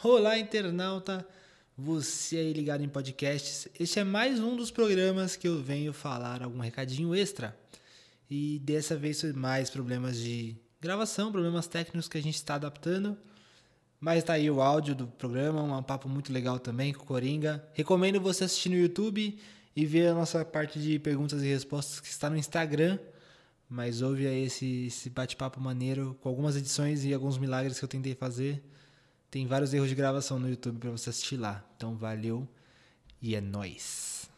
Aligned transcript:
Olá, 0.00 0.38
internauta! 0.38 1.26
Você 1.76 2.36
aí 2.36 2.52
ligado 2.52 2.84
em 2.84 2.88
podcasts. 2.88 3.66
Este 3.80 3.98
é 3.98 4.04
mais 4.04 4.38
um 4.38 4.54
dos 4.54 4.70
programas 4.70 5.34
que 5.34 5.48
eu 5.48 5.60
venho 5.60 5.92
falar 5.92 6.40
algum 6.40 6.60
recadinho 6.60 7.12
extra. 7.16 7.58
E 8.30 8.60
dessa 8.60 8.96
vez 8.96 9.20
foi 9.20 9.32
mais 9.32 9.68
problemas 9.68 10.16
de 10.16 10.56
gravação, 10.80 11.32
problemas 11.32 11.66
técnicos 11.66 12.08
que 12.08 12.16
a 12.16 12.22
gente 12.22 12.36
está 12.36 12.54
adaptando. 12.54 13.18
Mas 13.98 14.22
tá 14.22 14.34
aí 14.34 14.48
o 14.48 14.62
áudio 14.62 14.94
do 14.94 15.08
programa, 15.08 15.60
um 15.64 15.82
papo 15.82 16.08
muito 16.08 16.32
legal 16.32 16.60
também 16.60 16.92
com 16.92 17.02
o 17.02 17.06
Coringa. 17.06 17.68
Recomendo 17.74 18.20
você 18.20 18.44
assistir 18.44 18.68
no 18.68 18.76
YouTube 18.76 19.36
e 19.74 19.84
ver 19.84 20.10
a 20.10 20.14
nossa 20.14 20.44
parte 20.44 20.78
de 20.78 20.96
perguntas 21.00 21.42
e 21.42 21.46
respostas 21.46 21.98
que 21.98 22.06
está 22.06 22.30
no 22.30 22.36
Instagram. 22.36 23.00
Mas 23.68 24.00
ouve 24.00 24.28
aí 24.28 24.44
esse, 24.44 24.86
esse 24.86 25.10
bate-papo 25.10 25.60
maneiro 25.60 26.16
com 26.20 26.28
algumas 26.28 26.54
edições 26.54 27.04
e 27.04 27.12
alguns 27.12 27.36
milagres 27.36 27.80
que 27.80 27.84
eu 27.84 27.88
tentei 27.88 28.14
fazer. 28.14 28.62
Tem 29.30 29.46
vários 29.46 29.74
erros 29.74 29.88
de 29.88 29.94
gravação 29.94 30.38
no 30.38 30.48
YouTube 30.48 30.78
para 30.78 30.90
você 30.90 31.10
assistir 31.10 31.36
lá. 31.36 31.64
Então 31.76 31.96
valeu 31.96 32.48
e 33.20 33.34
é 33.34 33.40
nóis. 33.40 34.30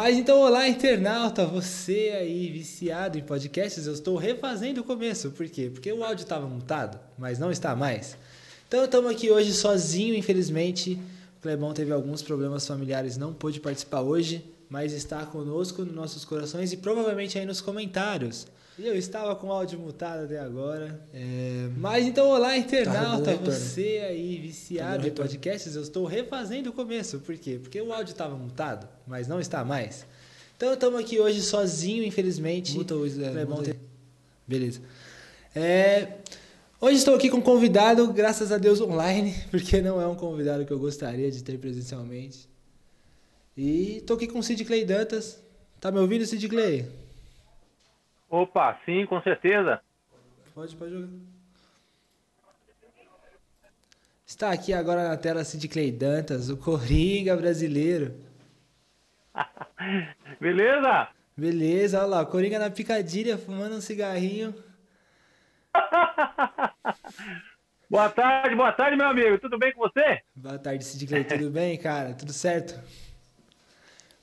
Mas 0.00 0.16
então, 0.16 0.38
olá 0.38 0.68
internauta, 0.68 1.44
você 1.44 2.14
aí 2.16 2.48
viciado 2.52 3.18
em 3.18 3.20
podcasts, 3.20 3.84
eu 3.84 3.92
estou 3.92 4.16
refazendo 4.16 4.80
o 4.80 4.84
começo. 4.84 5.32
Por 5.32 5.48
quê? 5.48 5.68
Porque 5.74 5.92
o 5.92 6.04
áudio 6.04 6.22
estava 6.22 6.46
mutado, 6.46 7.00
mas 7.18 7.40
não 7.40 7.50
está 7.50 7.74
mais. 7.74 8.16
Então, 8.68 8.84
estamos 8.84 9.10
aqui 9.10 9.28
hoje 9.28 9.52
sozinho, 9.52 10.14
infelizmente. 10.14 11.00
O 11.36 11.42
Clebão 11.42 11.74
teve 11.74 11.92
alguns 11.92 12.22
problemas 12.22 12.64
familiares, 12.64 13.16
não 13.16 13.34
pôde 13.34 13.58
participar 13.58 14.02
hoje, 14.02 14.44
mas 14.68 14.92
está 14.92 15.24
conosco 15.24 15.84
nos 15.84 15.94
nossos 15.94 16.24
corações 16.24 16.72
e 16.72 16.76
provavelmente 16.76 17.38
aí 17.38 17.46
nos 17.46 17.60
comentários. 17.60 18.46
E 18.78 18.86
eu 18.86 18.94
estava 18.94 19.34
com 19.34 19.48
o 19.48 19.52
áudio 19.52 19.76
mutado 19.78 20.24
até 20.24 20.38
agora. 20.38 21.04
É... 21.12 21.68
Mas 21.76 22.06
então, 22.06 22.28
olá, 22.28 22.56
internauta, 22.56 23.36
tá 23.36 23.44
você 23.44 24.04
aí 24.08 24.38
viciado 24.38 25.06
em 25.06 25.10
podcasts, 25.10 25.74
eu 25.74 25.82
estou 25.82 26.04
refazendo 26.06 26.70
o 26.70 26.72
começo. 26.72 27.18
Por 27.18 27.36
quê? 27.36 27.58
Porque 27.60 27.80
o 27.80 27.92
áudio 27.92 28.12
estava 28.12 28.36
mutado, 28.36 28.88
mas 29.04 29.26
não 29.26 29.40
está 29.40 29.64
mais. 29.64 30.06
Então, 30.56 30.72
estamos 30.72 31.00
aqui 31.00 31.18
hoje 31.18 31.42
sozinho, 31.42 32.04
infelizmente. 32.04 32.74
Muta 32.74 32.94
o 32.94 33.04
é, 33.06 33.44
muta. 33.44 33.76
Beleza. 34.46 34.80
É... 35.56 36.12
Hoje 36.80 36.98
estou 36.98 37.16
aqui 37.16 37.28
com 37.28 37.38
um 37.38 37.42
convidado, 37.42 38.12
graças 38.12 38.52
a 38.52 38.58
Deus 38.58 38.80
online, 38.80 39.34
porque 39.50 39.82
não 39.82 40.00
é 40.00 40.06
um 40.06 40.14
convidado 40.14 40.64
que 40.64 40.72
eu 40.72 40.78
gostaria 40.78 41.28
de 41.28 41.42
ter 41.42 41.58
presencialmente. 41.58 42.48
E 43.60 43.96
estou 43.96 44.16
aqui 44.16 44.28
com 44.28 44.38
o 44.38 44.42
Sid 44.42 44.64
Clay 44.64 44.84
Dantas. 44.84 45.44
Tá 45.80 45.90
me 45.90 45.98
ouvindo, 45.98 46.24
Sid 46.24 46.48
Clay? 46.48 46.88
Opa, 48.30 48.78
sim, 48.86 49.04
com 49.04 49.20
certeza. 49.20 49.80
Pode, 50.54 50.76
pode 50.76 50.92
jogar. 50.92 51.08
Está 54.24 54.52
aqui 54.52 54.72
agora 54.72 55.08
na 55.08 55.16
tela 55.16 55.42
Sid 55.42 55.66
Clay 55.66 55.90
Dantas, 55.90 56.48
o 56.48 56.56
Coringa 56.56 57.36
brasileiro. 57.36 58.14
Beleza? 60.40 61.08
Beleza, 61.36 61.98
olha 61.98 62.06
lá, 62.06 62.24
Coringa 62.24 62.60
na 62.60 62.70
picadilha, 62.70 63.36
fumando 63.36 63.74
um 63.74 63.80
cigarrinho. 63.80 64.54
boa 67.90 68.08
tarde, 68.08 68.54
boa 68.54 68.70
tarde, 68.70 68.96
meu 68.96 69.08
amigo. 69.08 69.36
Tudo 69.40 69.58
bem 69.58 69.72
com 69.72 69.80
você? 69.80 70.20
Boa 70.36 70.60
tarde, 70.60 70.84
Sid 70.84 71.08
Clay. 71.08 71.24
Tudo 71.24 71.50
bem, 71.50 71.76
cara? 71.76 72.14
Tudo 72.14 72.32
certo? 72.32 72.80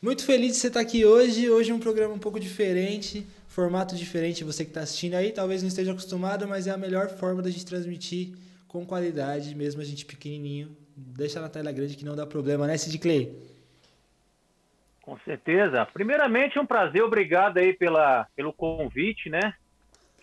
Muito 0.05 0.23
feliz 0.23 0.51
de 0.51 0.57
você 0.57 0.67
estar 0.67 0.81
aqui 0.81 1.03
hoje. 1.03 1.49
Hoje 1.49 1.71
é 1.71 1.73
um 1.73 1.79
programa 1.79 2.13
um 2.13 2.19
pouco 2.19 2.39
diferente 2.39 3.25
formato 3.47 3.95
diferente, 3.95 4.43
você 4.43 4.63
que 4.63 4.69
está 4.69 4.81
assistindo 4.81 5.15
aí, 5.15 5.31
talvez 5.31 5.63
não 5.63 5.69
esteja 5.69 5.93
acostumado, 5.93 6.47
mas 6.47 6.67
é 6.67 6.71
a 6.71 6.77
melhor 6.77 7.07
forma 7.07 7.41
da 7.41 7.49
gente 7.49 7.65
transmitir 7.65 8.35
com 8.67 8.85
qualidade, 8.85 9.55
mesmo 9.55 9.81
a 9.81 9.83
gente 9.83 10.05
pequenininho. 10.05 10.77
Deixa 10.95 11.41
na 11.41 11.49
tela 11.49 11.71
grande 11.71 11.97
que 11.97 12.05
não 12.05 12.15
dá 12.15 12.27
problema, 12.27 12.67
né, 12.67 12.77
Sid 12.77 12.99
Clay? 12.99 13.35
Com 15.01 15.17
certeza. 15.25 15.87
Primeiramente, 15.91 16.59
é 16.59 16.61
um 16.61 16.67
prazer, 16.67 17.01
obrigado 17.01 17.57
aí 17.57 17.73
pela, 17.73 18.27
pelo 18.35 18.53
convite, 18.53 19.27
né? 19.27 19.55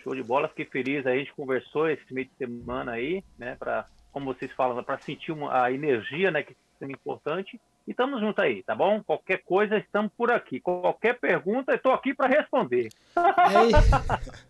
Show 0.04 0.14
de 0.14 0.22
bola, 0.22 0.47
fiquei 0.47 0.66
feliz 0.66 1.04
aí, 1.06 1.16
a 1.16 1.19
gente 1.19 1.34
conversou 1.34 1.88
esse 1.88 2.14
meio 2.14 2.28
de 2.28 2.34
semana 2.37 2.93
aí, 2.93 3.25
né, 3.37 3.56
para 3.59 3.87
como 4.12 4.32
vocês 4.32 4.53
falam, 4.53 4.84
para 4.84 4.99
sentir 4.99 5.32
uma, 5.32 5.64
a 5.64 5.72
energia, 5.72 6.31
né, 6.31 6.44
que 6.44 6.54
é 6.82 6.87
importante. 6.87 7.59
E 7.87 7.91
estamos 7.91 8.20
juntos 8.20 8.43
aí, 8.43 8.62
tá 8.62 8.75
bom? 8.75 9.03
Qualquer 9.03 9.43
coisa, 9.43 9.76
estamos 9.76 10.12
por 10.16 10.31
aqui. 10.31 10.60
Qualquer 10.60 11.19
pergunta, 11.19 11.75
estou 11.75 11.93
aqui 11.93 12.15
para 12.15 12.28
responder. 12.28 12.88
É 13.16 14.43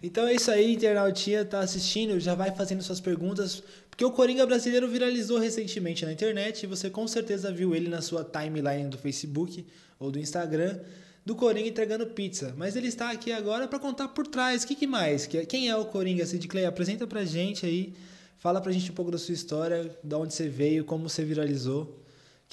então 0.02 0.26
é 0.26 0.34
isso 0.34 0.50
aí, 0.50 0.72
internautinha, 0.74 1.44
tá 1.44 1.60
assistindo, 1.60 2.18
já 2.18 2.34
vai 2.34 2.50
fazendo 2.50 2.82
suas 2.82 3.00
perguntas, 3.00 3.62
porque 3.90 4.04
o 4.04 4.10
Coringa 4.10 4.46
brasileiro 4.46 4.88
viralizou 4.88 5.38
recentemente 5.38 6.04
na 6.04 6.12
internet 6.12 6.62
e 6.62 6.66
você 6.66 6.88
com 6.88 7.06
certeza 7.06 7.52
viu 7.52 7.74
ele 7.74 7.88
na 7.88 8.00
sua 8.00 8.24
timeline 8.24 8.88
do 8.88 8.96
Facebook 8.96 9.66
ou 9.98 10.10
do 10.10 10.18
Instagram 10.18 10.80
do 11.26 11.34
Coringa 11.34 11.68
entregando 11.68 12.06
pizza. 12.06 12.54
Mas 12.56 12.74
ele 12.74 12.88
está 12.88 13.10
aqui 13.10 13.32
agora 13.32 13.68
para 13.68 13.78
contar 13.78 14.08
por 14.08 14.26
trás. 14.26 14.62
O 14.62 14.66
que, 14.66 14.74
que 14.74 14.86
mais? 14.86 15.26
Quem 15.26 15.68
é 15.68 15.76
o 15.76 15.84
Coringa, 15.84 16.24
Sid 16.24 16.46
Clay? 16.48 16.64
Apresenta 16.64 17.06
pra 17.06 17.24
gente 17.24 17.64
aí, 17.64 17.94
fala 18.38 18.60
pra 18.60 18.72
gente 18.72 18.90
um 18.90 18.94
pouco 18.94 19.10
da 19.10 19.18
sua 19.18 19.34
história, 19.34 19.90
de 20.02 20.14
onde 20.14 20.34
você 20.34 20.48
veio, 20.48 20.84
como 20.84 21.08
você 21.08 21.24
viralizou 21.24 22.03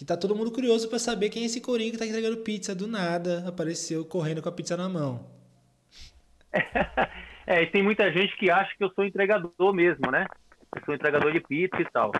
que 0.01 0.05
tá 0.05 0.17
todo 0.17 0.35
mundo 0.35 0.51
curioso 0.51 0.89
para 0.89 0.97
saber 0.97 1.29
quem 1.29 1.43
é 1.43 1.45
esse 1.45 1.61
Coringa 1.61 1.91
que 1.91 1.97
tá 1.99 2.07
entregando 2.07 2.37
pizza 2.37 2.73
do 2.73 2.87
nada, 2.87 3.47
apareceu 3.47 4.03
correndo 4.03 4.41
com 4.41 4.49
a 4.49 4.51
pizza 4.51 4.75
na 4.75 4.89
mão. 4.89 5.29
É, 7.47 7.63
e 7.63 7.67
tem 7.67 7.81
muita 7.81 8.09
gente 8.13 8.37
que 8.37 8.51
acha 8.51 8.71
que 8.77 8.83
eu 8.83 8.91
sou 8.91 9.03
entregador 9.03 9.73
mesmo, 9.73 10.11
né? 10.11 10.27
Eu 10.73 10.85
sou 10.85 10.93
entregador 10.93 11.33
de 11.33 11.41
pizza 11.41 11.81
e 11.81 11.85
tal. 11.85 12.11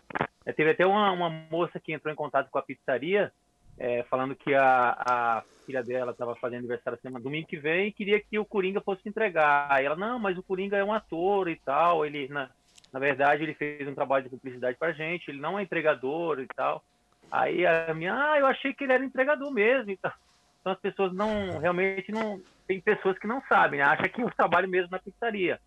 É, 0.44 0.52
teve 0.52 0.70
até 0.70 0.84
uma, 0.84 1.12
uma, 1.12 1.30
moça 1.30 1.80
que 1.80 1.92
entrou 1.92 2.12
em 2.12 2.16
contato 2.16 2.50
com 2.50 2.58
a 2.58 2.62
pizzaria, 2.62 3.32
é, 3.78 4.02
falando 4.10 4.34
que 4.34 4.52
a, 4.52 4.96
a 4.98 5.42
filha 5.64 5.82
dela 5.82 6.10
estava 6.10 6.34
fazendo 6.34 6.58
aniversário 6.58 6.98
semana 7.00 7.22
domingo 7.22 7.46
que 7.46 7.56
vem 7.56 7.86
e 7.86 7.92
queria 7.92 8.20
que 8.20 8.36
o 8.36 8.44
Coringa 8.44 8.80
fosse 8.80 9.08
entregar. 9.08 9.68
Aí 9.70 9.86
ela, 9.86 9.96
não, 9.96 10.18
mas 10.18 10.36
o 10.36 10.42
Coringa 10.42 10.76
é 10.76 10.84
um 10.84 10.92
ator 10.92 11.48
e 11.48 11.56
tal. 11.56 12.04
Ele, 12.04 12.28
na, 12.28 12.50
na 12.92 12.98
verdade, 12.98 13.44
ele 13.44 13.54
fez 13.54 13.88
um 13.88 13.94
trabalho 13.94 14.24
de 14.24 14.30
publicidade 14.30 14.76
pra 14.76 14.92
gente, 14.92 15.30
ele 15.30 15.40
não 15.40 15.58
é 15.58 15.62
entregador 15.62 16.40
e 16.40 16.48
tal. 16.48 16.84
Aí 17.32 17.66
a 17.66 17.94
minha, 17.94 18.14
ah, 18.14 18.38
eu 18.38 18.46
achei 18.46 18.74
que 18.74 18.84
ele 18.84 18.92
era 18.92 19.02
entregador 19.02 19.50
mesmo. 19.50 19.90
Então, 19.90 20.12
então 20.60 20.72
as 20.74 20.78
pessoas 20.78 21.14
não, 21.14 21.58
realmente 21.58 22.12
não, 22.12 22.38
tem 22.66 22.78
pessoas 22.78 23.18
que 23.18 23.26
não 23.26 23.42
sabem, 23.48 23.80
né? 23.80 23.86
Acha 23.86 24.06
que 24.06 24.20
eu 24.20 24.30
trabalho 24.30 24.68
mesmo 24.68 24.90
na 24.90 24.98
pizzaria. 24.98 25.58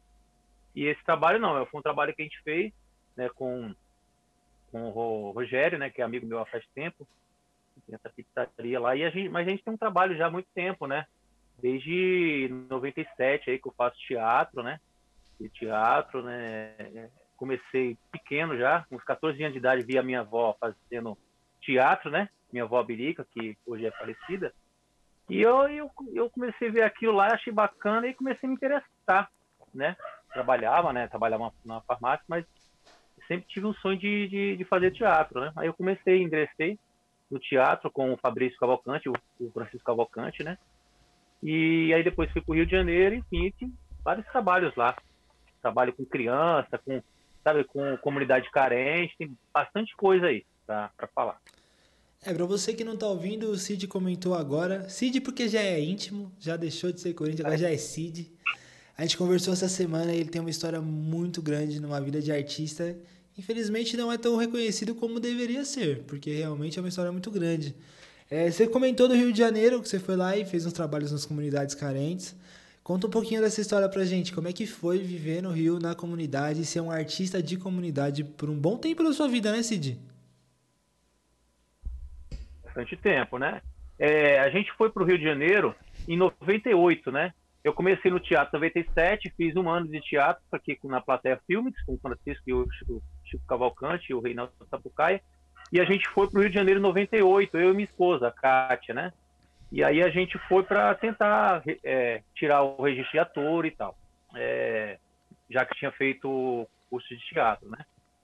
E 0.75 0.85
esse 0.85 1.03
trabalho 1.03 1.39
não, 1.39 1.65
foi 1.65 1.79
um 1.79 1.83
trabalho 1.83 2.13
que 2.13 2.21
a 2.21 2.25
gente 2.25 2.39
fez, 2.43 2.71
né, 3.17 3.29
com, 3.29 3.73
com 4.71 4.83
o 4.91 5.31
Rogério, 5.31 5.79
né, 5.79 5.89
que 5.89 6.01
é 6.01 6.05
amigo 6.05 6.27
meu 6.27 6.37
há 6.37 6.45
faz 6.45 6.63
tempo, 6.75 7.07
tem 7.87 7.95
essa 7.95 8.09
pizzaria 8.09 8.79
lá, 8.79 8.95
e 8.95 9.03
a 9.03 9.09
gente, 9.09 9.29
mas 9.29 9.47
a 9.47 9.49
gente 9.49 9.63
tem 9.63 9.73
um 9.73 9.77
trabalho 9.77 10.15
já 10.15 10.27
há 10.27 10.31
muito 10.31 10.47
tempo, 10.53 10.85
né? 10.85 11.05
Desde 11.61 12.47
97 12.69 13.49
aí 13.49 13.57
que 13.57 13.67
eu 13.67 13.73
faço 13.75 13.97
teatro, 13.99 14.61
né? 14.61 14.79
E 15.39 15.49
teatro, 15.49 16.21
né? 16.21 17.09
Comecei 17.35 17.97
pequeno 18.11 18.55
já, 18.55 18.85
com 18.87 18.97
uns 18.97 19.03
14 19.03 19.41
anos 19.41 19.53
de 19.53 19.59
idade, 19.59 19.85
vi 19.85 19.97
a 19.97 20.03
minha 20.03 20.21
avó 20.21 20.55
fazendo 20.59 21.17
teatro, 21.65 22.09
né? 22.09 22.29
Minha 22.51 22.63
avó 22.63 22.81
Birica, 22.83 23.25
que 23.31 23.57
hoje 23.65 23.85
é 23.85 23.91
falecida. 23.91 24.53
E 25.29 25.41
eu, 25.41 25.67
eu, 25.67 25.91
eu 26.13 26.29
comecei 26.29 26.69
a 26.69 26.71
ver 26.71 26.81
aquilo 26.83 27.13
lá, 27.13 27.27
achei 27.27 27.51
bacana 27.51 28.07
e 28.07 28.13
comecei 28.13 28.47
a 28.47 28.49
me 28.49 28.55
interessar, 28.55 29.29
né? 29.73 29.95
Trabalhava, 30.31 30.93
né? 30.93 31.07
Trabalhava 31.07 31.51
na 31.65 31.81
farmácia, 31.81 32.23
mas 32.27 32.45
sempre 33.27 33.47
tive 33.47 33.65
um 33.65 33.73
sonho 33.73 33.97
de, 33.97 34.27
de, 34.27 34.57
de, 34.57 34.65
fazer 34.65 34.91
teatro, 34.91 35.41
né? 35.41 35.51
Aí 35.55 35.67
eu 35.67 35.73
comecei, 35.73 36.21
ingressei 36.21 36.79
no 37.29 37.39
teatro 37.39 37.89
com 37.89 38.13
o 38.13 38.17
Fabrício 38.17 38.57
Cavalcante, 38.59 39.09
o, 39.09 39.13
o 39.39 39.51
Francisco 39.51 39.85
Cavalcante, 39.85 40.43
né? 40.43 40.57
E 41.41 41.91
aí 41.93 42.03
depois 42.03 42.31
fui 42.31 42.41
para 42.41 42.51
o 42.51 42.55
Rio 42.55 42.65
de 42.65 42.71
Janeiro, 42.71 43.15
enfim, 43.15 43.51
vários 44.03 44.25
trabalhos 44.27 44.75
lá. 44.75 44.95
Trabalho 45.61 45.93
com 45.93 46.05
criança, 46.05 46.77
com, 46.77 47.01
sabe, 47.43 47.63
com 47.63 47.97
comunidade 47.97 48.49
carente, 48.51 49.17
tem 49.17 49.35
bastante 49.51 49.95
coisa 49.95 50.27
aí 50.27 50.45
para 50.67 51.07
falar. 51.13 51.39
É, 52.25 52.33
pra 52.33 52.43
você 52.43 52.73
que 52.73 52.83
não 52.83 52.97
tá 52.97 53.07
ouvindo, 53.07 53.51
o 53.51 53.55
Cid 53.55 53.87
comentou 53.87 54.33
agora. 54.33 54.89
Cid 54.89 55.21
porque 55.21 55.47
já 55.47 55.61
é 55.61 55.79
íntimo, 55.79 56.31
já 56.39 56.57
deixou 56.57 56.91
de 56.91 56.99
ser 56.99 57.13
Corinthians, 57.13 57.41
agora 57.41 57.55
já 57.55 57.69
é 57.69 57.77
Cid. 57.77 58.31
A 58.97 59.03
gente 59.03 59.15
conversou 59.15 59.53
essa 59.53 59.69
semana 59.69 60.11
e 60.11 60.21
ele 60.21 60.29
tem 60.29 60.41
uma 60.41 60.49
história 60.49 60.81
muito 60.81 61.39
grande 61.39 61.79
numa 61.79 62.01
vida 62.01 62.19
de 62.19 62.31
artista. 62.31 62.97
Infelizmente 63.37 63.95
não 63.95 64.11
é 64.11 64.17
tão 64.17 64.37
reconhecido 64.37 64.95
como 64.95 65.19
deveria 65.19 65.63
ser, 65.63 66.01
porque 66.07 66.33
realmente 66.33 66.79
é 66.79 66.81
uma 66.81 66.89
história 66.89 67.11
muito 67.11 67.29
grande. 67.29 67.75
É, 68.27 68.49
você 68.49 68.65
comentou 68.65 69.07
do 69.07 69.13
Rio 69.13 69.31
de 69.31 69.37
Janeiro, 69.37 69.79
que 69.79 69.87
você 69.87 69.99
foi 69.99 70.15
lá 70.15 70.35
e 70.35 70.45
fez 70.45 70.65
uns 70.65 70.73
trabalhos 70.73 71.11
nas 71.11 71.27
comunidades 71.27 71.75
carentes. 71.75 72.33
Conta 72.83 73.05
um 73.05 73.09
pouquinho 73.11 73.39
dessa 73.39 73.61
história 73.61 73.87
pra 73.87 74.03
gente. 74.03 74.33
Como 74.33 74.47
é 74.47 74.53
que 74.53 74.65
foi 74.65 74.97
viver 74.97 75.43
no 75.43 75.51
Rio, 75.51 75.79
na 75.79 75.93
comunidade, 75.93 76.65
ser 76.65 76.81
um 76.81 76.89
artista 76.89 77.43
de 77.43 77.55
comunidade 77.55 78.23
por 78.23 78.49
um 78.49 78.57
bom 78.57 78.77
tempo 78.77 79.03
da 79.03 79.13
sua 79.13 79.27
vida, 79.27 79.51
né, 79.51 79.61
Cid? 79.61 79.99
Bastante 82.75 82.97
tempo, 82.97 83.37
né? 83.37 83.61
É, 83.97 84.37
a 84.39 84.49
gente 84.49 84.69
foi 84.73 84.89
pro 84.89 85.05
Rio 85.05 85.17
de 85.17 85.23
Janeiro 85.23 85.73
em 86.09 86.17
98, 86.17 87.09
né? 87.09 87.33
Eu 87.63 87.73
comecei 87.73 88.11
no 88.11 88.19
Teatro 88.19 88.59
97, 88.59 89.33
fiz 89.37 89.55
um 89.55 89.69
ano 89.69 89.87
de 89.87 90.01
teatro 90.01 90.43
aqui 90.51 90.77
na 90.83 90.99
Plateia 90.99 91.39
Filmes, 91.47 91.73
com 91.85 91.93
o 91.93 91.97
Francisco 91.97 92.43
e 92.45 92.53
o 92.53 92.67
Chico 93.23 93.47
Cavalcante 93.47 94.07
e 94.09 94.13
o 94.13 94.19
Reinaldo 94.19 94.51
Sapucaia. 94.69 95.21
E 95.71 95.79
a 95.79 95.85
gente 95.85 96.07
foi 96.09 96.29
para 96.29 96.37
o 96.37 96.41
Rio 96.41 96.49
de 96.49 96.55
Janeiro 96.55 96.81
em 96.81 96.83
98, 96.83 97.57
eu 97.57 97.69
e 97.71 97.73
minha 97.73 97.85
esposa, 97.85 98.27
a 98.27 98.31
Kátia, 98.31 98.93
né? 98.93 99.13
E 99.71 99.81
aí 99.81 100.03
a 100.03 100.09
gente 100.09 100.37
foi 100.49 100.61
para 100.61 100.93
tentar 100.95 101.63
é, 101.81 102.21
tirar 102.35 102.61
o 102.61 102.81
registro 102.81 103.13
de 103.13 103.19
ator 103.19 103.65
e 103.65 103.71
tal, 103.71 103.97
é, 104.35 104.99
já 105.49 105.65
que 105.65 105.75
tinha 105.75 105.91
feito 105.93 106.67
curso 106.89 107.07
de 107.07 107.25
teatro, 107.29 107.69
né? 107.69 107.77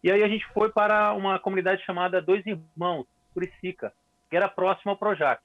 E 0.04 0.12
aí 0.12 0.21
a 0.21 0.27
gente 0.27 0.45
foi 0.54 0.69
para 0.69 1.13
uma 1.13 1.39
comunidade 1.39 1.83
chamada 1.86 2.21
Dois 2.21 2.45
Irmãos, 2.45 3.07
Curicica, 3.33 3.94
que 4.31 4.38
era 4.38 4.48
próximo 4.48 4.92
ao 4.92 4.98
Projac. 4.98 5.44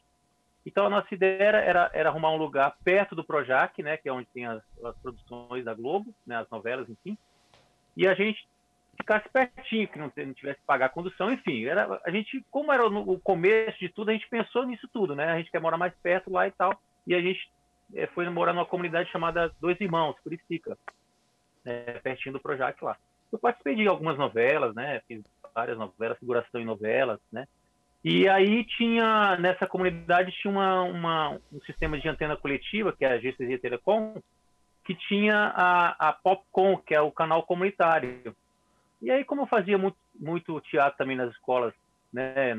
Então 0.64 0.86
a 0.86 0.90
nossa 0.90 1.12
ideia 1.12 1.42
era, 1.42 1.90
era 1.92 2.08
arrumar 2.08 2.30
um 2.30 2.36
lugar 2.36 2.76
perto 2.84 3.16
do 3.16 3.24
Projac, 3.24 3.82
né, 3.82 3.96
que 3.96 4.08
é 4.08 4.12
onde 4.12 4.28
tem 4.28 4.46
as, 4.46 4.62
as 4.84 4.96
produções 4.98 5.64
da 5.64 5.74
Globo, 5.74 6.14
né, 6.24 6.36
as 6.36 6.48
novelas, 6.48 6.88
enfim. 6.88 7.18
E 7.96 8.06
a 8.06 8.14
gente 8.14 8.48
ficasse 8.96 9.28
pertinho, 9.28 9.88
que 9.88 9.98
não, 9.98 10.10
não 10.16 10.34
tivesse 10.34 10.60
que 10.60 10.66
pagar 10.66 10.86
a 10.86 10.90
condução, 10.90 11.32
enfim. 11.32 11.64
Era, 11.64 12.00
a 12.04 12.10
gente, 12.10 12.44
como 12.50 12.72
era 12.72 12.86
o 12.86 13.18
começo 13.18 13.78
de 13.78 13.88
tudo, 13.88 14.10
a 14.10 14.12
gente 14.12 14.28
pensou 14.28 14.64
nisso 14.64 14.88
tudo, 14.92 15.16
né? 15.16 15.32
A 15.32 15.36
gente 15.36 15.50
quer 15.50 15.60
morar 15.60 15.76
mais 15.76 15.94
perto 15.96 16.32
lá 16.32 16.46
e 16.46 16.52
tal. 16.52 16.80
E 17.06 17.14
a 17.14 17.20
gente 17.20 17.50
é, 17.94 18.06
foi 18.08 18.28
morar 18.28 18.52
numa 18.52 18.66
comunidade 18.66 19.10
chamada 19.10 19.52
Dois 19.60 19.80
Irmãos, 19.80 20.18
Curicica, 20.20 20.78
é, 21.64 21.98
pertinho 21.98 22.34
do 22.34 22.40
Projac 22.40 22.82
lá. 22.84 22.96
Eu 23.32 23.38
participei 23.38 23.74
de 23.74 23.88
algumas 23.88 24.16
novelas, 24.16 24.74
né? 24.74 25.00
Fiz 25.08 25.24
várias 25.54 25.76
novelas, 25.76 26.18
figuração 26.18 26.60
em 26.60 26.64
novelas, 26.64 27.20
né? 27.32 27.46
E 28.08 28.28
aí 28.28 28.62
tinha, 28.62 29.36
nessa 29.36 29.66
comunidade, 29.66 30.30
tinha 30.40 30.48
uma, 30.48 30.82
uma 30.84 31.30
um 31.52 31.60
sistema 31.66 31.98
de 31.98 32.08
antena 32.08 32.36
coletiva, 32.36 32.92
que 32.92 33.04
é 33.04 33.08
a 33.08 33.18
GCZ 33.18 33.60
Telecom, 33.60 34.22
que 34.84 34.94
tinha 34.94 35.52
a, 35.56 36.10
a 36.10 36.12
Popcom, 36.12 36.76
que 36.76 36.94
é 36.94 37.00
o 37.00 37.10
canal 37.10 37.42
comunitário. 37.42 38.32
E 39.02 39.10
aí, 39.10 39.24
como 39.24 39.42
eu 39.42 39.46
fazia 39.48 39.76
muito, 39.76 39.96
muito 40.14 40.60
teatro 40.60 40.96
também 40.96 41.16
nas 41.16 41.32
escolas, 41.32 41.74
né, 42.12 42.54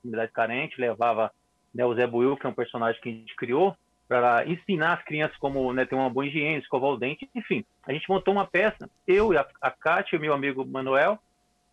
comunidades 0.00 0.32
carentes, 0.32 0.78
levava 0.78 1.30
né, 1.74 1.84
o 1.84 1.94
Zé 1.94 2.06
Buil, 2.06 2.38
que 2.38 2.46
é 2.46 2.48
um 2.48 2.54
personagem 2.54 2.98
que 3.02 3.10
a 3.10 3.12
gente 3.12 3.36
criou, 3.36 3.76
para 4.08 4.48
ensinar 4.48 4.94
as 4.94 5.04
crianças 5.04 5.36
como 5.36 5.70
né, 5.70 5.84
ter 5.84 5.96
uma 5.96 6.08
boa 6.08 6.26
higiene, 6.26 6.62
escovar 6.62 6.88
o 6.88 6.96
dente, 6.96 7.28
enfim. 7.34 7.62
A 7.86 7.92
gente 7.92 8.08
montou 8.08 8.32
uma 8.32 8.46
peça, 8.46 8.88
eu 9.06 9.34
e 9.34 9.36
a, 9.36 9.46
a 9.60 9.70
Kátia 9.70 10.16
e 10.16 10.18
meu 10.18 10.32
amigo 10.32 10.64
Manuel, 10.64 11.18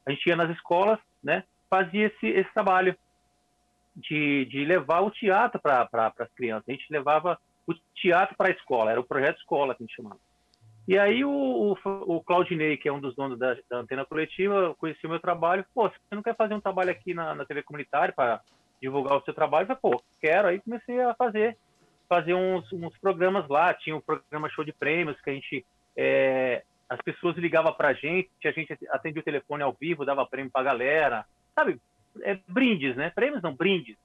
a 0.06 0.12
gente 0.12 0.28
ia 0.28 0.36
nas 0.36 0.50
escolas, 0.50 1.00
né, 1.24 1.46
fazia 1.70 2.08
esse, 2.08 2.28
esse 2.28 2.54
trabalho 2.54 2.94
de, 3.96 4.46
de 4.46 4.66
levar 4.66 5.02
o 5.02 5.12
teatro 5.12 5.60
para 5.60 5.88
as 6.20 6.34
crianças. 6.34 6.66
A 6.68 6.72
gente 6.72 6.86
levava 6.90 7.40
o 7.68 7.74
teatro 7.96 8.36
para 8.36 8.50
a 8.50 8.52
escola, 8.52 8.92
era 8.92 9.00
o 9.00 9.06
projeto 9.06 9.38
escola 9.38 9.74
que 9.74 9.84
a 9.84 9.86
gente 9.86 9.96
chamava. 9.96 10.20
E 10.88 11.00
aí 11.00 11.26
o, 11.26 11.32
o, 11.32 11.78
o 11.84 12.24
Claudinei, 12.24 12.78
que 12.78 12.88
é 12.88 12.94
um 12.94 13.00
dos 13.00 13.16
donos 13.16 13.40
da, 13.40 13.56
da 13.70 13.78
antena 13.78 14.06
coletiva, 14.06 14.76
conheceu 14.78 15.08
o 15.08 15.12
meu 15.12 15.20
trabalho. 15.20 15.66
Pô, 15.74 15.90
você 15.90 15.98
não 16.12 16.22
quer 16.22 16.36
fazer 16.36 16.54
um 16.54 16.62
trabalho 16.62 16.92
aqui 16.92 17.14
na, 17.14 17.34
na 17.34 17.46
TV 17.46 17.64
comunitária 17.64 18.14
para 18.14 18.42
divulgar 18.80 19.18
o 19.18 19.24
seu 19.24 19.34
trabalho? 19.34 19.64
Eu 19.64 19.76
falei, 19.76 19.98
pô, 19.98 20.04
quero. 20.22 20.48
Aí 20.48 20.60
comecei 20.60 21.02
a 21.02 21.16
fazer, 21.16 21.58
fazer 22.08 22.36
uns, 22.36 22.72
uns 22.72 22.96
programas 23.00 23.48
lá. 23.50 23.74
Tinha 23.74 23.96
um 23.96 24.02
programa 24.02 24.50
show 24.50 24.64
de 24.64 24.74
prêmios 24.74 25.20
que 25.22 25.30
a 25.32 25.34
gente 25.34 25.66
é, 25.98 26.64
as 26.90 27.02
pessoas 27.02 27.36
ligavam 27.38 27.74
para 27.74 27.90
a 27.90 27.94
gente, 27.94 28.30
a 28.44 28.52
gente 28.52 28.78
atendia 28.90 29.22
o 29.22 29.26
telefone 29.26 29.64
ao 29.64 29.74
vivo, 29.74 30.06
dava 30.06 30.26
prêmio 30.26 30.52
para 30.52 30.62
a 30.62 30.66
galera, 30.66 31.26
sabe? 31.56 31.80
É, 32.22 32.40
brindes, 32.48 32.96
né? 32.96 33.10
Prêmios 33.10 33.42
não, 33.42 33.54
brindes, 33.54 33.98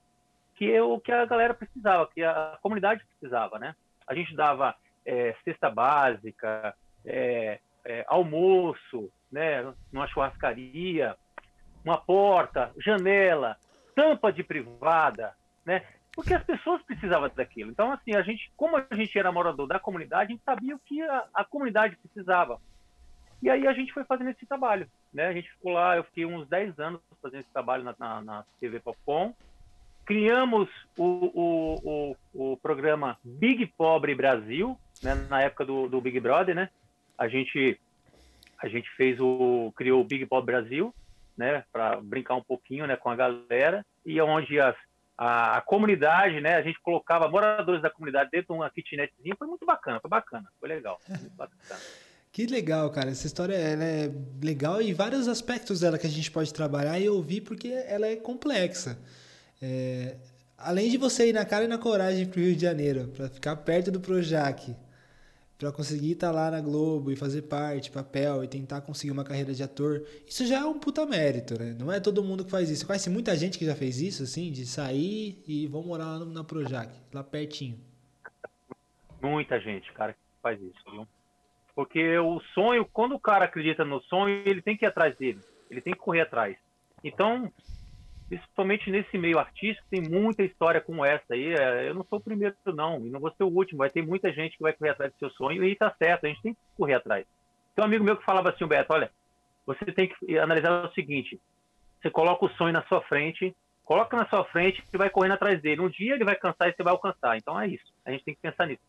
que 0.54 0.70
é 0.70 0.82
o 0.82 1.00
que 1.00 1.12
a 1.12 1.24
galera 1.24 1.54
precisava, 1.54 2.08
que 2.12 2.22
a 2.22 2.58
comunidade 2.62 3.04
precisava, 3.04 3.58
né? 3.58 3.74
A 4.06 4.14
gente 4.14 4.34
dava 4.34 4.74
é, 5.06 5.34
cesta 5.44 5.70
básica, 5.70 6.74
é, 7.04 7.60
é, 7.84 8.04
almoço, 8.08 9.10
né, 9.30 9.72
numa 9.92 10.06
churrascaria, 10.06 11.16
uma 11.84 11.98
porta, 11.98 12.72
janela, 12.78 13.56
tampa 13.94 14.32
de 14.32 14.42
privada, 14.42 15.34
né? 15.64 15.84
Porque 16.12 16.34
as 16.34 16.42
pessoas 16.42 16.82
precisavam 16.82 17.30
daquilo. 17.34 17.70
Então, 17.70 17.92
assim, 17.92 18.14
a 18.14 18.22
gente, 18.22 18.52
como 18.56 18.76
a 18.76 18.86
gente 18.94 19.16
era 19.18 19.32
morador 19.32 19.66
da 19.66 19.78
comunidade, 19.78 20.24
a 20.24 20.34
gente 20.34 20.44
sabia 20.44 20.74
o 20.74 20.80
que 20.80 21.00
a, 21.02 21.24
a 21.32 21.44
comunidade 21.44 21.96
precisava. 21.96 22.60
E 23.40 23.48
aí 23.48 23.66
a 23.66 23.72
gente 23.72 23.92
foi 23.92 24.04
fazendo 24.04 24.30
esse 24.30 24.44
trabalho, 24.44 24.90
né? 25.12 25.26
A 25.26 25.32
gente 25.32 25.50
ficou 25.50 25.72
lá, 25.72 25.96
eu 25.96 26.04
fiquei 26.04 26.24
uns 26.24 26.48
10 26.48 26.78
anos 26.78 27.00
fazendo 27.20 27.40
esse 27.40 27.50
trabalho 27.50 27.84
na, 27.84 27.94
na, 27.98 28.22
na 28.22 28.44
TV 28.60 28.80
Popcom, 28.80 29.34
criamos 30.10 30.68
o, 30.96 31.04
o, 31.04 32.16
o, 32.34 32.52
o, 32.52 32.56
programa 32.56 33.18
Big 33.22 33.66
Pobre 33.66 34.14
Brasil, 34.14 34.76
né, 35.02 35.14
na 35.28 35.42
época 35.42 35.64
do, 35.64 35.88
do, 35.88 36.00
Big 36.00 36.18
Brother, 36.18 36.54
né? 36.54 36.70
A 37.16 37.28
gente, 37.28 37.78
a 38.58 38.66
gente 38.66 38.90
fez 38.96 39.20
o, 39.20 39.72
criou 39.76 40.00
o 40.00 40.04
Big 40.04 40.26
Pobre 40.26 40.52
Brasil, 40.52 40.94
né, 41.36 41.64
para 41.72 42.00
brincar 42.00 42.34
um 42.34 42.42
pouquinho, 42.42 42.86
né, 42.86 42.96
com 42.96 43.08
a 43.08 43.16
galera, 43.16 43.86
e 44.04 44.18
é 44.18 44.24
onde 44.24 44.58
as, 44.58 44.74
a, 45.16 45.58
a, 45.58 45.60
comunidade, 45.60 46.40
né, 46.40 46.56
a 46.56 46.62
gente 46.62 46.80
colocava 46.80 47.28
moradores 47.28 47.82
da 47.82 47.90
comunidade 47.90 48.30
dentro 48.30 48.54
de 48.54 48.60
uma 48.60 48.70
kitnetzinha, 48.70 49.36
foi 49.38 49.46
muito 49.46 49.64
bacana, 49.64 50.00
foi 50.00 50.10
bacana, 50.10 50.50
foi 50.58 50.68
legal, 50.68 50.98
bacana. 51.36 51.80
Que 52.32 52.46
legal, 52.46 52.90
cara. 52.90 53.10
Essa 53.10 53.26
história 53.26 53.54
é 53.54 54.10
legal 54.42 54.80
e 54.80 54.92
vários 54.92 55.26
aspectos 55.26 55.80
dela 55.80 55.98
que 55.98 56.06
a 56.06 56.10
gente 56.10 56.30
pode 56.30 56.54
trabalhar 56.54 56.98
e 56.98 57.08
ouvir 57.08 57.40
porque 57.40 57.68
ela 57.68 58.06
é 58.06 58.16
complexa. 58.16 58.98
É, 59.60 60.16
além 60.56 60.90
de 60.90 60.96
você 60.96 61.28
ir 61.28 61.32
na 61.32 61.44
cara 61.44 61.64
e 61.64 61.68
na 61.68 61.78
coragem 61.78 62.26
para 62.26 62.38
o 62.38 62.42
Rio 62.42 62.54
de 62.54 62.62
Janeiro, 62.62 63.08
para 63.08 63.28
ficar 63.28 63.56
perto 63.56 63.90
do 63.90 64.00
Projac, 64.00 64.76
para 65.58 65.72
conseguir 65.72 66.12
estar 66.12 66.28
tá 66.28 66.32
lá 66.32 66.50
na 66.52 66.60
Globo 66.60 67.10
e 67.10 67.16
fazer 67.16 67.42
parte, 67.42 67.90
papel 67.90 68.44
e 68.44 68.48
tentar 68.48 68.80
conseguir 68.80 69.10
uma 69.10 69.24
carreira 69.24 69.52
de 69.52 69.62
ator, 69.62 70.06
isso 70.26 70.46
já 70.46 70.60
é 70.60 70.64
um 70.64 70.78
puta 70.78 71.04
mérito, 71.04 71.58
né? 71.58 71.76
Não 71.78 71.92
é 71.92 71.98
todo 71.98 72.22
mundo 72.22 72.44
que 72.44 72.50
faz 72.50 72.70
isso. 72.70 72.86
Conhece 72.86 73.10
muita 73.10 73.36
gente 73.36 73.58
que 73.58 73.66
já 73.66 73.74
fez 73.74 74.00
isso, 74.00 74.22
assim, 74.22 74.52
de 74.52 74.64
sair 74.64 75.42
e 75.46 75.66
vão 75.66 75.82
morar 75.82 76.16
lá 76.16 76.24
na 76.24 76.44
Projac, 76.44 76.90
lá 77.12 77.24
pertinho. 77.24 77.78
Muita 79.20 79.60
gente, 79.60 79.92
cara, 79.92 80.14
que 80.14 80.18
faz 80.40 80.58
isso, 80.62 80.90
viu? 80.90 81.06
Porque 81.80 82.18
o 82.18 82.38
sonho, 82.52 82.84
quando 82.84 83.14
o 83.14 83.18
cara 83.18 83.46
acredita 83.46 83.86
no 83.86 84.02
sonho, 84.02 84.42
ele 84.44 84.60
tem 84.60 84.76
que 84.76 84.84
ir 84.84 84.88
atrás 84.88 85.16
dele, 85.16 85.40
ele 85.70 85.80
tem 85.80 85.94
que 85.94 85.98
correr 85.98 86.20
atrás. 86.20 86.54
Então, 87.02 87.50
principalmente 88.28 88.90
nesse 88.90 89.16
meio 89.16 89.38
artístico, 89.38 89.88
tem 89.88 90.02
muita 90.02 90.42
história 90.42 90.82
como 90.82 91.06
essa 91.06 91.32
aí. 91.32 91.54
É, 91.54 91.88
eu 91.88 91.94
não 91.94 92.04
sou 92.04 92.18
o 92.18 92.22
primeiro, 92.22 92.54
não, 92.66 92.98
e 92.98 93.08
não 93.08 93.18
vou 93.18 93.32
ser 93.32 93.44
o 93.44 93.48
último. 93.48 93.78
Vai 93.78 93.88
ter 93.88 94.04
muita 94.04 94.30
gente 94.30 94.58
que 94.58 94.62
vai 94.62 94.74
correr 94.74 94.90
atrás 94.90 95.10
do 95.10 95.18
seu 95.18 95.30
sonho 95.30 95.64
e 95.64 95.74
tá 95.74 95.90
certo, 95.98 96.26
a 96.26 96.28
gente 96.28 96.42
tem 96.42 96.52
que 96.52 96.60
correr 96.76 96.96
atrás. 96.96 97.24
Tem 97.74 97.82
um 97.82 97.86
amigo 97.86 98.04
meu 98.04 98.18
que 98.18 98.26
falava 98.26 98.50
assim, 98.50 98.66
Beto, 98.66 98.92
olha, 98.92 99.10
você 99.64 99.86
tem 99.86 100.08
que 100.08 100.38
analisar 100.38 100.84
o 100.84 100.92
seguinte: 100.92 101.40
você 102.02 102.10
coloca 102.10 102.44
o 102.44 102.50
sonho 102.56 102.74
na 102.74 102.82
sua 102.88 103.00
frente, 103.04 103.56
coloca 103.86 104.18
na 104.18 104.28
sua 104.28 104.44
frente 104.44 104.84
e 104.92 104.98
vai 104.98 105.08
correndo 105.08 105.32
atrás 105.32 105.62
dele. 105.62 105.80
Um 105.80 105.88
dia 105.88 106.12
ele 106.12 106.24
vai 106.26 106.36
cansar 106.36 106.68
e 106.68 106.74
você 106.74 106.82
vai 106.82 106.92
alcançar. 106.92 107.38
Então 107.38 107.58
é 107.58 107.68
isso. 107.68 107.90
A 108.04 108.10
gente 108.10 108.22
tem 108.22 108.34
que 108.34 108.42
pensar 108.42 108.66
nisso. 108.66 108.82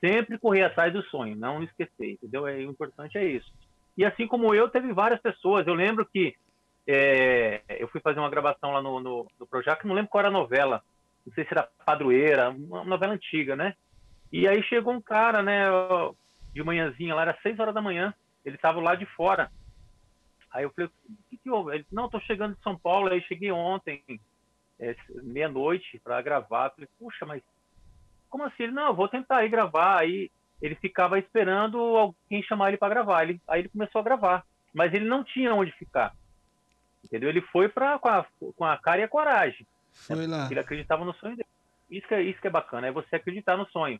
Sempre 0.00 0.38
correr 0.38 0.62
atrás 0.62 0.92
do 0.92 1.02
sonho, 1.04 1.36
não 1.36 1.62
esquecer, 1.62 2.12
entendeu? 2.12 2.46
É, 2.46 2.56
o 2.56 2.70
importante 2.70 3.18
é 3.18 3.24
isso. 3.24 3.52
E 3.96 4.04
assim 4.04 4.26
como 4.26 4.54
eu, 4.54 4.68
teve 4.68 4.92
várias 4.92 5.20
pessoas. 5.20 5.66
Eu 5.66 5.74
lembro 5.74 6.06
que 6.06 6.34
é, 6.86 7.62
eu 7.68 7.88
fui 7.88 8.00
fazer 8.00 8.18
uma 8.18 8.30
gravação 8.30 8.72
lá 8.72 8.80
no, 8.80 9.00
no, 9.00 9.26
no 9.38 9.46
Projac, 9.46 9.86
não 9.86 9.94
lembro 9.94 10.10
qual 10.10 10.20
era 10.20 10.28
a 10.28 10.32
novela, 10.32 10.82
não 11.26 11.34
sei 11.34 11.44
se 11.44 11.52
era 11.52 11.68
Padroeira, 11.84 12.50
uma 12.50 12.84
novela 12.84 13.12
antiga, 13.12 13.54
né? 13.54 13.74
E 14.32 14.46
aí 14.46 14.62
chegou 14.62 14.94
um 14.94 15.00
cara, 15.00 15.42
né, 15.42 15.64
de 16.52 16.62
manhãzinha, 16.62 17.14
lá 17.14 17.22
era 17.22 17.38
seis 17.42 17.58
horas 17.58 17.74
da 17.74 17.82
manhã, 17.82 18.14
ele 18.44 18.56
estava 18.56 18.80
lá 18.80 18.94
de 18.94 19.04
fora. 19.04 19.50
Aí 20.50 20.64
eu 20.64 20.70
falei, 20.70 20.88
o 20.88 21.28
que, 21.28 21.36
que 21.36 21.50
houve? 21.50 21.74
Ele, 21.74 21.86
não, 21.92 22.06
estou 22.06 22.20
chegando 22.20 22.54
de 22.56 22.62
São 22.62 22.78
Paulo, 22.78 23.10
aí 23.10 23.20
cheguei 23.22 23.52
ontem, 23.52 24.02
é, 24.78 24.96
meia-noite, 25.22 26.00
para 26.02 26.22
gravar. 26.22 26.66
Eu 26.66 26.70
falei, 26.70 26.88
puxa, 26.98 27.26
mas 27.26 27.42
como 28.28 28.44
assim? 28.44 28.64
Ele, 28.64 28.72
não, 28.72 28.88
eu 28.88 28.94
vou 28.94 29.08
tentar 29.08 29.44
ir 29.44 29.48
gravar. 29.48 29.98
Aí 30.00 30.30
ele 30.60 30.74
ficava 30.74 31.18
esperando 31.18 31.78
alguém 31.78 32.42
chamar 32.42 32.68
ele 32.68 32.76
para 32.76 32.94
gravar. 32.94 33.22
Ele, 33.22 33.40
aí 33.48 33.60
ele 33.60 33.68
começou 33.68 34.00
a 34.00 34.04
gravar, 34.04 34.44
mas 34.74 34.92
ele 34.92 35.04
não 35.04 35.24
tinha 35.24 35.54
onde 35.54 35.72
ficar. 35.72 36.14
Entendeu? 37.04 37.28
Ele 37.28 37.40
foi 37.40 37.68
pra, 37.68 37.98
com, 37.98 38.08
a, 38.08 38.26
com 38.56 38.64
a 38.64 38.76
cara 38.76 39.00
e 39.00 39.04
a 39.04 39.08
coragem. 39.08 39.66
Foi 39.92 40.26
lá. 40.26 40.48
Ele 40.50 40.60
acreditava 40.60 41.04
no 41.04 41.14
sonho 41.14 41.36
dele. 41.36 41.48
Isso 41.90 42.06
que, 42.06 42.14
é, 42.14 42.22
isso 42.22 42.40
que 42.40 42.46
é 42.46 42.50
bacana, 42.50 42.86
é 42.86 42.92
você 42.92 43.16
acreditar 43.16 43.56
no 43.56 43.66
sonho. 43.70 43.98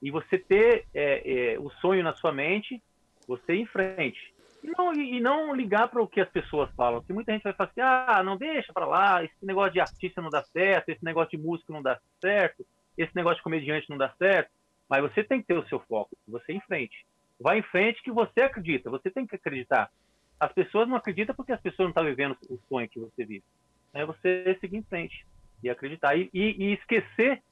e 0.00 0.10
você 0.10 0.38
ter 0.38 0.86
é, 0.94 1.52
é, 1.52 1.58
o 1.58 1.68
sonho 1.80 2.02
na 2.02 2.14
sua 2.14 2.32
mente, 2.32 2.82
você 3.28 3.54
ir 3.54 3.60
em 3.60 3.66
frente. 3.66 4.32
E 4.62 4.70
não, 4.76 4.92
e 4.92 5.20
não 5.20 5.54
ligar 5.54 5.88
para 5.88 6.02
o 6.02 6.08
que 6.08 6.20
as 6.20 6.28
pessoas 6.28 6.70
falam. 6.74 7.02
Que 7.02 7.12
muita 7.12 7.32
gente 7.32 7.42
vai 7.42 7.52
falar 7.52 7.70
assim, 7.70 7.80
ah, 7.80 8.22
não 8.22 8.36
deixa 8.36 8.72
para 8.72 8.86
lá, 8.86 9.24
esse 9.24 9.34
negócio 9.42 9.72
de 9.72 9.80
artista 9.80 10.22
não 10.22 10.30
dá 10.30 10.42
certo, 10.42 10.88
esse 10.88 11.04
negócio 11.04 11.36
de 11.36 11.44
músico 11.44 11.72
não 11.72 11.82
dá 11.82 11.98
certo, 12.20 12.66
esse 13.02 13.14
negócio 13.14 13.36
de 13.36 13.42
comediante 13.42 13.88
não 13.88 13.98
dá 13.98 14.10
certo. 14.18 14.50
Mas 14.88 15.02
você 15.02 15.22
tem 15.22 15.40
que 15.40 15.46
ter 15.46 15.56
o 15.56 15.66
seu 15.68 15.78
foco, 15.80 16.16
você 16.26 16.52
ir 16.52 16.56
em 16.56 16.60
frente. 16.62 17.06
Vai 17.40 17.58
em 17.58 17.62
frente 17.62 18.02
que 18.02 18.10
você 18.10 18.42
acredita, 18.42 18.90
você 18.90 19.10
tem 19.10 19.26
que 19.26 19.36
acreditar. 19.36 19.90
As 20.38 20.52
pessoas 20.52 20.88
não 20.88 20.96
acreditam 20.96 21.34
porque 21.34 21.52
as 21.52 21.60
pessoas 21.60 21.86
não 21.86 21.90
estão 21.90 22.04
vivendo 22.04 22.36
o 22.48 22.58
sonho 22.68 22.88
que 22.88 22.98
você 22.98 23.24
vive. 23.24 23.44
É 23.94 24.04
você 24.04 24.56
seguir 24.60 24.78
em 24.78 24.82
frente 24.82 25.24
e 25.62 25.70
acreditar. 25.70 26.16
E, 26.16 26.28
e, 26.34 26.64
e 26.64 26.72
esquecer 26.74 27.42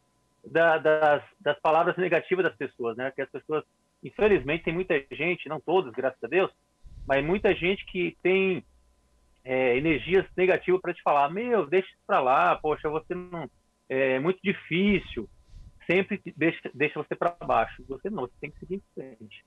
da, 0.45 0.79
das, 0.79 1.23
das 1.41 1.59
palavras 1.61 1.97
negativas 1.97 2.45
das 2.45 2.57
pessoas, 2.57 2.97
né? 2.97 3.11
Que 3.13 3.23
as 3.23 3.31
pessoas, 3.31 3.65
infelizmente, 4.03 4.65
tem 4.65 4.75
muita 4.75 4.95
gente, 5.13 5.49
não 5.49 5.61
todas, 5.61 5.93
graças 5.93 6.23
a 6.23 6.29
Deus, 6.29 6.51
mas 7.07 7.25
muita 7.25 7.55
gente 7.55 7.85
que 7.87 8.17
tem 8.23 8.65
é, 9.45 9.77
energias 9.77 10.27
negativas 10.37 10.81
para 10.81 10.95
te 10.95 11.03
falar, 11.03 11.31
meu, 11.31 11.67
deixa 11.67 11.89
isso 11.89 12.03
para 12.07 12.21
lá, 12.21 12.57
poxa, 12.57 12.89
você 12.89 13.15
não 13.15 13.49
é 13.89 14.19
muito 14.19 14.39
difícil, 14.43 15.29
sempre 15.89 16.21
deixa, 16.37 16.71
deixa 16.75 17.03
você 17.03 17.17
para 17.17 17.35
baixo. 17.45 17.83
Você 17.89 18.11
não, 18.11 18.23
você 18.23 18.35
tem 18.41 18.51
que 18.51 18.59
seguir 18.59 18.75
em 18.77 18.83
frente. 18.95 19.45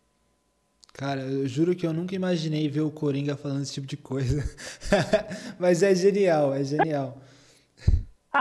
Cara, 0.93 1.21
eu 1.21 1.47
juro 1.47 1.75
que 1.75 1.85
eu 1.85 1.93
nunca 1.93 2.15
imaginei 2.15 2.67
ver 2.67 2.81
o 2.81 2.91
Coringa 2.91 3.37
falando 3.37 3.61
esse 3.61 3.73
tipo 3.73 3.87
de 3.87 3.95
coisa. 3.95 4.43
Mas 5.57 5.83
é 5.83 5.95
genial, 5.95 6.53
é 6.53 6.63
genial. 6.63 7.21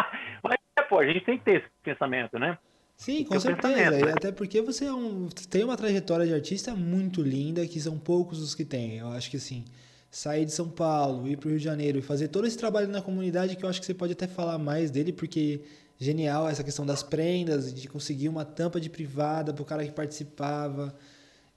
Mas, 0.43 0.59
é, 0.77 0.83
pô, 0.83 0.99
a 0.99 1.07
gente 1.07 1.25
tem 1.25 1.39
que 1.39 1.45
ter 1.45 1.61
esse 1.61 1.69
pensamento, 1.83 2.39
né? 2.39 2.59
Sim, 2.97 3.25
com 3.25 3.39
certeza. 3.39 3.99
E 3.99 4.11
até 4.11 4.33
porque 4.33 4.61
você 4.61 4.87
é 4.87 4.93
um, 4.93 5.29
tem 5.49 5.65
uma 5.65 5.77
trajetória 5.77 6.27
de 6.27 6.35
artista 6.35 6.75
muito 6.75 7.23
linda, 7.23 7.67
que 7.67 7.81
são 7.81 7.99
poucos 7.99 8.41
os 8.41 8.55
que 8.55 8.65
têm. 8.65 8.99
Eu 8.99 9.09
acho 9.09 9.31
que 9.31 9.37
assim, 9.37 9.65
sair 10.11 10.45
de 10.45 10.53
São 10.53 10.69
Paulo, 10.69 11.27
ir 11.29 11.39
para 11.39 11.47
o 11.47 11.51
Rio 11.51 11.59
de 11.59 11.65
Janeiro 11.65 11.99
e 11.99 12.03
fazer 12.03 12.29
todo 12.29 12.47
esse 12.47 12.59
trabalho 12.59 12.89
na 12.89 13.01
comunidade, 13.01 13.57
que 13.57 13.65
eu 13.65 13.69
acho 13.69 13.81
que 13.81 13.87
você 13.87 13.95
pode 13.95 14.13
até 14.13 14.27
falar 14.27 14.59
mais 14.59 14.91
dele, 14.91 15.13
porque 15.13 15.63
genial 16.01 16.49
essa 16.49 16.65
questão 16.65 16.87
das 16.87 17.03
prendas, 17.03 17.75
de 17.75 17.87
conseguir 17.87 18.31
uma 18.31 18.45
tampa 18.45 18.81
de 18.81 18.89
privada 18.89 19.53
para 19.53 19.63
o 19.63 19.67
cara 19.67 19.85
que 19.85 19.93
participava 19.93 20.97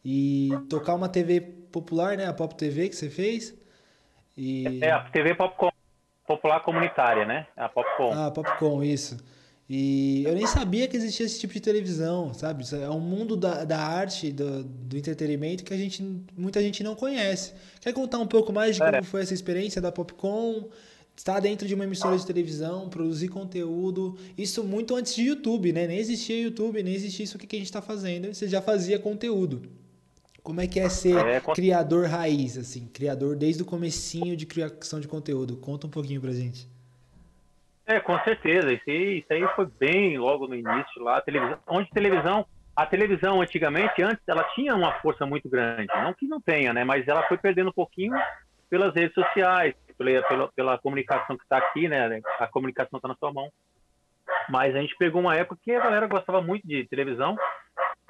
e 0.03 0.49
tocar 0.69 0.95
uma 0.95 1.07
TV 1.07 1.39
popular, 1.39 2.17
né? 2.17 2.27
A 2.27 2.33
Pop 2.33 2.53
TV 2.53 2.89
que 2.89 2.95
você 2.95 3.09
fez. 3.09 3.55
E... 4.37 4.83
É, 4.83 4.91
a 4.91 4.99
TV 4.99 5.33
Popcom, 5.33 5.71
popular 6.27 6.59
comunitária, 6.59 7.25
né? 7.25 7.47
A 7.55 7.69
Popcom. 7.69 8.11
Ah, 8.13 8.29
Popcom, 8.29 8.83
isso. 8.83 9.17
E 9.69 10.25
eu 10.25 10.35
nem 10.35 10.45
sabia 10.45 10.89
que 10.89 10.97
existia 10.97 11.25
esse 11.25 11.39
tipo 11.39 11.53
de 11.53 11.61
televisão, 11.61 12.33
sabe? 12.33 12.65
É 12.73 12.89
um 12.89 12.99
mundo 12.99 13.37
da, 13.37 13.63
da 13.63 13.79
arte, 13.79 14.29
do, 14.29 14.63
do 14.63 14.97
entretenimento 14.97 15.63
que 15.63 15.73
a 15.73 15.77
gente, 15.77 16.03
muita 16.37 16.61
gente 16.61 16.83
não 16.83 16.95
conhece. 16.95 17.53
Quer 17.79 17.93
contar 17.93 18.19
um 18.19 18.27
pouco 18.27 18.51
mais 18.51 18.75
de 18.75 18.83
é. 18.83 18.91
como 18.91 19.03
foi 19.05 19.21
essa 19.21 19.33
experiência 19.33 19.81
da 19.81 19.89
Popcom? 19.89 20.69
Estar 21.15 21.39
dentro 21.39 21.67
de 21.67 21.75
uma 21.75 21.83
emissora 21.83 22.17
de 22.17 22.25
televisão, 22.25 22.89
produzir 22.89 23.27
conteúdo. 23.27 24.17
Isso 24.37 24.63
muito 24.63 24.95
antes 24.95 25.15
de 25.15 25.23
YouTube, 25.23 25.71
né? 25.71 25.85
Nem 25.85 25.99
existia 25.99 26.41
YouTube, 26.41 26.81
nem 26.81 26.95
existia 26.95 27.23
isso 27.23 27.37
que 27.37 27.55
a 27.55 27.59
gente 27.59 27.67
está 27.67 27.81
fazendo. 27.81 28.33
Você 28.33 28.47
já 28.47 28.61
fazia 28.61 28.97
conteúdo. 28.97 29.61
Como 30.41 30.59
é 30.59 30.67
que 30.67 30.79
é 30.79 30.89
ser 30.89 31.15
é, 31.25 31.39
criador 31.39 32.07
raiz, 32.07 32.57
assim? 32.57 32.87
Criador 32.87 33.35
desde 33.37 33.61
o 33.61 33.65
comecinho 33.65 34.35
de 34.35 34.45
criação 34.45 34.99
de 34.99 35.07
conteúdo. 35.07 35.55
Conta 35.57 35.87
um 35.87 35.89
pouquinho 35.89 36.19
pra 36.19 36.31
gente. 36.31 36.67
É, 37.85 37.99
com 37.99 38.17
certeza. 38.23 38.73
Isso 38.73 38.83
aí, 38.89 39.19
isso 39.19 39.27
aí 39.31 39.47
foi 39.55 39.67
bem 39.79 40.17
logo 40.17 40.47
no 40.47 40.55
início 40.55 41.01
lá. 41.01 41.17
A 41.17 41.21
televisão, 41.21 41.59
onde 41.67 41.89
televisão, 41.91 42.45
a 42.75 42.85
televisão 42.85 43.41
antigamente, 43.41 44.01
antes, 44.01 44.23
ela 44.27 44.43
tinha 44.55 44.75
uma 44.75 44.93
força 44.99 45.25
muito 45.25 45.47
grande. 45.47 45.87
Não 45.95 46.13
que 46.13 46.27
não 46.27 46.41
tenha, 46.41 46.73
né? 46.73 46.83
Mas 46.83 47.07
ela 47.07 47.23
foi 47.27 47.37
perdendo 47.37 47.69
um 47.69 47.73
pouquinho 47.73 48.13
pelas 48.69 48.93
redes 48.93 49.13
sociais, 49.13 49.75
pela, 50.03 50.27
pela, 50.27 50.51
pela 50.53 50.77
comunicação 50.77 51.37
que 51.37 51.43
está 51.43 51.57
aqui, 51.57 51.87
né? 51.87 52.21
A 52.39 52.47
comunicação 52.47 52.97
está 52.97 53.07
na 53.07 53.15
sua 53.15 53.31
mão. 53.31 53.49
Mas 54.49 54.75
a 54.75 54.79
gente 54.79 54.95
pegou 54.97 55.21
uma 55.21 55.35
época 55.35 55.59
que 55.63 55.71
a 55.73 55.79
galera 55.79 56.07
gostava 56.07 56.41
muito 56.41 56.67
de 56.67 56.85
televisão 56.87 57.35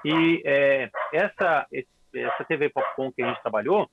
e 0.03 0.41
é, 0.45 0.89
essa 1.11 1.65
essa 2.13 2.43
TV 2.43 2.69
Popcom 2.69 3.11
que 3.11 3.23
a 3.23 3.27
gente 3.27 3.41
trabalhou 3.41 3.89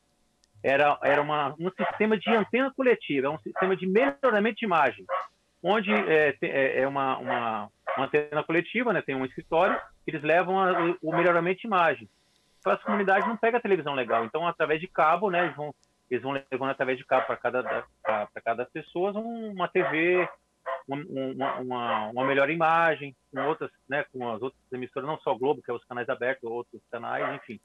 era 0.63 0.99
era 1.03 1.23
uma, 1.23 1.55
um 1.59 1.71
sistema 1.71 2.19
de 2.19 2.31
antena 2.31 2.71
coletiva, 2.75 3.29
é 3.29 3.31
um 3.31 3.39
sistema 3.39 3.75
de 3.75 3.87
melhoramento 3.87 4.57
de 4.57 4.67
imagem 4.67 5.07
onde 5.63 5.93
é, 5.93 6.37
é, 6.43 6.81
é 6.81 6.89
uma, 6.89 7.19
uma, 7.19 7.69
uma, 7.97 8.07
antena 8.07 8.43
coletiva, 8.43 8.93
né, 8.93 9.03
tem 9.03 9.15
um 9.15 9.25
escritório, 9.25 9.79
eles 10.07 10.23
levam 10.23 10.59
a, 10.59 10.97
o 11.03 11.15
melhoramento 11.15 11.61
de 11.61 11.67
imagem. 11.67 12.09
Para 12.63 12.75
as 12.75 12.83
comunidades 12.83 13.27
não 13.27 13.37
pega 13.37 13.59
a 13.59 13.61
televisão 13.61 13.95
legal, 13.95 14.25
então 14.25 14.47
através 14.47 14.81
de 14.81 14.87
cabo, 14.87 15.31
né, 15.31 15.45
eles 15.45 15.57
vão, 15.57 15.75
eles 16.11 16.23
vão 16.23 16.33
levando 16.33 16.71
através 16.71 16.99
de 16.99 17.05
cabo 17.05 17.27
para 17.27 17.37
cada, 17.37 17.87
cada 18.45 18.67
pessoa 18.67 19.13
uma 19.13 19.69
TV, 19.69 20.29
uma, 20.89 21.59
uma, 21.61 22.07
uma, 22.09 22.25
melhor 22.25 22.51
imagem, 22.51 23.15
com 23.33 23.41
outras, 23.47 23.71
né, 23.89 24.05
com 24.13 24.29
as 24.31 24.43
outras 24.43 24.61
emissoras, 24.73 25.09
não 25.09 25.19
só 25.21 25.35
Globo, 25.35 25.63
que 25.63 25.71
é 25.71 25.75
os 25.75 25.85
canais 25.85 26.09
abertos, 26.09 26.51
outros 26.51 26.83
canais, 26.91 27.37
enfim. 27.37 27.61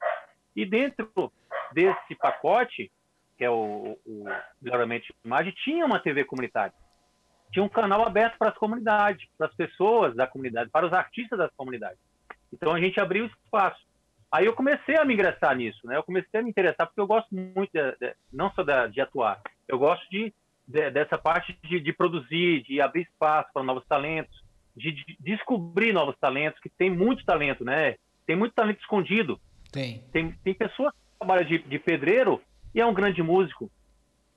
E 0.54 0.64
dentro 0.64 1.32
desse 1.72 2.14
pacote, 2.14 2.90
que 3.36 3.44
é 3.44 3.50
o, 3.50 3.98
o 4.06 4.24
melhoramento 4.62 5.06
de 5.06 5.14
imagem, 5.24 5.52
tinha 5.64 5.84
uma 5.84 5.98
TV 5.98 6.24
comunitária 6.24 6.72
tinha 7.52 7.64
um 7.64 7.68
canal 7.68 8.06
aberto 8.06 8.36
para 8.38 8.50
as 8.50 8.58
comunidades, 8.58 9.26
para 9.36 9.46
as 9.46 9.54
pessoas 9.54 10.14
da 10.14 10.26
comunidade, 10.26 10.70
para 10.70 10.86
os 10.86 10.92
artistas 10.92 11.38
das 11.38 11.50
comunidades. 11.56 11.98
Então 12.52 12.72
a 12.74 12.80
gente 12.80 13.00
abriu 13.00 13.26
espaço. 13.26 13.80
Aí 14.30 14.46
eu 14.46 14.52
comecei 14.52 14.96
a 14.96 15.04
me 15.04 15.14
ingressar 15.14 15.56
nisso, 15.56 15.86
né? 15.86 15.96
Eu 15.96 16.02
comecei 16.02 16.40
a 16.40 16.42
me 16.42 16.50
interessar 16.50 16.86
porque 16.86 17.00
eu 17.00 17.06
gosto 17.06 17.28
muito, 17.34 17.70
de, 17.72 17.96
de, 17.98 18.14
não 18.32 18.50
só 18.52 18.62
de, 18.62 18.88
de, 18.88 19.00
atuar, 19.00 19.40
eu 19.68 19.78
gosto 19.78 20.04
de, 20.10 20.32
dessa 20.66 21.16
parte 21.16 21.56
de, 21.62 21.92
produzir, 21.92 22.62
de 22.64 22.80
abrir 22.80 23.02
espaço 23.02 23.48
para 23.54 23.62
novos 23.62 23.86
talentos, 23.86 24.44
de, 24.76 25.04
descobrir 25.20 25.92
novos 25.92 26.16
talentos, 26.18 26.60
que 26.60 26.68
tem 26.68 26.90
muito 26.90 27.24
talento, 27.24 27.64
né? 27.64 27.96
Tem 28.26 28.36
muito 28.36 28.54
talento 28.54 28.80
escondido. 28.80 29.40
Tem. 29.70 30.02
Tem, 30.12 30.32
tem 30.32 30.54
pessoas 30.54 30.92
que 30.92 31.18
trabalham 31.18 31.46
de, 31.46 31.58
de 31.58 31.78
pedreiro 31.78 32.42
e 32.74 32.80
é 32.80 32.86
um 32.86 32.94
grande 32.94 33.22
músico. 33.22 33.70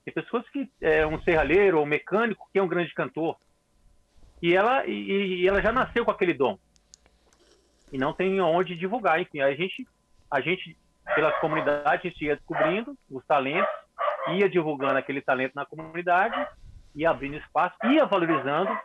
Tem 0.06 0.14
pessoas 0.14 0.48
que 0.50 0.70
é 0.80 1.06
um 1.06 1.22
serralheiro 1.24 1.78
ou 1.78 1.84
um 1.84 1.88
mecânico 1.88 2.48
que 2.54 2.60
é 2.60 2.64
um 2.64 2.68
grande 2.68 2.94
cantor. 2.94 3.38
E 4.42 4.56
ela, 4.56 4.86
e, 4.86 5.42
e 5.42 5.48
ela 5.48 5.62
já 5.62 5.72
nasceu 5.72 6.06
com 6.06 6.12
aquele 6.12 6.34
dom. 6.34 6.58
E 7.92 7.98
não 7.98 8.14
tem 8.14 8.40
onde 8.42 8.76
divulgar. 8.76 9.20
Enfim, 9.20 9.42
a 9.42 9.54
gente, 9.54 9.88
a 10.32 10.42
gente 10.42 10.78
pela 11.16 11.32
comunidade, 11.40 12.08
a 12.08 12.10
gente 12.10 12.24
ia 12.24 12.36
descobrindo 12.36 12.96
os 13.10 13.26
talentos, 13.26 13.70
ia 14.30 14.50
divulgando 14.50 14.98
aquele 14.98 15.22
talento 15.22 15.54
na 15.56 15.66
comunidade, 15.66 16.48
ia 16.96 17.10
abrindo 17.10 17.38
espaço, 17.38 17.76
ia 17.86 18.06
valorizando 18.06 18.78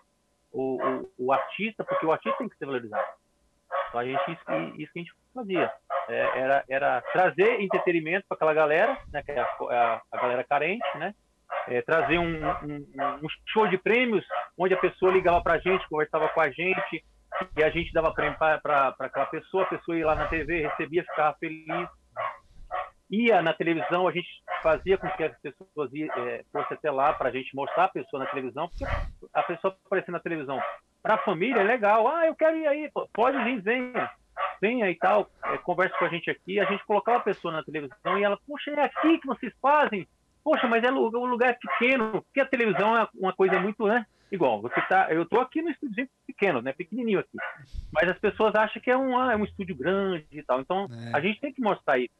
o, 0.52 0.82
o, 0.82 1.10
o 1.18 1.32
artista, 1.32 1.84
porque 1.84 2.06
o 2.06 2.12
artista 2.12 2.38
tem 2.38 2.48
que 2.48 2.56
ser 2.56 2.66
valorizado. 2.66 3.04
Então 3.88 4.00
a 4.00 4.04
gente, 4.04 4.30
isso, 4.30 4.42
isso 4.78 4.92
que 4.92 4.98
a 4.98 5.02
gente 5.02 5.12
fazia. 5.34 5.72
É, 6.08 6.38
era, 6.38 6.64
era 6.68 7.00
trazer 7.12 7.60
entretenimento 7.60 8.26
para 8.28 8.36
aquela 8.36 8.54
galera, 8.54 8.98
né, 9.12 9.22
que 9.22 9.32
é 9.32 9.40
a, 9.40 9.44
a, 9.44 10.02
a 10.12 10.16
galera 10.20 10.44
carente, 10.44 10.86
né? 10.98 11.14
É, 11.68 11.80
trazer 11.80 12.18
um, 12.18 12.44
um, 12.44 12.86
um, 13.22 13.28
show 13.46 13.66
de 13.68 13.78
prêmios 13.78 14.24
onde 14.58 14.74
a 14.74 14.78
pessoa 14.78 15.12
ligava 15.12 15.42
para 15.42 15.54
a 15.54 15.58
gente, 15.58 15.88
conversava 15.88 16.28
com 16.28 16.40
a 16.40 16.50
gente 16.50 17.02
e 17.56 17.62
a 17.62 17.70
gente 17.70 17.92
dava 17.92 18.12
prêmio 18.12 18.38
para 18.38 18.94
aquela 18.98 19.26
pessoa, 19.26 19.64
a 19.64 19.68
pessoa 19.68 19.96
ia 19.96 20.06
lá 20.06 20.14
na 20.14 20.26
TV, 20.26 20.66
recebia, 20.66 21.04
ficava 21.04 21.36
feliz. 21.38 21.88
Ia 23.10 23.42
na 23.42 23.52
televisão, 23.52 24.08
a 24.08 24.12
gente 24.12 24.28
fazia 24.62 24.96
com 24.96 25.08
que 25.10 25.24
as 25.24 25.38
pessoas 25.40 25.90
é, 25.94 26.44
fossem 26.50 26.76
até 26.76 26.90
lá 26.90 27.12
para 27.12 27.28
a 27.28 27.32
gente 27.32 27.54
mostrar 27.54 27.84
a 27.84 27.88
pessoa 27.88 28.24
na 28.24 28.30
televisão, 28.30 28.68
porque 28.68 28.84
a 29.32 29.42
pessoa 29.42 29.76
aparecer 29.86 30.10
na 30.10 30.20
televisão 30.20 30.58
para 31.02 31.14
a 31.14 31.18
família 31.18 31.60
é 31.60 31.64
legal. 31.64 32.08
Ah, 32.08 32.26
eu 32.26 32.34
quero 32.34 32.56
ir 32.56 32.66
aí, 32.66 32.90
pode 33.12 33.42
vir, 33.44 33.60
venha 33.60 34.10
venha 34.60 34.90
e 34.90 34.96
tal, 34.96 35.30
é, 35.44 35.58
converse 35.58 35.96
com 35.98 36.04
a 36.06 36.08
gente 36.08 36.30
aqui, 36.30 36.58
a 36.58 36.64
gente 36.64 36.84
colocava 36.86 37.18
a 37.18 37.22
pessoa 37.22 37.52
na 37.52 37.62
televisão 37.62 38.18
e 38.18 38.24
ela, 38.24 38.38
poxa, 38.46 38.70
é 38.70 38.84
aqui 38.84 39.18
que 39.18 39.26
vocês 39.26 39.52
fazem? 39.60 40.08
Poxa, 40.42 40.66
mas 40.66 40.82
é 40.82 40.90
o 40.90 41.26
lugar 41.26 41.50
é 41.50 41.54
pequeno, 41.54 42.22
porque 42.22 42.40
a 42.40 42.46
televisão 42.46 42.96
é 42.96 43.06
uma 43.14 43.32
coisa 43.32 43.58
muito, 43.58 43.86
né? 43.86 44.04
Igual, 44.30 44.60
você 44.60 44.80
tá, 44.82 45.08
eu 45.10 45.24
tô 45.26 45.40
aqui 45.40 45.62
no 45.62 45.70
estúdio 45.70 46.08
pequeno, 46.26 46.60
né? 46.60 46.72
Pequenininho 46.72 47.20
aqui. 47.20 47.36
Mas 47.92 48.08
as 48.08 48.18
pessoas 48.18 48.54
acham 48.54 48.80
que 48.82 48.90
é 48.90 48.96
um, 48.96 49.16
ah, 49.18 49.32
é 49.32 49.36
um 49.36 49.44
estúdio 49.44 49.76
grande 49.76 50.26
e 50.32 50.42
tal. 50.42 50.60
Então, 50.60 50.88
é. 50.90 51.16
a 51.16 51.20
gente 51.20 51.40
tem 51.40 51.52
que 51.52 51.60
mostrar 51.60 51.98
isso. 51.98 52.14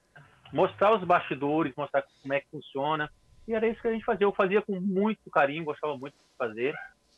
Mostrar 0.52 0.94
os 0.94 1.02
bastidores, 1.02 1.75
mostrar 1.76 2.04
como 2.23 2.32
é 2.32 2.40
que 2.40 2.50
funciona. 2.50 3.11
E 3.49 3.54
era 3.54 3.66
isso 3.66 3.80
que 3.80 3.88
a 3.88 3.92
gente 3.92 4.04
fazia. 4.04 4.25
Eu 4.25 4.32
fazia 4.32 4.62
com 4.62 4.78
muito 4.78 5.30
carinho, 5.30 5.64
gostava 5.64 5.96
muito 5.99 6.14
de 6.14 6.37
fazer, 6.38 6.75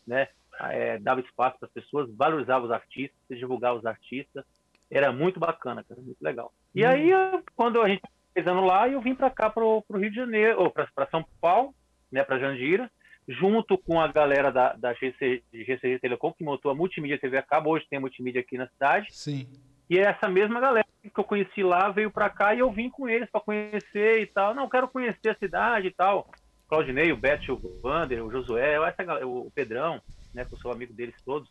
né? 0.07 0.29
É, 0.61 0.99
dava 0.99 1.21
espaço 1.21 1.59
para 1.59 1.67
as 1.67 1.73
pessoas, 1.73 2.11
valorizava 2.17 2.65
os 2.65 2.71
artistas, 2.71 3.39
divulgava 3.39 3.79
os 3.79 3.85
artistas 3.85 4.45
era 4.91 5.13
muito 5.13 5.41
bacana, 5.41 5.85
cara, 5.85 6.01
muito 6.01 6.23
legal. 6.23 6.53
E 6.75 6.85
hum. 6.85 6.89
aí, 6.89 7.11
quando 7.55 7.81
a 7.81 7.89
gente 7.89 8.03
fez 8.33 8.47
ano 8.47 8.65
lá, 8.65 8.89
eu 8.89 9.01
vim 9.01 9.15
para 9.15 9.31
cá, 9.31 9.51
para 9.51 9.65
o 9.65 9.83
Rio 9.95 10.11
de 10.11 10.17
Janeiro, 10.17 10.61
ou 10.61 10.71
para 10.71 11.09
São 11.11 11.25
Paulo, 11.41 11.75
né, 12.11 12.23
para 12.23 12.39
Jandira, 12.39 12.91
junto 13.29 13.77
com 13.77 14.01
a 14.01 14.07
galera 14.07 14.51
da, 14.53 14.73
da 14.75 14.93
GC, 14.95 15.43
GCG 15.53 15.99
Telecom, 15.99 16.33
que 16.33 16.45
montou 16.45 16.71
a 16.71 16.75
Multimídia 16.75 17.19
TV 17.19 17.39
a 17.39 17.43
cabo, 17.43 17.71
hoje 17.71 17.87
tem 17.89 17.99
a 17.99 18.01
Multimídia 18.01 18.41
aqui 18.41 18.57
na 18.57 18.69
cidade. 18.69 19.09
Sim. 19.11 19.49
E 19.89 19.99
essa 19.99 20.29
mesma 20.29 20.61
galera 20.61 20.87
que 21.03 21.21
eu 21.21 21.25
conheci 21.25 21.63
lá 21.63 21.89
veio 21.91 22.11
para 22.11 22.29
cá 22.29 22.55
e 22.55 22.59
eu 22.59 22.71
vim 22.71 22.91
com 22.91 23.09
eles 23.09 23.31
para 23.31 23.41
conhecer 23.41 24.21
e 24.21 24.27
tal. 24.27 24.55
Não, 24.55 24.69
quero 24.69 24.89
conhecer 24.89 25.31
a 25.31 25.37
cidade 25.37 25.89
e 25.89 25.91
tal. 25.91 26.31
Claudinei, 26.69 27.13
o 27.13 27.17
Beto, 27.17 27.55
o 27.55 27.81
Vander, 27.81 28.25
o 28.25 28.31
Josué, 28.31 28.75
essa 28.89 29.05
galera, 29.05 29.27
o 29.27 29.51
Pedrão, 29.53 30.03
né, 30.35 30.45
que 30.45 30.55
eu 30.55 30.59
sou 30.59 30.73
amigo 30.73 30.93
deles 30.93 31.15
todos. 31.25 31.49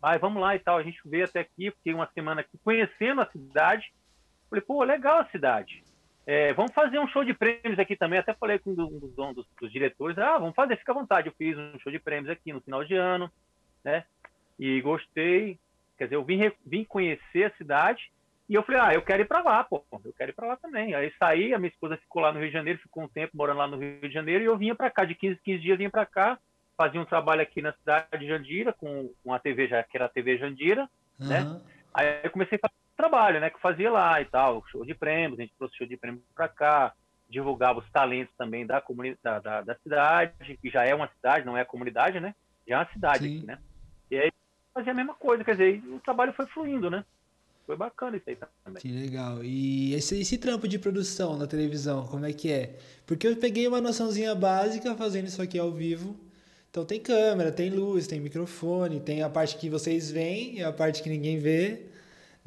Mas 0.00 0.20
vamos 0.20 0.40
lá 0.40 0.54
e 0.54 0.58
tal. 0.58 0.78
A 0.78 0.82
gente 0.82 1.00
veio 1.04 1.24
até 1.24 1.40
aqui, 1.40 1.70
fiquei 1.70 1.94
uma 1.94 2.10
semana 2.12 2.42
aqui 2.42 2.58
conhecendo 2.62 3.22
a 3.22 3.30
cidade. 3.30 3.92
Falei, 4.48 4.62
pô, 4.62 4.82
legal 4.82 5.20
a 5.20 5.26
cidade. 5.26 5.82
É, 6.32 6.52
vamos 6.52 6.72
fazer 6.72 7.00
um 7.00 7.08
show 7.08 7.24
de 7.24 7.34
prêmios 7.34 7.76
aqui 7.76 7.96
também. 7.96 8.16
Até 8.16 8.32
falei 8.32 8.56
com 8.60 8.70
um 8.70 8.74
dos, 8.76 9.00
dos, 9.16 9.46
dos, 9.60 9.72
diretores, 9.72 10.16
ah, 10.16 10.38
vamos 10.38 10.54
fazer, 10.54 10.76
fica 10.76 10.92
à 10.92 10.94
vontade. 10.94 11.26
Eu 11.26 11.34
fiz 11.36 11.58
um 11.58 11.76
show 11.80 11.90
de 11.90 11.98
prêmios 11.98 12.30
aqui 12.30 12.52
no 12.52 12.60
final 12.60 12.84
de 12.84 12.94
ano, 12.94 13.28
né? 13.82 14.04
E 14.56 14.80
gostei. 14.80 15.58
Quer 15.98 16.04
dizer, 16.04 16.14
eu 16.14 16.24
vim, 16.24 16.52
vim 16.64 16.84
conhecer 16.84 17.46
a 17.46 17.56
cidade 17.56 18.12
e 18.48 18.54
eu 18.54 18.62
falei, 18.62 18.80
ah, 18.80 18.94
eu 18.94 19.02
quero 19.02 19.22
ir 19.22 19.24
para 19.24 19.42
lá, 19.42 19.64
pô, 19.64 19.84
eu 20.04 20.12
quero 20.16 20.30
ir 20.30 20.34
para 20.34 20.46
lá 20.46 20.56
também. 20.56 20.94
Aí 20.94 21.12
saí, 21.18 21.52
a 21.52 21.58
minha 21.58 21.68
esposa 21.68 21.96
ficou 21.96 22.22
lá 22.22 22.32
no 22.32 22.38
Rio 22.38 22.46
de 22.46 22.54
Janeiro, 22.54 22.78
ficou 22.78 23.02
um 23.02 23.08
tempo 23.08 23.36
morando 23.36 23.58
lá 23.58 23.66
no 23.66 23.76
Rio 23.76 24.00
de 24.00 24.14
Janeiro 24.14 24.44
e 24.44 24.46
eu 24.46 24.56
vinha 24.56 24.76
para 24.76 24.88
cá, 24.88 25.04
de 25.04 25.16
15 25.16 25.40
15 25.44 25.58
dias 25.60 25.78
vinha 25.78 25.90
para 25.90 26.06
cá, 26.06 26.38
fazia 26.76 27.00
um 27.00 27.04
trabalho 27.04 27.42
aqui 27.42 27.60
na 27.60 27.72
cidade 27.72 28.20
de 28.20 28.28
Jandira, 28.28 28.72
com 28.72 29.12
uma 29.24 29.40
TV 29.40 29.66
já, 29.66 29.82
que 29.82 29.96
era 29.96 30.04
a 30.04 30.08
TV 30.08 30.38
Jandira, 30.38 30.88
uhum. 31.18 31.26
né? 31.26 31.60
Aí 31.92 32.20
eu 32.22 32.30
comecei 32.30 32.56
a 32.56 32.68
fazer 32.68 32.80
trabalho, 33.00 33.40
né, 33.40 33.50
que 33.50 33.60
fazia 33.60 33.90
lá 33.90 34.20
e 34.20 34.26
tal, 34.26 34.62
show 34.70 34.84
de 34.84 34.94
prêmios, 34.94 35.38
a 35.38 35.42
gente 35.42 35.54
trouxe 35.56 35.76
show 35.76 35.86
de 35.86 35.96
prêmios 35.96 36.22
para 36.34 36.48
cá, 36.48 36.92
divulgava 37.28 37.78
os 37.78 37.90
talentos 37.90 38.34
também 38.36 38.66
da 38.66 38.80
comunidade 38.80 39.44
da, 39.44 39.62
da, 39.62 39.74
cidade, 39.76 40.58
que 40.60 40.68
já 40.68 40.84
é 40.84 40.94
uma 40.94 41.08
cidade, 41.08 41.46
não 41.46 41.56
é 41.56 41.62
a 41.62 41.66
comunidade, 41.66 42.20
né? 42.20 42.34
Já 42.68 42.74
é 42.74 42.78
uma 42.78 42.92
cidade 42.92 43.26
Sim. 43.26 43.38
aqui, 43.38 43.46
né? 43.46 43.58
E 44.10 44.18
aí 44.18 44.32
fazia 44.74 44.92
a 44.92 44.94
mesma 44.94 45.14
coisa, 45.14 45.44
quer 45.44 45.52
dizer, 45.52 45.82
o 45.86 46.00
trabalho 46.00 46.32
foi 46.32 46.46
fluindo, 46.46 46.90
né? 46.90 47.04
Foi 47.66 47.76
bacana 47.76 48.16
isso 48.16 48.28
aí 48.28 48.36
também. 48.64 48.82
Que 48.82 48.88
legal. 48.88 49.44
E 49.44 49.94
esse, 49.94 50.20
esse 50.20 50.36
trampo 50.36 50.66
de 50.66 50.78
produção 50.78 51.38
na 51.38 51.46
televisão, 51.46 52.04
como 52.06 52.26
é 52.26 52.32
que 52.32 52.50
é? 52.50 52.76
Porque 53.06 53.26
eu 53.26 53.36
peguei 53.36 53.68
uma 53.68 53.80
noçãozinha 53.80 54.34
básica 54.34 54.94
fazendo 54.96 55.28
isso 55.28 55.40
aqui 55.40 55.58
ao 55.58 55.70
vivo. 55.70 56.18
Então 56.68 56.84
tem 56.84 57.00
câmera, 57.00 57.52
tem 57.52 57.70
luz, 57.70 58.08
tem 58.08 58.20
microfone, 58.20 59.00
tem 59.00 59.22
a 59.22 59.28
parte 59.28 59.56
que 59.56 59.70
vocês 59.70 60.10
veem 60.10 60.58
e 60.58 60.64
a 60.64 60.72
parte 60.72 61.02
que 61.02 61.08
ninguém 61.08 61.38
vê. 61.38 61.89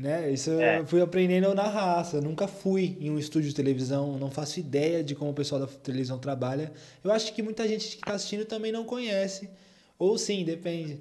Né? 0.04 0.32
Isso 0.32 0.52
é. 0.60 0.80
eu 0.80 0.86
fui 0.86 1.02
aprendendo 1.02 1.56
na 1.56 1.64
raça. 1.64 2.18
Eu 2.18 2.22
nunca 2.22 2.46
fui 2.46 2.98
em 3.00 3.10
um 3.10 3.18
estúdio 3.18 3.48
de 3.48 3.56
televisão, 3.56 4.18
não 4.20 4.30
faço 4.30 4.60
ideia 4.60 5.02
de 5.02 5.16
como 5.16 5.32
o 5.32 5.34
pessoal 5.34 5.62
da 5.62 5.68
televisão 5.68 6.20
trabalha. 6.20 6.74
Eu 7.02 7.10
acho 7.10 7.34
que 7.34 7.42
muita 7.42 7.66
gente 7.66 7.88
que 7.88 7.96
está 7.96 8.14
assistindo 8.14 8.44
também 8.44 8.70
não 8.70 8.84
conhece. 8.84 9.50
Ou 9.98 10.18
sim, 10.18 10.44
depende. 10.44 11.00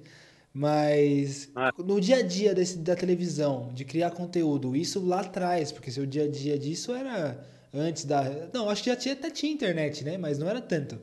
Mas 0.54 1.50
ah. 1.56 1.72
no 1.78 2.00
dia 2.00 2.18
a 2.18 2.22
dia 2.22 2.54
desse, 2.54 2.78
da 2.78 2.94
televisão, 2.94 3.72
de 3.74 3.84
criar 3.84 4.12
conteúdo, 4.12 4.76
isso 4.76 5.04
lá 5.04 5.22
atrás, 5.22 5.72
porque 5.72 5.90
seu 5.90 6.06
dia 6.06 6.22
a 6.22 6.28
dia 6.28 6.56
disso 6.56 6.94
era 6.94 7.44
antes 7.74 8.04
da. 8.04 8.22
Não, 8.54 8.70
acho 8.70 8.84
que 8.84 8.90
já 8.90 8.94
tinha, 8.94 9.14
até 9.14 9.30
tinha 9.30 9.52
internet, 9.52 10.04
né? 10.04 10.16
Mas 10.16 10.38
não 10.38 10.48
era 10.48 10.60
tanto. 10.60 11.00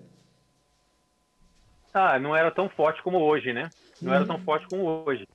Ah, 1.93 2.17
não 2.17 2.33
era 2.33 2.49
tão 2.49 2.69
forte 2.69 3.03
como 3.03 3.19
hoje, 3.19 3.51
né? 3.51 3.69
Não 4.01 4.13
era 4.13 4.25
tão 4.25 4.37
uhum. 4.37 4.43
forte 4.43 4.65
como 4.69 5.03
hoje. 5.05 5.27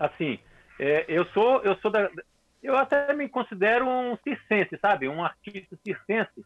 Assim, 0.00 0.40
é, 0.84 1.04
eu 1.08 1.24
sou, 1.26 1.62
eu 1.62 1.76
sou 1.78 1.90
da, 1.90 2.10
eu 2.62 2.76
até 2.76 3.12
me 3.14 3.28
considero 3.28 3.88
um 3.88 4.16
circense, 4.18 4.78
sabe? 4.78 5.08
Um 5.08 5.24
artista 5.24 5.76
circense, 5.82 6.44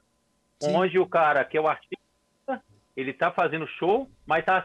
Sim. 0.61 0.75
onde 0.77 0.99
o 0.99 1.07
cara 1.07 1.45
que 1.45 1.57
é 1.57 1.61
o 1.61 1.67
artista, 1.67 2.63
ele 2.97 3.13
tá 3.13 3.33
fazendo 3.33 3.67
show, 3.67 4.09
mas 4.25 4.45
tá 4.45 4.65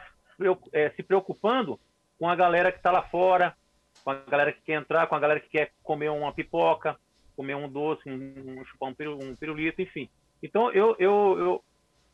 é, 0.72 0.92
se 0.92 1.02
preocupando 1.02 1.80
com 2.20 2.30
a 2.30 2.36
galera 2.36 2.72
que 2.72 2.78
está 2.78 2.92
lá 2.92 3.04
fora, 3.04 3.56
com 4.04 4.12
a 4.12 4.16
galera 4.16 4.52
que 4.52 4.62
quer 4.62 4.74
entrar, 4.74 5.08
com 5.08 5.16
a 5.16 5.20
galera 5.20 5.40
que 5.40 5.50
quer 5.50 5.72
comer 5.84 6.10
uma 6.10 6.34
pipoca, 6.34 6.96
comer 7.36 7.56
um 7.56 7.68
doce, 7.68 8.08
um, 8.08 8.60
um 8.60 8.66
chupar 8.66 8.90
um, 8.90 9.30
um 9.30 9.36
pirulito, 9.36 9.82
enfim. 9.82 10.08
Então 10.42 10.72
eu, 10.72 10.96
eu, 11.00 11.40
eu 11.40 11.64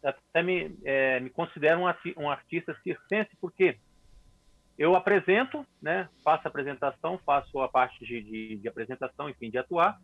até 0.01 0.41
me, 0.41 0.77
é, 0.85 1.19
me 1.19 1.29
considero 1.29 1.81
um, 1.81 2.23
um 2.23 2.29
artista 2.29 2.73
circense 2.83 3.31
porque 3.41 3.77
eu 4.79 4.95
apresento, 4.95 5.67
né, 5.81 6.07
faço 6.23 6.47
a 6.47 6.49
apresentação, 6.49 7.19
faço 7.25 7.59
a 7.59 7.67
parte 7.67 7.99
de, 8.05 8.21
de, 8.21 8.55
de 8.55 8.67
apresentação, 8.69 9.29
enfim, 9.29 9.49
de 9.49 9.57
atuar. 9.57 9.99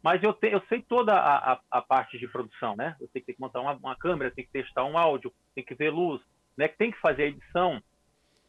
Mas 0.00 0.22
eu, 0.22 0.32
te, 0.32 0.46
eu 0.46 0.62
sei 0.68 0.80
toda 0.80 1.12
a, 1.12 1.54
a, 1.54 1.60
a, 1.68 1.82
parte 1.82 2.18
de 2.18 2.28
produção, 2.28 2.76
né? 2.76 2.96
Eu 3.00 3.08
tenho 3.08 3.24
que 3.24 3.34
montar 3.38 3.60
uma, 3.60 3.72
uma 3.74 3.96
câmera, 3.96 4.30
tenho 4.30 4.46
que 4.46 4.52
testar 4.52 4.84
um 4.84 4.96
áudio, 4.96 5.32
tem 5.56 5.64
que 5.64 5.74
ver 5.74 5.90
luz, 5.90 6.20
né? 6.56 6.68
Que 6.68 6.78
tem 6.78 6.92
que 6.92 7.00
fazer 7.00 7.24
a 7.24 7.26
edição, 7.26 7.82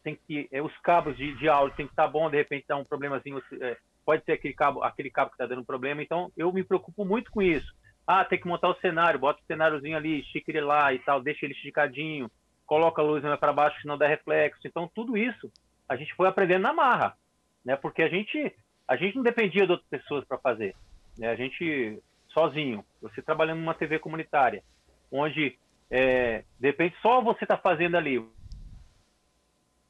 tem 0.03 0.15
que 0.15 0.47
é, 0.51 0.61
os 0.61 0.75
cabos 0.79 1.17
de, 1.17 1.35
de 1.35 1.49
áudio 1.49 1.75
tem 1.75 1.87
que 1.87 1.93
estar 1.93 2.05
tá 2.05 2.09
bom, 2.09 2.29
de 2.29 2.37
repente 2.37 2.65
dá 2.67 2.75
um 2.75 2.85
problemazinho, 2.85 3.41
é, 3.61 3.77
pode 4.05 4.23
ser 4.25 4.33
aquele 4.33 4.53
cabo, 4.53 4.83
aquele 4.83 5.09
cabo 5.09 5.31
que 5.31 5.35
está 5.35 5.47
dando 5.47 5.65
problema. 5.65 6.03
Então 6.03 6.31
eu 6.37 6.53
me 6.53 6.63
preocupo 6.63 7.03
muito 7.03 7.31
com 7.31 7.41
isso. 7.41 7.73
Ah, 8.05 8.25
tem 8.25 8.39
que 8.39 8.47
montar 8.47 8.69
o 8.69 8.79
cenário, 8.79 9.19
bota 9.19 9.41
o 9.41 9.45
cenáriozinho 9.45 9.97
ali, 9.97 10.19
estica 10.19 10.51
ele 10.51 10.61
lá 10.61 10.93
e 10.93 10.99
tal, 10.99 11.21
deixa 11.21 11.45
ele 11.45 11.53
esticadinho 11.53 12.29
coloca 12.73 13.03
a 13.03 13.05
luz 13.05 13.23
para 13.39 13.53
baixo, 13.53 13.79
senão 13.81 13.99
dá 13.99 14.07
reflexo. 14.07 14.61
Então, 14.65 14.89
tudo 14.95 15.15
isso 15.15 15.51
a 15.87 15.95
gente 15.95 16.11
foi 16.15 16.27
aprendendo 16.27 16.63
na 16.63 16.73
marra, 16.73 17.15
né? 17.63 17.75
Porque 17.75 18.01
a 18.01 18.09
gente, 18.09 18.51
a 18.87 18.95
gente 18.95 19.15
não 19.15 19.21
dependia 19.21 19.67
de 19.67 19.71
outras 19.73 19.87
pessoas 19.89 20.25
para 20.25 20.39
fazer. 20.39 20.75
Né? 21.15 21.29
A 21.29 21.35
gente, 21.35 22.01
sozinho, 22.29 22.83
você 22.99 23.21
trabalhando 23.21 23.59
numa 23.59 23.75
TV 23.75 23.99
comunitária, 23.99 24.63
onde, 25.11 25.55
é, 25.91 26.43
de 26.59 26.67
repente, 26.67 26.95
só 26.99 27.21
você 27.21 27.45
está 27.45 27.57
fazendo 27.57 27.95
ali. 27.95 28.27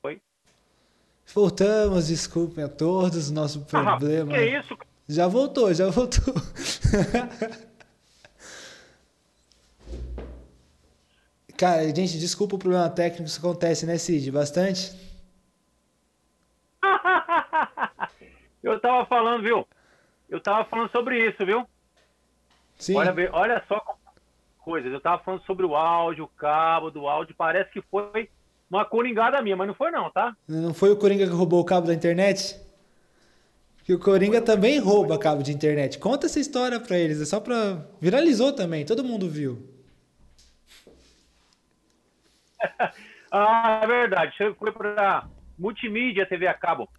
Oi? 0.04 0.22
Voltamos, 1.34 2.10
desculpem 2.10 2.66
a 2.66 2.70
todos, 2.70 3.32
nosso 3.32 3.64
problema. 3.66 4.34
Ah, 4.34 4.38
que 4.40 4.60
isso? 4.60 4.78
Já 5.08 5.30
voltou, 5.30 5.74
já 5.74 5.90
voltou. 5.90 6.34
Cara, 11.64 11.82
gente, 11.96 12.20
desculpa 12.20 12.58
o 12.58 12.60
problema 12.60 12.90
técnico, 12.90 13.24
isso 13.24 13.40
acontece, 13.40 13.86
né, 13.86 13.98
Cid? 13.98 14.30
Bastante? 14.30 14.92
Eu 18.62 18.78
tava 18.82 19.06
falando, 19.06 19.44
viu? 19.44 19.66
Eu 20.30 20.42
tava 20.42 20.66
falando 20.66 20.92
sobre 20.92 21.26
isso, 21.26 21.46
viu? 21.46 21.66
Sim. 22.78 22.98
Olha, 22.98 23.16
olha 23.32 23.64
só 23.66 23.82
coisas. 24.60 24.92
Eu 24.92 25.00
tava 25.00 25.24
falando 25.24 25.42
sobre 25.46 25.66
o 25.66 25.74
áudio, 25.74 26.26
o 26.26 26.28
cabo 26.28 26.92
do 26.92 27.08
áudio. 27.08 27.34
Parece 27.34 27.72
que 27.72 27.82
foi 27.84 28.30
uma 28.70 28.84
coringada 28.84 29.42
minha, 29.42 29.56
mas 29.56 29.70
não 29.70 29.74
foi 29.74 29.90
não, 29.90 30.12
tá? 30.12 30.36
Não 30.46 30.74
foi 30.74 30.92
o 30.92 30.98
Coringa 30.98 31.26
que 31.26 31.32
roubou 31.32 31.62
o 31.62 31.66
cabo 31.66 31.88
da 31.88 31.94
internet? 31.94 32.60
Que 33.86 33.94
o 33.94 34.00
Coringa 34.00 34.42
também 34.42 34.80
rouba 34.80 35.18
cabo 35.18 35.42
de 35.42 35.54
internet. 35.54 35.98
Conta 35.98 36.26
essa 36.26 36.42
história 36.42 36.78
pra 36.78 36.98
eles, 36.98 37.22
é 37.22 37.26
só 37.26 37.40
pra... 37.40 37.86
Viralizou 38.02 38.52
também, 38.52 38.84
todo 38.86 39.02
mundo 39.02 39.30
viu. 39.30 39.73
ah, 43.32 43.82
é 43.84 43.88
verdade. 43.88 44.36
Foi 44.58 44.72
para 44.72 45.28
Multimídia 45.58 46.26
TV 46.26 46.48
a 46.48 46.54
cabo. 46.54 46.90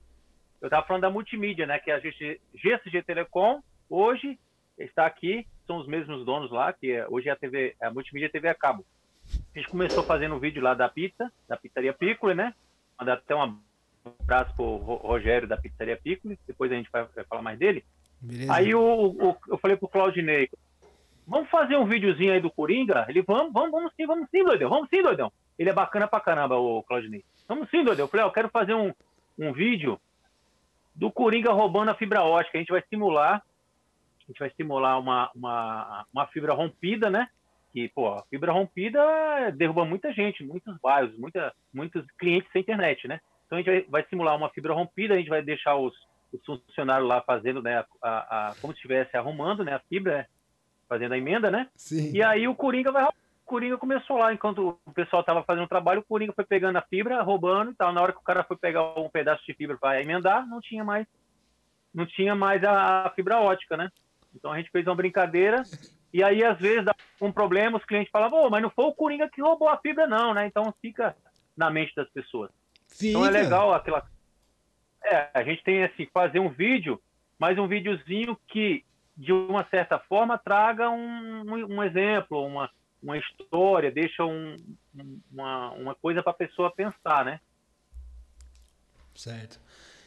Eu 0.61 0.69
estava 0.69 0.87
falando 0.87 1.03
da 1.03 1.11
Multimídia, 1.11 1.67
né? 1.67 1.79
Que 1.79 1.91
é 1.91 1.95
a 1.95 2.01
GCG 2.01 3.03
Telecom, 3.03 3.61
hoje 3.89 4.39
está 4.79 5.07
aqui, 5.07 5.47
são 5.67 5.77
os 5.77 5.87
mesmos 5.87 6.25
donos 6.25 6.51
lá, 6.51 6.73
que 6.73 6.91
é, 6.91 7.07
hoje 7.09 7.29
é 7.29 7.33
a 7.33 7.37
TV, 7.37 7.77
é 7.81 7.87
a 7.87 7.93
Multimídia 7.93 8.31
TV 8.31 8.49
a 8.49 8.55
cabo. 8.55 8.85
A 9.55 9.59
gente 9.59 9.69
começou 9.69 10.03
fazendo 10.03 10.35
um 10.35 10.39
vídeo 10.39 10.63
lá 10.63 10.75
da 10.75 10.89
pizza, 10.89 11.31
da 11.49 11.57
pizzaria 11.57 11.93
Piccoli, 11.93 12.35
né? 12.35 12.55
Mandar 12.99 13.15
até 13.15 13.35
um 13.35 13.59
abraço 14.23 14.55
pro 14.57 14.77
Rogério 14.77 15.49
da 15.49 15.57
pizzaria 15.57 15.97
Piccoli, 15.97 16.39
depois 16.47 16.71
a 16.73 16.77
gente 16.77 16.91
vai, 16.91 17.05
vai 17.15 17.25
falar 17.25 17.43
mais 17.43 17.59
dele. 17.59 17.85
Beleza. 18.21 18.55
Aí 18.55 18.75
o, 18.75 18.81
o, 18.81 19.37
eu 19.49 19.59
falei 19.59 19.77
pro 19.77 19.89
Claudinei, 19.89 20.49
vamos 21.27 21.49
fazer 21.51 21.77
um 21.77 21.87
videozinho 21.87 22.33
aí 22.33 22.41
do 22.41 22.51
Coringa? 22.51 23.05
Ele, 23.09 23.23
vamos, 23.23 23.53
vamos, 23.53 23.71
vamos 23.71 23.93
sim, 23.95 24.07
vamos 24.07 24.29
sim, 24.31 24.43
doidão, 24.43 24.71
vamos 24.71 24.89
sim, 24.89 25.03
doidão. 25.03 25.33
Ele 25.59 25.71
é 25.71 25.73
bacana 25.73 26.09
pra 26.09 26.21
caramba, 26.21 26.57
o 26.57 26.83
Claudinei. 26.83 27.25
Vamos 27.49 27.69
sim, 27.71 27.85
doido. 27.85 28.01
Eu 28.01 28.09
falei, 28.09 28.25
ó, 28.25 28.29
eu 28.29 28.33
quero 28.33 28.49
fazer 28.49 28.75
um, 28.75 28.93
um 29.39 29.53
vídeo 29.53 30.01
do 30.95 31.11
Coringa 31.11 31.53
roubando 31.53 31.91
a 31.91 31.95
fibra 31.95 32.23
ótica. 32.23 32.57
A 32.57 32.61
gente 32.61 32.73
vai 32.73 32.83
simular, 32.89 33.43
a 34.23 34.27
gente 34.27 34.39
vai 34.39 34.51
simular 34.57 34.99
uma, 34.99 35.31
uma, 35.35 36.07
uma 36.13 36.27
fibra 36.29 36.55
rompida, 36.55 37.11
né? 37.11 37.29
Que, 37.73 37.89
pô, 37.89 38.09
a 38.09 38.23
fibra 38.25 38.53
rompida 38.53 39.01
derruba 39.55 39.85
muita 39.85 40.13
gente, 40.13 40.45
muitos 40.45 40.77
bairros, 40.79 41.17
muita, 41.19 41.53
muitos 41.73 42.07
clientes 42.19 42.51
sem 42.53 42.63
internet, 42.63 43.07
né? 43.09 43.21
Então 43.47 43.59
a 43.59 43.61
gente 43.61 43.71
vai, 43.71 43.83
vai 44.03 44.07
simular 44.09 44.37
uma 44.37 44.49
fibra 44.51 44.73
rompida, 44.73 45.15
a 45.15 45.19
gente 45.19 45.29
vai 45.29 45.43
deixar 45.43 45.77
os, 45.77 45.95
os 46.33 46.45
funcionários 46.45 47.09
lá 47.09 47.21
fazendo, 47.21 47.63
né, 47.63 47.85
a, 48.03 48.51
a, 48.51 48.55
como 48.61 48.73
se 48.73 48.79
estivesse 48.79 49.17
arrumando, 49.17 49.65
né, 49.65 49.75
a 49.75 49.81
fibra, 49.81 50.19
né, 50.19 50.27
fazendo 50.89 51.13
a 51.13 51.19
emenda, 51.19 51.51
né? 51.51 51.69
Sim. 51.75 52.13
E 52.13 52.23
aí 52.23 52.47
o 52.49 52.55
Coringa 52.55 52.93
vai 52.93 53.05
o 53.05 53.13
Coringa 53.45 53.79
começou 53.79 54.17
lá, 54.17 54.33
enquanto 54.33 54.79
o 54.85 54.93
pessoal 54.93 55.21
estava 55.21 55.43
fazendo 55.43 55.65
o 55.65 55.69
trabalho, 55.69 56.01
o 56.01 56.05
Coringa 56.05 56.33
foi 56.33 56.45
pegando 56.45 56.77
a 56.77 56.83
fibra, 56.83 57.23
roubando 57.23 57.71
e 57.71 57.75
tal. 57.75 57.93
Na 57.93 58.01
hora 58.01 58.13
que 58.13 58.19
o 58.19 58.25
cara 58.25 58.45
foi 58.45 58.57
pegar 58.57 58.99
um 58.99 59.09
pedaço 59.09 59.45
de 59.47 59.55
fibra 59.55 59.77
para 59.77 60.01
emendar, 60.01 60.47
não 60.47 60.61
tinha 60.61 60.85
mais 60.85 61.07
não 61.95 62.05
tinha 62.05 62.35
mais 62.35 62.63
a, 62.65 63.13
fibra 63.15 63.39
ótica, 63.39 63.77
né? 63.77 63.89
Então 64.35 64.53
a 64.53 64.57
gente 64.57 64.71
fez 64.71 64.85
uma 64.87 64.97
brincadeira 64.97 65.63
e 66.13 66.25
aí 66.25 66.43
às 66.43 66.59
vezes 66.59 66.85
dá 66.85 66.95
um 67.21 67.31
problema, 67.31 67.79
os 67.79 67.85
clientes 67.85 68.11
falavam, 68.11 68.43
oh, 68.45 68.51
mas 68.51 68.63
não 68.63 68.71
foi 68.71 68.87
o 68.87 68.95
Coringa 68.95 69.29
que 69.29 69.41
roubou 69.41 69.69
a 69.69 69.79
fibra 69.79 70.07
não, 70.07 70.35
né? 70.35 70.47
Então 70.47 70.75
fica 70.83 71.17
na 71.57 71.71
mente 71.71 71.95
das 71.95 72.09
pessoas. 72.11 72.51
Fica. 72.89 73.11
Então 73.11 73.27
é 73.27 73.31
legal 73.31 73.73
aquela 73.73 74.05
É, 75.05 75.29
a 75.33 75.43
gente 75.45 75.63
tem 75.63 75.85
assim, 75.85 76.09
fazer 76.13 76.41
um 76.41 76.49
vídeo, 76.49 77.01
mas 77.39 77.59
um 77.59 77.69
videozinho 77.69 78.37
que, 78.49 78.85
de 79.17 79.33
uma 79.33 79.65
certa 79.69 79.99
forma, 79.99 80.39
traga 80.39 80.91
um, 80.91 81.45
um, 81.47 81.83
exemplo, 81.83 82.45
uma, 82.45 82.71
uma 83.05 83.19
história, 83.19 83.93
deixa 83.93 84.25
um, 84.25 84.57
uma, 85.31 85.73
uma 85.73 85.95
coisa 85.95 86.23
para 86.23 86.33
a 86.33 86.37
pessoa 86.37 86.75
pensar, 86.75 87.25
né? 87.25 87.39
Certo. 89.15 89.61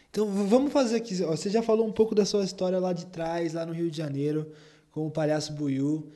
Então 0.09 0.25
vamos 0.47 0.73
fazer 0.73 0.97
aqui. 0.97 1.15
Você 1.15 1.49
já 1.49 1.61
falou 1.61 1.87
um 1.87 1.91
pouco 1.91 2.15
da 2.15 2.25
sua 2.25 2.43
história 2.43 2.79
lá 2.79 2.91
de 2.91 3.05
trás, 3.05 3.53
lá 3.53 3.65
no 3.65 3.71
Rio 3.71 3.91
de 3.91 3.97
Janeiro, 3.97 4.51
com 4.91 5.05
o 5.05 5.11
Palhaço 5.11 5.53
Buiu. 5.53 6.11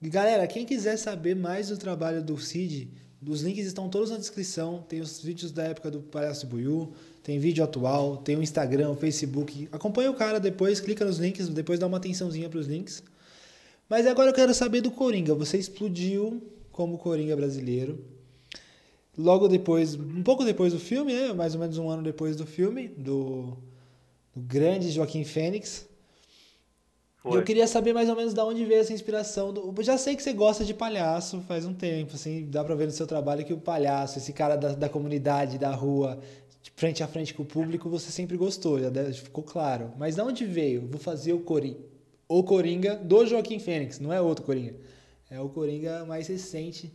Galera, 0.00 0.46
quem 0.46 0.64
quiser 0.64 0.96
saber 0.96 1.36
mais 1.36 1.68
do 1.68 1.76
trabalho 1.76 2.22
do 2.22 2.38
Cid, 2.38 2.90
os 3.24 3.42
links 3.42 3.66
estão 3.66 3.88
todos 3.90 4.10
na 4.10 4.16
descrição. 4.16 4.82
Tem 4.88 5.00
os 5.00 5.22
vídeos 5.22 5.52
da 5.52 5.64
época 5.64 5.90
do 5.90 6.00
Palhaço 6.00 6.46
Buiu, 6.46 6.94
tem 7.22 7.38
vídeo 7.38 7.62
atual, 7.62 8.16
tem 8.16 8.36
o 8.36 8.42
Instagram, 8.42 8.90
o 8.90 8.96
Facebook. 8.96 9.68
Acompanha 9.70 10.10
o 10.10 10.14
cara 10.14 10.40
depois, 10.40 10.80
clica 10.80 11.04
nos 11.04 11.18
links, 11.18 11.48
depois 11.48 11.78
dá 11.78 11.86
uma 11.86 11.98
atençãozinha 11.98 12.48
para 12.48 12.58
os 12.58 12.66
links. 12.66 13.02
Mas 13.92 14.06
agora 14.06 14.30
eu 14.30 14.32
quero 14.32 14.54
saber 14.54 14.80
do 14.80 14.90
Coringa. 14.90 15.34
Você 15.34 15.58
explodiu 15.58 16.42
como 16.72 16.96
Coringa 16.96 17.36
brasileiro. 17.36 18.02
Logo 19.18 19.46
depois, 19.48 19.94
um 19.94 20.22
pouco 20.22 20.46
depois 20.46 20.72
do 20.72 20.78
filme, 20.78 21.12
né? 21.12 21.34
mais 21.34 21.54
ou 21.54 21.60
menos 21.60 21.76
um 21.76 21.90
ano 21.90 22.02
depois 22.02 22.34
do 22.34 22.46
filme, 22.46 22.88
do, 22.88 23.54
do 24.34 24.40
grande 24.40 24.90
Joaquim 24.90 25.24
Fênix. 25.24 25.86
Foi. 27.18 27.36
Eu 27.36 27.42
queria 27.42 27.66
saber 27.66 27.92
mais 27.92 28.08
ou 28.08 28.16
menos 28.16 28.32
de 28.32 28.40
onde 28.40 28.64
veio 28.64 28.80
essa 28.80 28.94
inspiração. 28.94 29.52
Do... 29.52 29.74
Eu 29.76 29.84
já 29.84 29.98
sei 29.98 30.16
que 30.16 30.22
você 30.22 30.32
gosta 30.32 30.64
de 30.64 30.72
palhaço 30.72 31.42
faz 31.46 31.66
um 31.66 31.74
tempo, 31.74 32.14
assim, 32.14 32.46
dá 32.48 32.64
pra 32.64 32.74
ver 32.74 32.86
no 32.86 32.92
seu 32.92 33.06
trabalho 33.06 33.44
que 33.44 33.52
o 33.52 33.58
palhaço, 33.58 34.16
esse 34.16 34.32
cara 34.32 34.56
da, 34.56 34.72
da 34.72 34.88
comunidade, 34.88 35.58
da 35.58 35.74
rua, 35.74 36.18
frente 36.76 37.02
a 37.02 37.06
frente 37.06 37.34
com 37.34 37.42
o 37.42 37.46
público, 37.46 37.90
você 37.90 38.10
sempre 38.10 38.38
gostou, 38.38 38.80
já 38.80 38.90
ficou 39.12 39.44
claro. 39.44 39.92
Mas 39.98 40.14
de 40.14 40.22
onde 40.22 40.46
veio? 40.46 40.88
Vou 40.88 40.98
fazer 40.98 41.34
o 41.34 41.40
Coringa. 41.40 41.91
O 42.34 42.42
Coringa 42.42 42.96
do 42.96 43.26
Joaquim 43.26 43.58
Fênix, 43.58 43.98
não 43.98 44.10
é 44.10 44.18
outro 44.18 44.42
Coringa. 44.42 44.74
É 45.30 45.38
o 45.38 45.50
Coringa 45.50 46.06
mais 46.06 46.28
recente, 46.28 46.90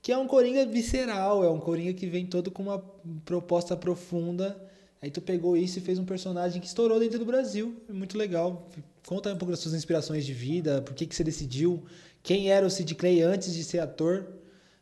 que 0.00 0.10
é 0.10 0.16
um 0.16 0.26
Coringa 0.26 0.64
visceral, 0.64 1.44
é 1.44 1.50
um 1.50 1.60
Coringa 1.60 1.92
que 1.92 2.06
vem 2.06 2.24
todo 2.24 2.50
com 2.50 2.62
uma 2.62 2.78
proposta 3.22 3.76
profunda. 3.76 4.58
Aí 5.02 5.10
tu 5.10 5.20
pegou 5.20 5.58
isso 5.58 5.78
e 5.78 5.82
fez 5.82 5.98
um 5.98 6.06
personagem 6.06 6.58
que 6.58 6.66
estourou 6.66 6.98
dentro 6.98 7.18
do 7.18 7.26
Brasil. 7.26 7.76
É 7.86 7.92
muito 7.92 8.16
legal. 8.16 8.66
Conta 9.06 9.30
um 9.30 9.36
pouco 9.36 9.50
das 9.50 9.60
suas 9.60 9.74
inspirações 9.74 10.24
de 10.24 10.32
vida, 10.32 10.80
por 10.80 10.94
que, 10.94 11.04
que 11.04 11.14
você 11.14 11.22
decidiu, 11.22 11.84
quem 12.22 12.50
era 12.50 12.64
o 12.64 12.70
Sid 12.70 12.94
Clay 12.94 13.20
antes 13.20 13.52
de 13.52 13.64
ser 13.64 13.80
ator. 13.80 14.26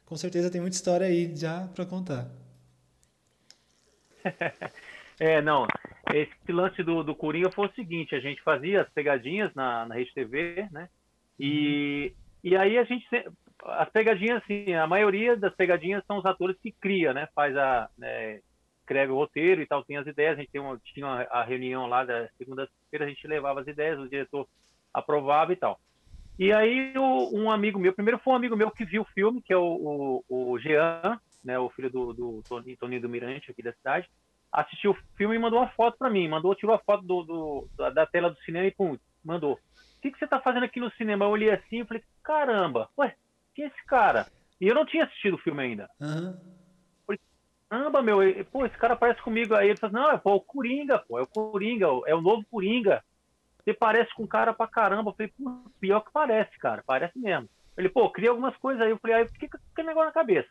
Com 0.04 0.16
certeza 0.16 0.48
tem 0.48 0.60
muita 0.60 0.76
história 0.76 1.08
aí 1.08 1.34
já 1.34 1.66
para 1.74 1.84
contar. 1.84 2.30
é, 5.18 5.42
não. 5.42 5.66
Esse 6.12 6.52
lance 6.52 6.82
do, 6.82 7.02
do 7.02 7.14
Coringa 7.14 7.50
foi 7.50 7.66
o 7.66 7.72
seguinte: 7.72 8.14
a 8.14 8.20
gente 8.20 8.42
fazia 8.42 8.82
as 8.82 8.88
pegadinhas 8.90 9.52
na, 9.54 9.86
na 9.86 9.94
Rede 9.94 10.12
TV, 10.14 10.68
né? 10.70 10.88
E, 11.38 12.12
e 12.42 12.56
aí 12.56 12.78
a 12.78 12.84
gente. 12.84 13.06
As 13.64 13.88
pegadinhas, 13.90 14.42
assim, 14.42 14.74
a 14.74 14.86
maioria 14.86 15.36
das 15.36 15.54
pegadinhas 15.54 16.04
são 16.06 16.18
os 16.18 16.26
atores 16.26 16.56
que 16.60 16.70
cria, 16.70 17.12
né? 17.12 17.28
Faz 17.34 17.56
a. 17.56 17.88
Né, 17.98 18.40
escreve 18.86 19.10
o 19.10 19.16
roteiro 19.16 19.60
e 19.60 19.66
tal, 19.66 19.84
tem 19.84 19.96
as 19.96 20.06
ideias. 20.06 20.34
A 20.34 20.40
gente 20.40 20.52
tem 20.52 20.60
uma, 20.60 20.78
tinha 20.78 21.04
uma, 21.04 21.22
a 21.22 21.42
reunião 21.42 21.86
lá 21.86 22.04
da 22.04 22.28
segunda-feira, 22.38 23.04
a 23.04 23.08
gente 23.08 23.26
levava 23.26 23.60
as 23.60 23.66
ideias, 23.66 23.98
o 23.98 24.08
diretor 24.08 24.46
aprovava 24.94 25.52
e 25.52 25.56
tal. 25.56 25.80
E 26.38 26.52
aí 26.52 26.92
o, 26.96 27.36
um 27.36 27.50
amigo 27.50 27.78
meu, 27.78 27.92
primeiro 27.92 28.20
foi 28.20 28.32
um 28.32 28.36
amigo 28.36 28.56
meu 28.56 28.70
que 28.70 28.84
viu 28.84 29.02
o 29.02 29.12
filme, 29.12 29.42
que 29.42 29.52
é 29.52 29.56
o, 29.56 30.22
o, 30.28 30.52
o 30.52 30.58
Jean, 30.58 31.20
né, 31.44 31.58
o 31.58 31.68
filho 31.70 31.90
do, 31.90 32.12
do 32.12 32.42
Toninho 32.78 33.00
do 33.00 33.08
Mirante 33.08 33.50
aqui 33.50 33.62
da 33.62 33.72
cidade, 33.72 34.08
assistiu 34.56 34.90
o 34.92 34.98
filme 35.16 35.36
e 35.36 35.38
mandou 35.38 35.60
uma 35.60 35.68
foto 35.68 35.96
para 35.98 36.10
mim, 36.10 36.26
mandou, 36.28 36.54
tirou 36.54 36.74
a 36.74 36.78
foto 36.78 37.04
do, 37.04 37.22
do, 37.22 37.68
da 37.92 38.06
tela 38.06 38.30
do 38.30 38.38
cinema 38.40 38.66
e 38.66 38.70
pum, 38.70 38.98
mandou. 39.24 39.54
O 39.54 40.00
que, 40.00 40.10
que 40.10 40.18
você 40.18 40.26
tá 40.26 40.40
fazendo 40.40 40.64
aqui 40.64 40.80
no 40.80 40.90
cinema? 40.92 41.24
Eu 41.24 41.30
olhei 41.30 41.50
assim 41.50 41.80
e 41.80 41.84
falei, 41.84 42.02
caramba, 42.22 42.88
ué, 42.98 43.14
quem 43.54 43.64
é 43.64 43.68
esse 43.68 43.86
cara? 43.86 44.26
E 44.60 44.66
eu 44.66 44.74
não 44.74 44.86
tinha 44.86 45.04
assistido 45.04 45.34
o 45.34 45.38
filme 45.38 45.62
ainda. 45.62 45.88
Uhum 46.00 46.56
caramba, 47.68 48.02
meu, 48.02 48.18
pô, 48.46 48.64
esse 48.64 48.76
cara 48.76 48.96
parece 48.96 49.20
comigo. 49.22 49.54
Aí 49.54 49.68
ele 49.68 49.78
falou, 49.78 50.00
não, 50.00 50.10
é 50.10 50.18
pô, 50.18 50.34
o 50.34 50.40
Coringa, 50.40 50.98
pô, 50.98 51.18
é 51.18 51.22
o 51.22 51.26
Coringa, 51.26 51.86
é 52.06 52.14
o 52.14 52.20
novo 52.20 52.44
Coringa. 52.50 53.02
Você 53.62 53.74
parece 53.74 54.14
com 54.14 54.26
cara 54.26 54.52
pra 54.52 54.66
caramba. 54.66 55.10
Eu 55.10 55.14
falei, 55.14 55.32
pô, 55.36 55.70
pior 55.80 56.00
que 56.00 56.12
parece, 56.12 56.56
cara, 56.58 56.82
parece 56.86 57.18
mesmo. 57.18 57.48
Ele, 57.76 57.88
pô, 57.88 58.08
cria 58.10 58.30
algumas 58.30 58.56
coisas 58.56 58.82
aí. 58.82 58.90
Eu 58.90 58.98
falei, 58.98 59.16
aí 59.16 59.28
fica 59.28 59.60
com 59.74 59.82
negócio 59.82 60.06
na 60.06 60.12
cabeça. 60.12 60.48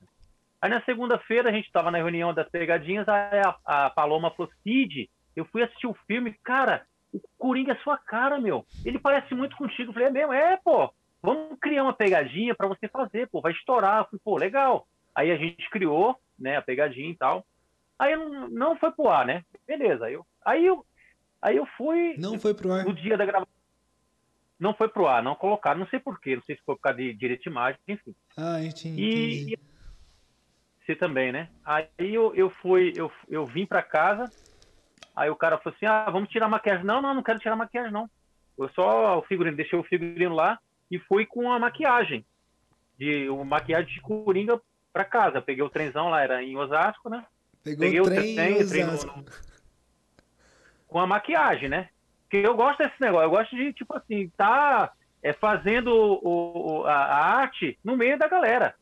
Aí 0.62 0.70
na 0.70 0.82
segunda-feira 0.84 1.50
a 1.50 1.52
gente 1.52 1.72
tava 1.72 1.92
na 1.92 1.98
reunião 1.98 2.34
das 2.34 2.50
pegadinhas, 2.50 3.08
aí 3.08 3.42
a, 3.42 3.86
a 3.86 3.90
Paloma 3.90 4.32
falou, 4.32 4.52
Cid, 4.64 5.10
eu 5.36 5.46
fui 5.46 5.62
assistir 5.64 5.88
o 5.88 5.98
filme, 6.08 6.36
cara, 6.44 6.86
o 7.14 7.22
Coringa 7.38 7.74
é 7.74 7.78
sua 7.78 7.98
cara, 7.98 8.40
meu. 8.40 8.66
Ele 8.84 9.00
parece 9.00 9.34
muito 9.34 9.56
contigo. 9.56 9.90
Eu 9.90 9.94
falei, 9.94 10.08
é 10.08 10.12
mesmo? 10.12 10.34
É, 10.34 10.58
pô, 10.58 10.92
vamos 11.22 11.58
criar 11.60 11.84
uma 11.84 11.94
pegadinha 11.94 12.56
para 12.56 12.68
você 12.68 12.88
fazer, 12.88 13.30
pô, 13.30 13.42
vai 13.42 13.52
estourar. 13.52 14.00
Eu 14.00 14.06
falei, 14.06 14.22
pô, 14.24 14.38
legal. 14.38 14.88
Aí 15.14 15.32
a 15.32 15.38
gente 15.38 15.70
criou, 15.70 16.16
né, 16.38 16.58
a 16.58 16.62
pegadinha 16.62 17.10
e 17.10 17.16
tal. 17.16 17.46
Aí 17.98 18.16
não, 18.16 18.50
não 18.50 18.78
foi 18.78 18.92
pro 18.92 19.10
ar, 19.10 19.26
né? 19.26 19.44
Beleza. 19.66 20.10
Eu, 20.10 20.26
aí, 20.46 20.66
eu, 20.66 20.86
aí 21.42 21.56
eu 21.56 21.66
fui. 21.78 22.16
Não 22.18 22.38
foi 22.40 22.54
pro 22.54 22.72
ar. 22.72 22.84
No 22.84 22.94
dia 22.94 23.18
da 23.18 23.26
gravação. 23.26 23.56
Não 24.60 24.74
foi 24.74 24.88
pro 24.88 25.08
ar, 25.08 25.22
não 25.22 25.36
colocaram, 25.36 25.82
não 25.82 25.88
sei 25.88 26.00
porquê, 26.00 26.38
não 26.38 26.44
sei 26.44 26.56
se 26.56 26.64
foi 26.66 26.76
por 26.76 26.82
causa 26.82 26.98
de 26.98 27.14
direito 27.14 27.44
de 27.44 27.50
imagem, 27.50 27.80
enfim. 27.90 28.16
Ah, 28.38 28.64
entendi. 28.64 29.02
E, 29.02 29.54
e 29.54 29.60
você 30.86 30.96
também, 30.96 31.32
né? 31.32 31.50
Aí 31.64 31.88
eu, 31.98 32.34
eu 32.36 32.50
fui, 32.50 32.94
eu, 32.96 33.12
eu 33.28 33.46
vim 33.46 33.66
para 33.66 33.82
casa, 33.82 34.30
aí 35.16 35.30
o 35.30 35.36
cara 35.36 35.58
falou 35.58 35.76
assim: 35.76 35.86
ah, 35.86 36.10
vamos 36.10 36.30
tirar 36.30 36.48
maquiagem. 36.48 36.86
Não, 36.86 37.02
não, 37.02 37.14
não 37.14 37.24
quero 37.24 37.40
tirar 37.40 37.56
maquiagem, 37.56 37.92
não. 37.92 38.10
Eu 38.58 38.70
só 38.70 39.18
o 39.20 39.24
figurino, 39.24 39.58
deixei 39.58 39.78
o 39.78 39.84
figurino 39.84 40.36
lá 40.36 40.60
e 40.90 41.00
fui 41.00 41.26
com 41.26 41.52
a 41.52 41.60
maquiagem. 41.60 42.26
De 42.98 43.28
uma 43.30 43.44
maquiagem 43.44 43.94
de 43.94 44.02
coringa 44.02 44.62
para 44.94 45.04
casa. 45.04 45.42
Peguei 45.42 45.64
o 45.64 45.70
trenzão 45.70 46.10
lá, 46.10 46.22
era 46.22 46.42
em 46.42 46.56
Osasco, 46.56 47.10
né? 47.10 47.26
Pegou 47.64 47.80
Peguei 47.80 48.00
o 48.00 48.06
trem, 48.06 48.36
trem, 48.36 48.68
trem 48.68 48.86
no, 48.86 49.26
com 50.88 51.00
a 51.00 51.08
maquiagem, 51.08 51.68
né? 51.68 51.90
Porque 52.22 52.38
eu 52.38 52.56
gosto 52.56 52.78
desse 52.78 53.00
negócio, 53.02 53.26
eu 53.26 53.30
gosto 53.30 53.56
de, 53.56 53.74
tipo 53.74 53.96
assim, 53.98 54.30
tá 54.38 54.94
é, 55.22 55.34
fazendo 55.34 55.90
o, 55.94 56.82
o 56.82 56.86
a, 56.86 56.94
arte 56.96 57.78
no 57.84 57.98
meio 57.98 58.18
da 58.18 58.28
galera. 58.28 58.76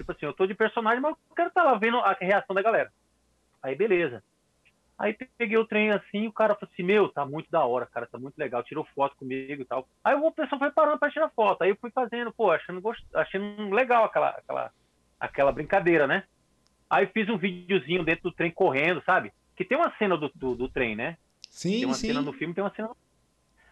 Tipo 0.00 0.12
assim, 0.12 0.24
eu 0.24 0.32
tô 0.32 0.46
de 0.46 0.54
personagem, 0.54 0.98
mas 0.98 1.10
eu 1.12 1.36
quero 1.36 1.48
estar 1.48 1.62
tá 1.62 1.70
lá 1.70 1.78
vendo 1.78 1.98
a 1.98 2.16
reação 2.18 2.56
da 2.56 2.62
galera. 2.62 2.90
Aí, 3.62 3.74
beleza. 3.74 4.24
Aí 4.98 5.14
peguei 5.36 5.58
o 5.58 5.66
trem 5.66 5.90
assim, 5.90 6.26
o 6.26 6.32
cara 6.32 6.54
falou 6.54 6.70
assim, 6.72 6.82
meu, 6.82 7.10
tá 7.10 7.26
muito 7.26 7.50
da 7.50 7.62
hora, 7.66 7.84
cara, 7.86 8.06
tá 8.06 8.18
muito 8.18 8.38
legal, 8.38 8.62
tirou 8.62 8.86
foto 8.94 9.14
comigo 9.16 9.60
e 9.60 9.64
tal. 9.66 9.86
Aí 10.02 10.14
o 10.14 10.32
pessoal 10.32 10.58
foi 10.58 10.70
parando 10.70 10.98
pra 10.98 11.10
tirar 11.10 11.28
foto. 11.28 11.60
Aí 11.60 11.68
eu 11.68 11.76
fui 11.76 11.90
fazendo, 11.90 12.32
pô, 12.32 12.50
achando, 12.50 12.80
gost... 12.80 13.04
achando 13.14 13.74
legal 13.74 14.04
aquela, 14.04 14.30
aquela, 14.30 14.72
aquela 15.18 15.52
brincadeira, 15.52 16.06
né? 16.06 16.24
Aí 16.88 17.06
fiz 17.06 17.28
um 17.28 17.36
videozinho 17.36 18.02
dentro 18.02 18.24
do 18.24 18.32
trem 18.32 18.50
correndo, 18.50 19.02
sabe? 19.04 19.30
Que 19.54 19.66
tem 19.66 19.76
uma 19.76 19.94
cena 19.98 20.16
do, 20.16 20.30
do, 20.34 20.54
do 20.54 20.68
trem, 20.68 20.96
né? 20.96 21.18
Sim, 21.42 21.80
Tem 21.80 21.84
uma 21.84 21.94
sim. 21.94 22.06
cena 22.06 22.22
no 22.22 22.32
filme, 22.32 22.54
tem 22.54 22.64
uma 22.64 22.74
cena. 22.74 22.90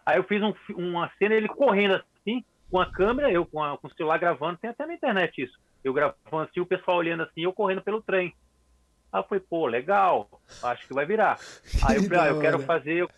Aí 0.05 0.19
eu 0.19 0.25
fiz 0.25 0.43
um, 0.43 0.53
uma 0.77 1.11
cena 1.19 1.35
ele 1.35 1.49
correndo 1.49 2.03
assim, 2.21 2.45
com 2.71 2.79
a 2.79 2.91
câmera, 2.91 3.31
eu 3.31 3.47
com, 3.47 3.63
a, 3.63 3.79
com 3.79 3.87
o 3.87 3.95
celular 3.95 4.19
gravando, 4.19 4.59
tem 4.59 4.71
até 4.71 4.87
na 4.87 4.95
internet 4.95 5.43
isso. 5.43 5.59
Eu 5.83 5.93
gravando 5.93 6.49
assim, 6.49 6.61
o 6.61 6.67
pessoal 6.67 6.99
olhando 6.99 7.23
assim, 7.23 7.43
eu 7.43 7.53
correndo 7.53 7.83
pelo 7.83 8.03
trem. 8.03 8.35
Aí 9.13 9.21
eu 9.21 9.25
falei, 9.25 9.45
pô, 9.49 9.67
legal, 9.67 10.29
acho 10.63 10.87
que 10.87 10.95
vai 10.95 11.07
virar. 11.07 11.39
Aí 11.89 11.97
eu 11.97 12.03
falei, 12.05 12.19
ah, 12.19 12.27
eu 12.29 12.41
quero 12.41 12.59
fazer, 12.61 13.09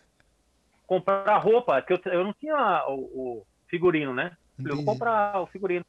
comprar 0.87 1.39
roupa, 1.39 1.81
que 1.83 1.93
eu, 1.93 2.01
eu 2.07 2.25
não 2.25 2.33
tinha 2.33 2.85
o, 2.89 2.95
o 2.95 3.47
figurino, 3.69 4.13
né? 4.13 4.37
Eu 4.59 4.77
vou 4.77 4.85
comprar 4.85 5.41
o 5.41 5.47
figurino. 5.47 5.85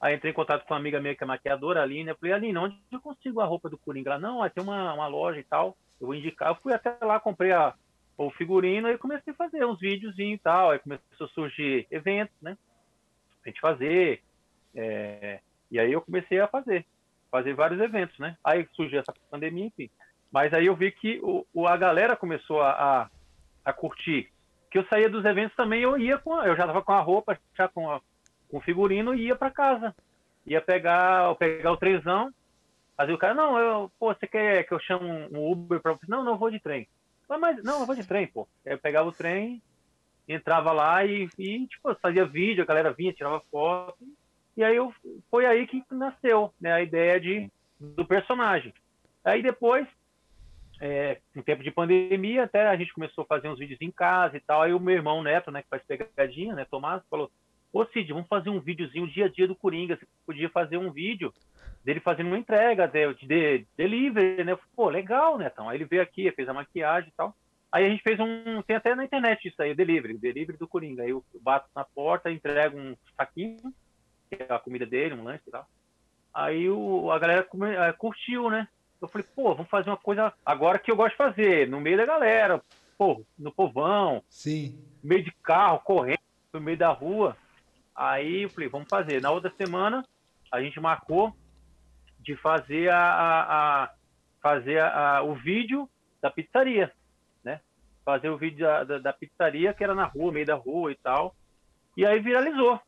Aí 0.00 0.14
entrei 0.14 0.30
em 0.30 0.34
contato 0.34 0.64
com 0.64 0.74
uma 0.74 0.80
amiga 0.80 1.00
minha 1.00 1.14
que 1.14 1.24
é 1.24 1.26
maquiadora, 1.26 1.82
Aline. 1.82 2.10
Eu 2.10 2.16
falei, 2.16 2.32
Aline, 2.32 2.56
onde 2.58 2.78
eu 2.90 3.00
consigo 3.00 3.40
a 3.40 3.44
roupa 3.44 3.68
do 3.68 3.76
Coringa? 3.76 4.12
Ela, 4.12 4.20
não, 4.20 4.48
tem 4.48 4.62
uma, 4.62 4.94
uma 4.94 5.08
loja 5.08 5.40
e 5.40 5.44
tal. 5.44 5.76
Eu 6.00 6.06
vou 6.06 6.14
indicar. 6.14 6.48
Eu 6.48 6.54
fui 6.56 6.72
até 6.72 6.96
lá, 7.04 7.18
comprei 7.18 7.50
a, 7.50 7.74
o 8.16 8.30
figurino 8.30 8.88
e 8.88 8.98
comecei 8.98 9.32
a 9.32 9.36
fazer 9.36 9.64
uns 9.64 9.80
vídeos 9.80 10.16
e 10.18 10.38
tal. 10.38 10.70
Aí 10.70 10.78
começou 10.78 11.26
a 11.26 11.30
surgir 11.30 11.86
eventos, 11.90 12.34
né? 12.40 12.56
A 13.44 13.48
gente 13.48 13.60
fazer. 13.60 14.22
É... 14.74 15.40
E 15.70 15.78
aí 15.78 15.92
eu 15.92 16.00
comecei 16.00 16.40
a 16.40 16.48
fazer. 16.48 16.84
Fazer 17.30 17.52
vários 17.54 17.80
eventos, 17.80 18.18
né? 18.18 18.36
Aí 18.42 18.66
surgiu 18.72 19.00
essa 19.00 19.12
pandemia, 19.30 19.66
enfim. 19.66 19.90
Mas 20.32 20.52
aí 20.54 20.66
eu 20.66 20.74
vi 20.74 20.90
que 20.90 21.20
o, 21.22 21.46
o 21.52 21.66
a 21.66 21.76
galera 21.76 22.16
começou 22.16 22.62
a, 22.62 22.70
a, 22.70 23.10
a, 23.64 23.72
curtir. 23.72 24.30
Que 24.70 24.78
eu 24.78 24.86
saía 24.86 25.08
dos 25.08 25.24
eventos 25.24 25.56
também, 25.56 25.82
eu 25.82 25.98
ia 25.98 26.18
com. 26.18 26.42
Eu 26.42 26.56
já 26.56 26.66
tava 26.66 26.82
com 26.82 26.92
a 26.92 27.00
roupa, 27.00 27.38
já 27.54 27.68
com 27.68 27.90
a 27.90 28.00
com 28.48 28.60
figurino 28.60 29.14
e 29.14 29.26
ia 29.26 29.36
para 29.36 29.50
casa. 29.50 29.94
Ia 30.46 30.60
pegar, 30.60 31.34
pegar 31.36 31.72
o 31.72 31.76
trenzão. 31.76 32.32
Aí 32.96 33.12
o 33.12 33.18
cara, 33.18 33.34
não, 33.34 33.58
eu, 33.58 33.92
pô, 33.98 34.12
você 34.12 34.26
quer 34.26 34.64
que 34.64 34.72
eu 34.72 34.80
chame 34.80 35.28
um 35.30 35.52
Uber 35.52 35.80
para? 35.80 35.96
Não, 36.08 36.24
não, 36.24 36.38
vou 36.38 36.50
de 36.50 36.58
trem. 36.58 36.88
Mas, 37.28 37.62
não, 37.62 37.80
eu 37.80 37.86
vou 37.86 37.94
de 37.94 38.06
trem, 38.06 38.26
pô. 38.26 38.48
Aí 38.66 38.72
eu 38.72 38.78
pegava 38.78 39.08
o 39.08 39.12
trem, 39.12 39.62
entrava 40.26 40.72
lá 40.72 41.04
e, 41.04 41.28
e 41.38 41.66
tipo, 41.66 41.94
fazia 41.96 42.24
vídeo, 42.24 42.62
a 42.62 42.66
galera 42.66 42.92
vinha, 42.92 43.12
tirava 43.12 43.42
foto. 43.50 43.96
E 44.00 44.16
aí 44.64 44.76
eu, 44.76 44.92
foi 45.30 45.46
aí 45.46 45.66
que 45.66 45.82
nasceu 45.90 46.52
né, 46.60 46.72
a 46.72 46.82
ideia 46.82 47.20
de, 47.20 47.50
do 47.78 48.04
personagem. 48.04 48.72
Aí 49.24 49.42
depois 49.42 49.86
é, 50.80 51.18
um 51.34 51.42
tempo 51.42 51.62
de 51.62 51.70
pandemia, 51.70 52.44
até 52.44 52.66
a 52.66 52.76
gente 52.76 52.92
começou 52.92 53.22
a 53.22 53.26
fazer 53.26 53.48
uns 53.48 53.58
vídeos 53.58 53.80
em 53.80 53.90
casa 53.90 54.36
e 54.36 54.40
tal. 54.40 54.62
Aí 54.62 54.72
o 54.72 54.80
meu 54.80 54.94
irmão 54.94 55.22
Neto, 55.22 55.50
né, 55.50 55.62
que 55.62 55.68
faz 55.68 55.82
pegadinha, 55.84 56.54
né, 56.54 56.64
Tomás, 56.64 57.02
falou: 57.10 57.30
Ô 57.72 57.84
Cid, 57.86 58.12
vamos 58.12 58.28
fazer 58.28 58.50
um 58.50 58.60
videozinho 58.60 59.08
dia 59.08 59.26
a 59.26 59.28
dia 59.28 59.46
do 59.46 59.56
Coringa. 59.56 59.96
Você 59.96 60.06
podia 60.24 60.48
fazer 60.48 60.76
um 60.76 60.90
vídeo 60.90 61.32
dele 61.84 62.00
fazendo 62.00 62.28
uma 62.28 62.38
entrega 62.38 62.86
de, 62.86 63.14
de, 63.14 63.26
de 63.26 63.66
delivery, 63.76 64.44
né? 64.44 64.56
Pô, 64.74 64.88
legal, 64.88 65.36
né? 65.36 65.50
Então, 65.52 65.68
aí 65.68 65.76
ele 65.76 65.84
veio 65.84 66.02
aqui, 66.02 66.30
fez 66.32 66.48
a 66.48 66.54
maquiagem 66.54 67.10
e 67.10 67.12
tal. 67.16 67.34
Aí 67.70 67.84
a 67.84 67.88
gente 67.88 68.02
fez 68.02 68.18
um. 68.18 68.62
Tem 68.62 68.76
até 68.76 68.94
na 68.94 69.04
internet 69.04 69.46
isso 69.46 69.60
aí, 69.60 69.72
o 69.72 69.76
delivery, 69.76 70.16
delivery 70.16 70.56
do 70.56 70.66
Coringa. 70.66 71.02
Aí 71.02 71.10
eu 71.10 71.22
bato 71.42 71.68
na 71.76 71.84
porta, 71.84 72.30
entrego 72.30 72.78
um 72.78 72.96
saquinho, 73.16 73.72
que 74.28 74.42
é 74.42 74.52
a 74.52 74.58
comida 74.58 74.86
dele, 74.86 75.14
um 75.14 75.24
lanche 75.24 75.44
e 75.46 75.50
tal. 75.50 75.66
Aí 76.32 76.68
o, 76.68 77.10
a 77.10 77.18
galera 77.18 77.42
come, 77.42 77.74
uh, 77.74 77.96
curtiu, 77.96 78.50
né? 78.50 78.68
Eu 79.00 79.08
falei, 79.08 79.26
pô, 79.34 79.54
vamos 79.54 79.70
fazer 79.70 79.90
uma 79.90 79.96
coisa 79.96 80.32
agora 80.44 80.78
que 80.78 80.90
eu 80.90 80.96
gosto 80.96 81.12
de 81.12 81.16
fazer, 81.16 81.68
no 81.68 81.80
meio 81.80 81.96
da 81.96 82.06
galera, 82.06 82.62
pô, 82.96 83.24
no 83.38 83.52
povão, 83.52 84.22
Sim. 84.28 84.76
no 85.02 85.08
meio 85.08 85.24
de 85.24 85.32
carro, 85.42 85.80
correndo, 85.80 86.20
no 86.52 86.60
meio 86.60 86.76
da 86.76 86.90
rua. 86.90 87.36
Aí 87.94 88.42
eu 88.42 88.50
falei, 88.50 88.68
vamos 88.68 88.88
fazer. 88.88 89.20
Na 89.20 89.30
outra 89.30 89.52
semana, 89.56 90.04
a 90.52 90.60
gente 90.60 90.80
marcou 90.80 91.34
de 92.20 92.36
fazer 92.36 92.90
a, 92.90 92.98
a, 92.98 93.84
a 93.84 93.90
fazer 94.40 94.80
a, 94.80 95.22
o 95.22 95.34
vídeo 95.34 95.88
da 96.20 96.30
pizzaria, 96.30 96.92
né? 97.42 97.60
Fazer 98.04 98.28
o 98.28 98.36
vídeo 98.36 98.66
da, 98.66 98.84
da, 98.84 98.98
da, 98.98 99.12
pizzaria 99.12 99.72
que 99.72 99.84
era 99.84 99.94
na 99.94 100.04
rua, 100.04 100.32
meio 100.32 100.46
da 100.46 100.54
rua 100.54 100.92
e 100.92 100.96
tal. 100.96 101.34
E 101.96 102.04
aí 102.04 102.20
viralizou. 102.20 102.80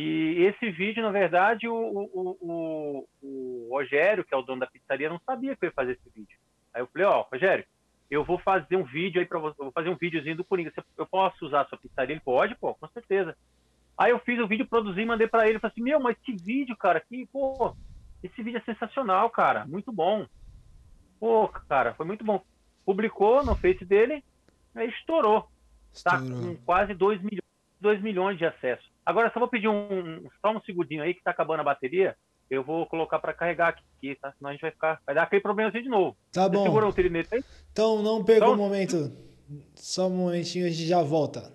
E 0.00 0.44
esse 0.44 0.70
vídeo, 0.70 1.02
na 1.02 1.10
verdade, 1.10 1.66
o, 1.66 1.74
o, 1.74 2.38
o, 2.40 3.08
o 3.20 3.68
Rogério, 3.68 4.22
que 4.22 4.32
é 4.32 4.36
o 4.36 4.42
dono 4.42 4.60
da 4.60 4.66
pizzaria, 4.68 5.08
não 5.08 5.20
sabia 5.26 5.56
que 5.56 5.64
eu 5.64 5.70
ia 5.70 5.74
fazer 5.74 5.94
esse 5.94 6.08
vídeo. 6.14 6.38
Aí 6.72 6.80
eu 6.80 6.86
falei, 6.86 7.08
ó, 7.08 7.18
oh, 7.18 7.26
Rogério, 7.34 7.64
eu 8.08 8.24
vou 8.24 8.38
fazer 8.38 8.76
um 8.76 8.84
vídeo 8.84 9.20
aí 9.20 9.26
para 9.26 9.40
você, 9.40 9.56
vou 9.58 9.72
fazer 9.72 9.88
um 9.88 9.96
videozinho 9.96 10.36
do 10.36 10.44
Coringa. 10.44 10.72
Eu 10.96 11.04
posso 11.04 11.44
usar 11.44 11.62
a 11.62 11.64
sua 11.64 11.78
pizzaria? 11.78 12.14
Ele 12.14 12.20
pode, 12.20 12.54
pô, 12.54 12.76
com 12.76 12.86
certeza. 12.90 13.36
Aí 13.98 14.12
eu 14.12 14.20
fiz 14.20 14.38
o 14.38 14.46
vídeo, 14.46 14.68
produzi, 14.68 15.04
mandei 15.04 15.26
para 15.26 15.48
ele, 15.48 15.58
falei 15.58 15.72
assim, 15.72 15.82
meu, 15.82 15.98
mas 15.98 16.16
que 16.18 16.32
vídeo, 16.32 16.76
cara, 16.76 17.00
que, 17.00 17.26
pô, 17.26 17.74
esse 18.22 18.40
vídeo 18.40 18.58
é 18.58 18.72
sensacional, 18.72 19.28
cara, 19.30 19.66
muito 19.66 19.90
bom. 19.90 20.28
Pô, 21.18 21.48
cara, 21.48 21.92
foi 21.94 22.06
muito 22.06 22.24
bom. 22.24 22.40
Publicou 22.86 23.44
no 23.44 23.56
Face 23.56 23.84
dele, 23.84 24.22
aí 24.76 24.88
estourou. 24.90 25.42
Tá 26.04 26.20
estourou. 26.20 26.40
Tá 26.40 26.46
com 26.46 26.56
quase 26.64 26.94
2 26.94 27.20
milhões, 27.20 27.42
2 27.80 28.00
milhões 28.00 28.38
de 28.38 28.46
acessos. 28.46 28.88
Agora 29.08 29.30
só 29.32 29.40
vou 29.40 29.48
pedir 29.48 29.68
um, 29.68 30.28
só 30.42 30.54
um 30.54 30.60
segundinho 30.60 31.02
aí 31.02 31.14
que 31.14 31.22
tá 31.22 31.30
acabando 31.30 31.60
a 31.60 31.64
bateria. 31.64 32.14
Eu 32.50 32.62
vou 32.62 32.84
colocar 32.84 33.18
para 33.18 33.32
carregar 33.32 33.68
aqui, 33.68 34.14
tá? 34.16 34.34
Senão 34.36 34.50
a 34.50 34.52
gente 34.52 34.60
vai 34.60 34.70
ficar. 34.70 35.00
Vai 35.06 35.14
dar 35.14 35.22
aquele 35.22 35.40
problemazinho 35.40 35.82
de 35.82 35.88
novo. 35.88 36.14
Tá 36.30 36.42
Você 36.42 36.50
bom. 36.50 36.62
Segura 36.64 36.86
o 36.86 36.92
tirinete 36.92 37.34
aí? 37.34 37.44
Então 37.72 38.02
não 38.02 38.22
perca 38.22 38.44
então... 38.44 38.52
um 38.52 38.58
momento. 38.58 39.10
Só 39.74 40.08
um 40.08 40.10
momentinho, 40.10 40.66
a 40.66 40.68
gente 40.68 40.86
já 40.86 41.02
volta. 41.02 41.50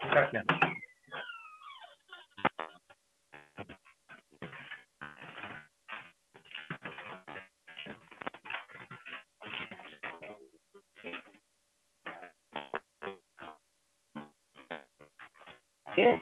Fica 0.00 0.20
aqui. 0.20 0.63
Quê? 15.94 16.20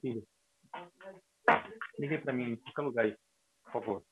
Filho. 0.00 0.26
Ligue 1.98 2.18
para 2.18 2.32
mim, 2.32 2.52
em 2.52 2.56
qualquer 2.56 2.82
lugar 2.82 3.04
aí, 3.04 3.16
por 3.64 3.72
favor. 3.72 4.04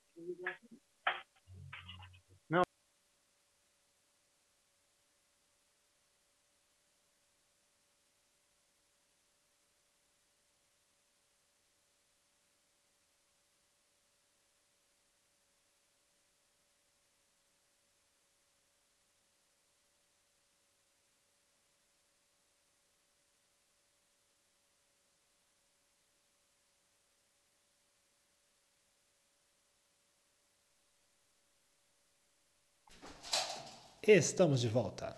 Estamos 34.02 34.60
de 34.60 34.68
volta. 34.68 35.16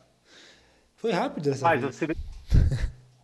Foi 0.97 1.13
rápido 1.13 1.51
essa 1.51 1.65
mas 1.65 1.81
vez. 1.81 1.97
Você 1.97 2.07
vê, 2.07 2.17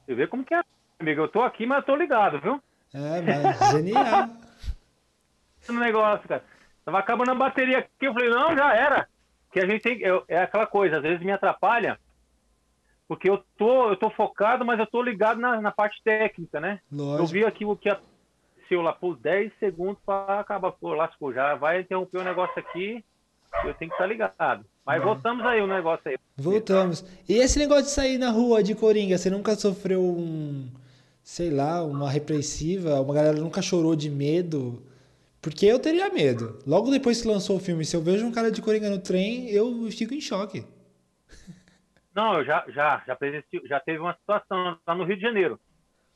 você 0.04 0.14
vê 0.14 0.26
como 0.26 0.44
que 0.44 0.54
é, 0.54 0.62
amigo. 0.98 1.22
Eu 1.22 1.28
tô 1.28 1.42
aqui, 1.42 1.66
mas 1.66 1.78
eu 1.78 1.84
tô 1.84 1.96
ligado, 1.96 2.40
viu? 2.40 2.62
É, 2.94 3.20
mas 3.20 3.70
genial. 3.72 4.28
no 5.68 5.80
negócio, 5.80 6.28
cara. 6.28 6.44
Tava 6.84 6.98
acabando 6.98 7.30
a 7.32 7.34
bateria 7.34 7.78
aqui, 7.78 8.06
eu 8.06 8.14
falei, 8.14 8.30
não, 8.30 8.56
já 8.56 8.74
era. 8.74 9.08
Que 9.52 9.60
a 9.60 9.66
gente 9.66 9.82
tem. 9.82 10.00
Eu, 10.00 10.24
é 10.26 10.38
aquela 10.38 10.66
coisa, 10.66 10.96
às 10.96 11.02
vezes 11.02 11.24
me 11.24 11.32
atrapalha, 11.32 11.98
porque 13.06 13.28
eu 13.28 13.44
tô, 13.56 13.90
eu 13.90 13.96
tô 13.96 14.10
focado, 14.10 14.64
mas 14.64 14.78
eu 14.78 14.86
tô 14.86 15.02
ligado 15.02 15.40
na, 15.40 15.60
na 15.60 15.70
parte 15.70 16.02
técnica, 16.02 16.60
né? 16.60 16.80
Lógico. 16.90 17.22
Eu 17.22 17.26
vi 17.26 17.44
aqui 17.44 17.64
o 17.64 17.76
que 17.76 17.88
aconteceu 17.88 18.82
lá 18.82 18.92
por 18.92 19.16
10 19.16 19.52
segundos 19.58 19.98
para 20.04 20.40
acabar, 20.40 20.72
pô, 20.72 20.94
lascou, 20.94 21.32
já 21.32 21.54
vai 21.54 21.80
interromper 21.80 22.18
o 22.18 22.24
negócio 22.24 22.58
aqui, 22.58 23.04
eu 23.64 23.74
tenho 23.74 23.90
que 23.90 23.94
estar 23.94 24.06
ligado. 24.06 24.64
Mas 24.84 25.02
voltamos 25.02 25.44
aí 25.44 25.61
o 25.61 25.66
negócio 25.66 26.11
aí. 26.11 26.16
Voltamos. 26.37 27.04
E 27.28 27.34
esse 27.34 27.58
negócio 27.58 27.84
de 27.84 27.90
sair 27.90 28.16
na 28.16 28.30
rua 28.30 28.62
de 28.62 28.74
Coringa, 28.74 29.18
você 29.18 29.28
nunca 29.28 29.54
sofreu 29.54 30.02
um, 30.02 30.66
sei 31.22 31.50
lá, 31.50 31.82
uma 31.82 32.11
repressiva? 32.11 33.00
Uma 33.00 33.14
galera 33.14 33.38
nunca 33.38 33.61
chorou 33.61 33.94
de 33.94 34.08
medo? 34.08 34.82
Porque 35.42 35.66
eu 35.66 35.78
teria 35.78 36.11
medo. 36.11 36.58
Logo 36.66 36.90
depois 36.90 37.20
que 37.20 37.28
lançou 37.28 37.56
o 37.56 37.61
filme, 37.61 37.84
se 37.84 37.94
eu 37.96 38.02
vejo 38.02 38.26
um 38.26 38.32
cara 38.32 38.50
de 38.50 38.62
Coringa 38.62 38.90
no 38.90 38.98
trem, 38.98 39.50
eu 39.50 39.90
fico 39.90 40.14
em 40.14 40.20
choque. 40.20 40.64
Não, 42.14 42.38
eu 42.38 42.44
já, 42.44 42.64
já, 42.68 43.02
já, 43.06 43.16
já 43.64 43.80
teve 43.80 43.98
uma 43.98 44.14
situação 44.14 44.78
lá 44.87 44.94
no 44.94 45.04
Rio 45.04 45.16
de 45.16 45.22
Janeiro. 45.22 45.61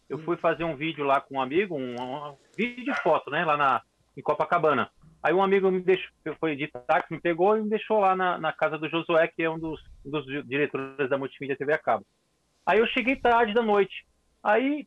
Eu 0.09 0.19
fui 0.19 0.37
fazer 0.37 0.65
um 0.65 0.77
vídeo 0.77 1.05
lá 1.05 1.21
com 1.21 1.37
um 1.37 1.41
amigo, 1.41 1.77
um, 1.77 1.95
um 2.01 2.37
vídeo 2.57 2.85
de 2.85 2.95
foto, 3.03 3.31
né, 3.31 3.45
lá 3.45 3.57
na, 3.57 3.83
em 4.17 4.23
Copacabana. 4.23 4.91
Aí 5.23 5.33
um 5.33 5.43
amigo 5.43 5.71
me 5.71 5.81
deixou, 5.81 6.11
foi 6.41 6.57
de 6.57 6.67
táxi, 6.67 7.13
me 7.13 7.21
pegou 7.21 7.57
e 7.57 7.63
me 7.63 7.69
deixou 7.69 8.01
lá 8.01 8.17
na, 8.17 8.39
na 8.39 8.53
casa 8.53 8.77
do 8.77 8.89
Josué, 8.89 9.29
que 9.29 9.43
é 9.43 9.51
um 9.51 9.59
dos, 9.59 9.81
dos 10.05 10.25
diretores 10.47 11.09
da 11.09 11.17
Multimídia 11.17 11.57
TV 11.57 11.73
a 11.73 11.79
cabo. 11.79 12.05
Aí 12.67 12.81
eu 12.81 12.87
cheguei 12.89 13.15
tarde 13.15 13.55
da 13.55 13.63
noite. 13.63 14.05
Aí 14.43 14.87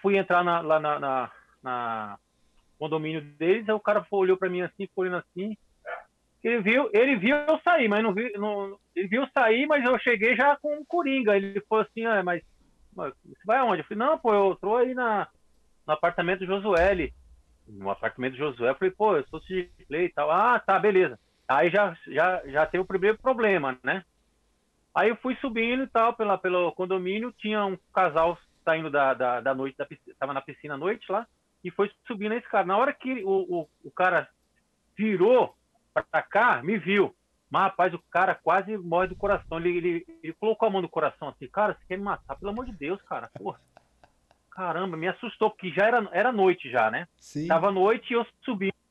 fui 0.00 0.16
entrar 0.16 0.44
na, 0.44 0.60
lá 0.60 0.78
na, 0.78 0.98
na, 1.00 1.30
na 1.62 2.18
condomínio 2.78 3.20
deles, 3.20 3.68
aí 3.68 3.74
o 3.74 3.80
cara 3.80 4.06
olhou 4.10 4.36
para 4.36 4.48
mim 4.48 4.60
assim, 4.60 4.88
olhando 4.94 5.16
assim. 5.16 5.56
Ele 6.42 6.60
viu, 6.60 6.90
ele 6.92 7.16
viu 7.16 7.36
eu 7.36 7.60
sair, 7.60 7.88
mas 7.88 8.02
não 8.02 8.12
viu, 8.12 8.30
não, 8.34 8.78
ele 8.94 9.08
viu 9.08 9.26
sair, 9.32 9.66
mas 9.66 9.84
eu 9.84 9.98
cheguei 9.98 10.36
já 10.36 10.56
com 10.56 10.76
um 10.76 10.84
coringa. 10.84 11.36
Ele 11.36 11.60
falou 11.68 11.84
assim, 11.84 12.04
ah, 12.04 12.22
mas, 12.22 12.42
mas 12.94 13.12
você 13.24 13.42
vai 13.44 13.58
aonde? 13.58 13.82
Eu 13.82 13.84
falei, 13.86 14.06
não, 14.06 14.18
pô, 14.18 14.34
eu 14.34 14.56
tô 14.60 14.76
aí 14.76 14.94
na, 14.94 15.28
no 15.86 15.94
apartamento 15.94 16.40
do 16.40 16.46
Josué. 16.46 16.90
Ele, 16.90 17.14
no 17.66 17.90
apartamento 17.90 18.32
do 18.32 18.38
Josué. 18.38 18.70
Eu 18.70 18.74
falei, 18.74 18.92
pô, 18.92 19.16
eu 19.16 19.26
sou 19.28 19.40
play 19.88 20.06
e 20.06 20.08
tal. 20.08 20.30
Ah, 20.30 20.58
tá, 20.58 20.78
beleza. 20.78 21.18
Aí 21.48 21.70
já, 21.70 21.96
já, 22.06 22.42
já 22.46 22.66
tem 22.66 22.80
o 22.80 22.84
primeiro 22.84 23.18
problema, 23.18 23.78
né? 23.82 24.04
Aí 24.94 25.08
eu 25.08 25.16
fui 25.16 25.36
subindo 25.36 25.84
e 25.84 25.86
tal, 25.86 26.14
pela, 26.14 26.36
pelo 26.36 26.72
condomínio, 26.72 27.32
tinha 27.32 27.64
um 27.64 27.78
casal 27.94 28.38
saindo 28.64 28.90
da, 28.90 29.14
da, 29.14 29.40
da 29.40 29.54
noite, 29.54 29.76
da 29.76 29.86
piscina, 29.86 30.14
tava 30.18 30.34
na 30.34 30.40
piscina 30.40 30.74
à 30.74 30.76
noite 30.76 31.10
lá, 31.10 31.26
e 31.64 31.70
foi 31.70 31.90
subindo 32.06 32.34
esse 32.34 32.48
cara. 32.48 32.66
Na 32.66 32.76
hora 32.76 32.92
que 32.92 33.24
o, 33.24 33.30
o, 33.30 33.68
o 33.84 33.90
cara 33.90 34.28
virou 34.96 35.56
pra 35.92 36.22
cá, 36.22 36.62
me 36.62 36.78
viu. 36.78 37.14
Mas, 37.50 37.64
rapaz, 37.64 37.92
o 37.92 38.02
cara 38.10 38.34
quase 38.34 38.76
morre 38.78 39.08
do 39.08 39.16
coração. 39.16 39.58
Ele, 39.58 39.76
ele, 39.76 40.06
ele 40.22 40.32
colocou 40.34 40.68
a 40.68 40.70
mão 40.70 40.80
no 40.80 40.88
coração 40.88 41.28
assim, 41.28 41.46
cara, 41.48 41.74
você 41.74 41.84
quer 41.86 41.98
me 41.98 42.04
matar? 42.04 42.36
Pelo 42.36 42.50
amor 42.50 42.64
de 42.64 42.72
Deus, 42.72 43.00
cara, 43.02 43.30
porra 43.38 43.60
caramba, 44.54 44.96
me 44.96 45.08
assustou, 45.08 45.50
porque 45.50 45.70
já 45.70 45.86
era, 45.86 46.08
era 46.12 46.32
noite 46.32 46.70
já, 46.70 46.90
né? 46.90 47.08
Sim. 47.16 47.46
Tava 47.48 47.70
noite 47.70 48.12
e 48.12 48.14
eu 48.14 48.26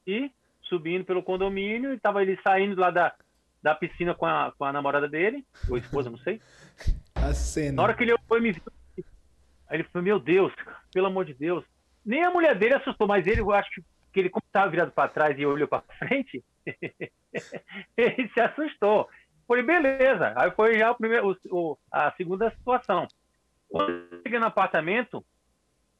aqui, 0.01 0.31
subindo 0.63 1.05
pelo 1.05 1.23
condomínio, 1.23 1.93
e 1.93 1.99
tava 1.99 2.21
ele 2.21 2.39
saindo 2.43 2.79
lá 2.79 2.91
da, 2.91 3.13
da 3.61 3.75
piscina 3.75 4.13
com 4.13 4.25
a, 4.25 4.51
com 4.57 4.65
a 4.65 4.73
namorada 4.73 5.07
dele, 5.07 5.45
ou 5.69 5.77
esposa, 5.77 6.09
não 6.09 6.17
sei. 6.17 6.41
A 7.15 7.33
cena. 7.33 7.75
Na 7.75 7.83
hora 7.83 7.93
que 7.93 8.03
ele 8.03 8.15
foi 8.27 8.39
me 8.39 8.51
viu, 8.51 8.63
aí 9.67 9.77
ele 9.77 9.83
falou, 9.83 10.03
meu 10.03 10.19
Deus, 10.19 10.51
pelo 10.91 11.05
amor 11.05 11.23
de 11.23 11.35
Deus. 11.35 11.63
Nem 12.03 12.23
a 12.23 12.31
mulher 12.31 12.57
dele 12.57 12.73
assustou, 12.73 13.07
mas 13.07 13.27
ele, 13.27 13.41
eu 13.41 13.51
acho 13.51 13.69
que 14.11 14.19
ele, 14.19 14.29
como 14.29 14.43
estava 14.43 14.69
virado 14.71 14.91
para 14.91 15.07
trás 15.07 15.37
e 15.37 15.45
olhou 15.45 15.67
para 15.67 15.83
frente, 15.99 16.43
ele 17.95 18.29
se 18.29 18.41
assustou. 18.41 19.07
Falei, 19.47 19.63
beleza. 19.63 20.33
Aí 20.35 20.49
foi 20.51 20.79
já 20.79 20.89
o 20.89 20.95
primeiro, 20.95 21.37
o, 21.51 21.77
a 21.91 22.11
segunda 22.13 22.49
situação 22.51 23.07
Quando 23.69 23.91
eu 23.91 24.21
cheguei 24.23 24.39
no 24.39 24.47
apartamento, 24.47 25.23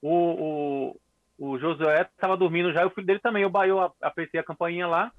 o, 0.02 0.96
o, 1.38 1.52
o 1.54 1.60
Josué 1.60 2.02
estava 2.02 2.36
dormindo 2.36 2.74
já, 2.74 2.82
e 2.82 2.86
o 2.86 2.90
filho 2.90 3.08
dele 3.08 3.20
também. 3.20 3.44
Eu, 3.44 3.52
eu 3.66 3.94
apertei 4.02 4.40
a 4.40 4.44
campainha 4.44 4.88
lá. 4.88 5.12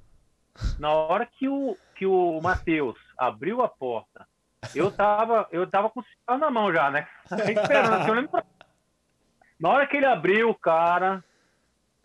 Na 0.79 0.91
hora 0.91 1.27
que 1.27 1.49
o, 1.49 1.77
que 1.95 2.05
o 2.05 2.41
Matheus 2.43 2.99
abriu 3.17 3.63
a 3.63 3.69
porta, 3.69 4.27
eu 4.75 4.91
tava, 4.91 5.49
eu 5.51 5.67
tava 5.67 5.89
com 5.89 6.01
o 6.01 6.05
cigarro 6.05 6.39
na 6.39 6.51
mão 6.51 6.73
já, 6.73 6.91
né? 6.91 7.09
Esperando, 7.31 7.95
assim, 7.95 8.11
olhando 8.11 8.29
pra... 8.29 8.45
Na 9.59 9.71
hora 9.71 9.87
que 9.87 9.97
ele 9.97 10.07
abriu, 10.07 10.55
cara, 10.55 11.25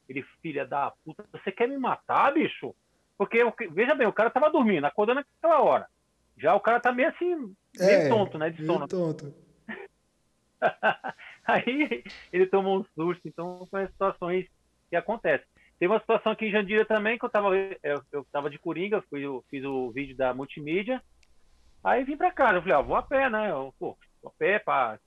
ele, 0.08 0.24
filha 0.42 0.66
da 0.66 0.92
puta, 1.04 1.26
você 1.32 1.52
quer 1.52 1.68
me 1.68 1.78
matar, 1.78 2.34
bicho? 2.34 2.74
Porque, 3.18 3.44
veja 3.72 3.96
bem, 3.96 4.08
o 4.08 4.14
cara 4.14 4.30
tava 4.30 4.50
dormindo, 4.50 4.86
acordando 4.86 5.22
naquela 5.22 5.62
hora. 5.62 5.88
Já 6.38 6.54
o 6.54 6.60
cara 6.60 6.80
tá 6.80 6.92
meio 6.92 7.10
assim, 7.10 7.36
meio 7.78 8.02
é, 8.02 8.10
tonto, 8.10 8.38
né? 8.38 8.50
De 8.52 8.66
sono. 8.66 8.88
tonto. 8.88 9.34
Aí 11.48 12.04
ele 12.32 12.46
tomou 12.46 12.80
um 12.80 12.86
susto, 12.94 13.28
então 13.28 13.66
são 13.68 13.80
as 13.80 13.90
situações 13.90 14.46
que 14.90 14.96
acontecem. 14.96 15.48
Teve 15.80 15.94
uma 15.94 16.00
situação 16.00 16.32
aqui 16.32 16.48
em 16.48 16.52
Jandira 16.52 16.86
também, 16.86 17.18
que 17.18 17.26
eu 17.26 17.30
tava, 17.30 17.56
eu, 17.56 18.04
eu 18.12 18.26
tava 18.32 18.50
de 18.50 18.58
Coringa, 18.58 19.02
fui, 19.10 19.22
eu 19.22 19.44
fiz 19.50 19.64
o 19.64 19.92
vídeo 19.92 20.18
da 20.18 20.34
multimídia, 20.34 21.02
aí 21.84 22.04
vim 22.04 22.18
pra 22.18 22.32
casa, 22.32 22.56
eu 22.56 22.62
falei, 22.62 22.76
ó, 22.76 22.84
vou 22.84 22.96
a 22.96 23.04
pé, 23.04 23.30
né? 23.30 23.52
Eu, 23.52 23.74
pô, 23.80 23.98
vou 24.22 24.32
a 24.32 24.38
pé 24.38 24.60
pra, 24.60 25.00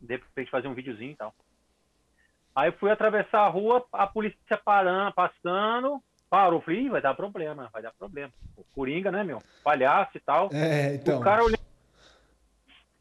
de 0.00 0.16
repente, 0.16 0.50
fazer 0.50 0.66
um 0.66 0.74
videozinho 0.74 1.12
e 1.12 1.16
tal. 1.16 1.34
Aí 2.54 2.72
fui 2.72 2.90
atravessar 2.90 3.40
a 3.40 3.48
rua, 3.48 3.84
a 3.92 4.06
polícia 4.06 4.56
parando, 4.64 5.12
passando, 5.12 6.00
parou. 6.30 6.60
Falei, 6.60 6.88
vai 6.88 7.02
dar 7.02 7.14
problema, 7.14 7.68
vai 7.72 7.82
dar 7.82 7.92
problema. 7.92 8.32
O 8.56 8.64
Coringa, 8.74 9.10
né, 9.10 9.24
meu? 9.24 9.42
Palhaço 9.62 10.16
e 10.16 10.20
tal. 10.20 10.50
É, 10.52 10.94
então. 10.94 11.18
O 11.18 11.20
cara 11.20 11.42
olhando. 11.42 11.58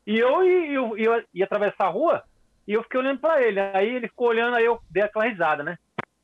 E 0.08 0.18
eu 0.18 0.44
ia, 0.44 0.72
eu, 0.72 0.98
eu 0.98 1.24
ia 1.34 1.46
atravessar 1.46 1.86
a 1.86 1.90
rua 1.90 2.24
e 2.68 2.74
eu 2.74 2.84
fiquei 2.84 3.00
olhando 3.00 3.20
pra 3.20 3.42
ele. 3.42 3.60
Aí 3.60 3.96
ele 3.96 4.08
ficou 4.08 4.30
olhando, 4.30 4.56
aí 4.56 4.66
eu 4.66 4.82
dei 4.90 5.04
aquela 5.04 5.26
risada, 5.26 5.64
né? 5.64 5.78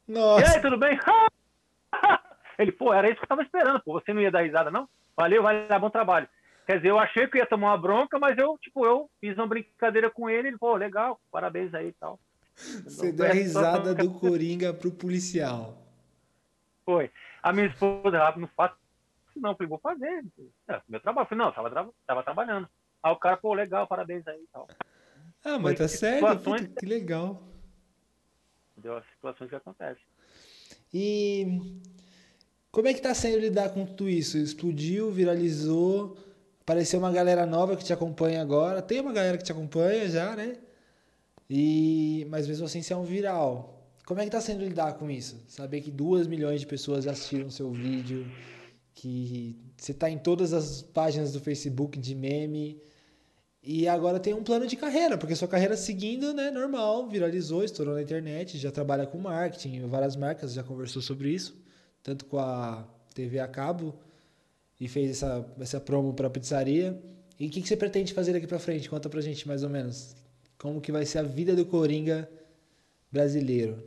Nossa. 0.07 0.41
E 0.41 0.55
aí, 0.55 0.61
tudo 0.61 0.77
bem? 0.77 0.97
ele, 2.57 2.71
pô, 2.71 2.93
era 2.93 3.07
isso 3.07 3.17
que 3.17 3.23
eu 3.23 3.29
tava 3.29 3.43
esperando, 3.43 3.81
pô. 3.81 3.93
Você 3.93 4.13
não 4.13 4.21
ia 4.21 4.31
dar 4.31 4.41
risada, 4.41 4.71
não? 4.71 4.87
Valeu, 5.15 5.43
vai 5.43 5.67
dar 5.67 5.79
bom 5.79 5.89
trabalho. 5.89 6.27
Quer 6.65 6.77
dizer, 6.77 6.89
eu 6.89 6.99
achei 6.99 7.27
que 7.27 7.37
ia 7.37 7.45
tomar 7.45 7.71
uma 7.71 7.77
bronca, 7.77 8.19
mas 8.19 8.37
eu, 8.37 8.57
tipo, 8.59 8.85
eu 8.85 9.09
fiz 9.19 9.35
uma 9.37 9.47
brincadeira 9.47 10.09
com 10.09 10.29
ele. 10.29 10.49
Ele, 10.49 10.57
pô, 10.57 10.75
legal, 10.75 11.19
parabéns 11.31 11.73
aí 11.73 11.87
e 11.87 11.93
tal. 11.93 12.19
Você 12.55 13.11
deu 13.11 13.25
a 13.25 13.29
risada 13.29 13.95
do 13.95 14.11
Coringa 14.19 14.73
pro 14.73 14.91
policial. 14.91 15.77
Foi. 16.85 17.09
A 17.41 17.53
minha 17.53 17.67
esposa, 17.67 18.33
não 18.35 18.47
faço 18.49 18.75
não. 19.35 19.55
Falei, 19.55 19.69
vou 19.69 19.79
fazer. 19.79 20.25
É, 20.67 20.81
meu 20.87 20.99
trabalho. 20.99 21.27
Falei, 21.27 21.45
não, 21.45 21.51
tava, 21.51 21.93
tava 22.05 22.23
trabalhando. 22.23 22.69
Aí 23.01 23.11
o 23.11 23.15
cara, 23.15 23.37
pô, 23.37 23.53
legal, 23.53 23.87
parabéns 23.87 24.27
aí 24.27 24.41
e 24.41 24.47
tal. 24.51 24.67
Ah, 25.43 25.57
mas 25.57 25.77
tá 25.77 25.87
certo, 25.87 26.27
situações... 26.27 26.69
que 26.77 26.85
legal. 26.85 27.41
Deu 28.77 28.97
as 28.97 29.05
situações 29.13 29.49
que 29.49 29.55
acontecem. 29.55 30.03
E 30.93 31.81
como 32.71 32.87
é 32.87 32.93
que 32.93 33.01
tá 33.01 33.13
sendo 33.13 33.39
lidar 33.39 33.69
com 33.69 33.85
tudo 33.85 34.09
isso? 34.09 34.37
Explodiu, 34.37 35.11
viralizou, 35.11 36.17
apareceu 36.61 36.99
uma 36.99 37.11
galera 37.11 37.45
nova 37.45 37.75
que 37.75 37.83
te 37.83 37.93
acompanha 37.93 38.41
agora. 38.41 38.81
Tem 38.81 38.99
uma 38.99 39.13
galera 39.13 39.37
que 39.37 39.43
te 39.43 39.51
acompanha 39.51 40.07
já, 40.09 40.35
né? 40.35 40.57
E, 41.49 42.27
mas 42.29 42.47
mesmo 42.47 42.65
assim 42.65 42.81
você 42.81 42.93
é 42.93 42.97
um 42.97 43.03
viral. 43.03 43.75
Como 44.05 44.19
é 44.19 44.25
que 44.25 44.31
tá 44.31 44.41
sendo 44.41 44.63
lidar 44.63 44.93
com 44.93 45.09
isso? 45.09 45.43
Saber 45.47 45.81
que 45.81 45.91
duas 45.91 46.27
milhões 46.27 46.61
de 46.61 46.67
pessoas 46.67 47.07
assistiram 47.07 47.49
seu 47.49 47.71
vídeo, 47.71 48.25
que 48.93 49.55
você 49.77 49.93
tá 49.93 50.09
em 50.09 50.17
todas 50.17 50.53
as 50.53 50.81
páginas 50.81 51.31
do 51.31 51.39
Facebook 51.39 51.97
de 51.97 52.15
meme 52.15 52.81
e 53.61 53.87
agora 53.87 54.19
tem 54.19 54.33
um 54.33 54.43
plano 54.43 54.65
de 54.65 54.75
carreira, 54.75 55.17
porque 55.17 55.35
sua 55.35 55.47
carreira 55.47 55.75
seguindo, 55.75 56.33
né, 56.33 56.49
normal, 56.49 57.07
viralizou, 57.09 57.63
estourou 57.63 57.95
na 57.95 58.01
internet, 58.01 58.57
já 58.57 58.71
trabalha 58.71 59.05
com 59.05 59.17
marketing, 59.17 59.85
várias 59.87 60.15
marcas 60.15 60.53
já 60.53 60.63
conversou 60.63 61.01
sobre 61.01 61.29
isso, 61.29 61.57
tanto 62.01 62.25
com 62.25 62.39
a 62.39 62.87
TV 63.13 63.39
a 63.39 63.47
cabo 63.47 63.99
e 64.79 64.87
fez 64.87 65.11
essa, 65.11 65.45
essa 65.59 65.79
promo 65.79 66.13
para 66.13 66.29
pizzaria. 66.29 67.01
E 67.39 67.47
o 67.47 67.49
que, 67.49 67.61
que 67.61 67.67
você 67.67 67.77
pretende 67.77 68.13
fazer 68.13 68.33
daqui 68.33 68.47
para 68.47 68.59
frente? 68.59 68.89
Conta 68.89 69.09
pra 69.09 69.21
gente 69.21 69.47
mais 69.47 69.63
ou 69.63 69.69
menos. 69.69 70.15
Como 70.57 70.81
que 70.81 70.91
vai 70.91 71.05
ser 71.05 71.19
a 71.19 71.23
vida 71.23 71.55
do 71.55 71.65
Coringa 71.65 72.29
brasileiro? 73.11 73.83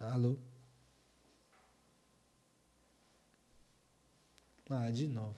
Alô? 0.00 0.36
Ah, 4.74 4.90
de 4.90 5.06
novo. 5.06 5.34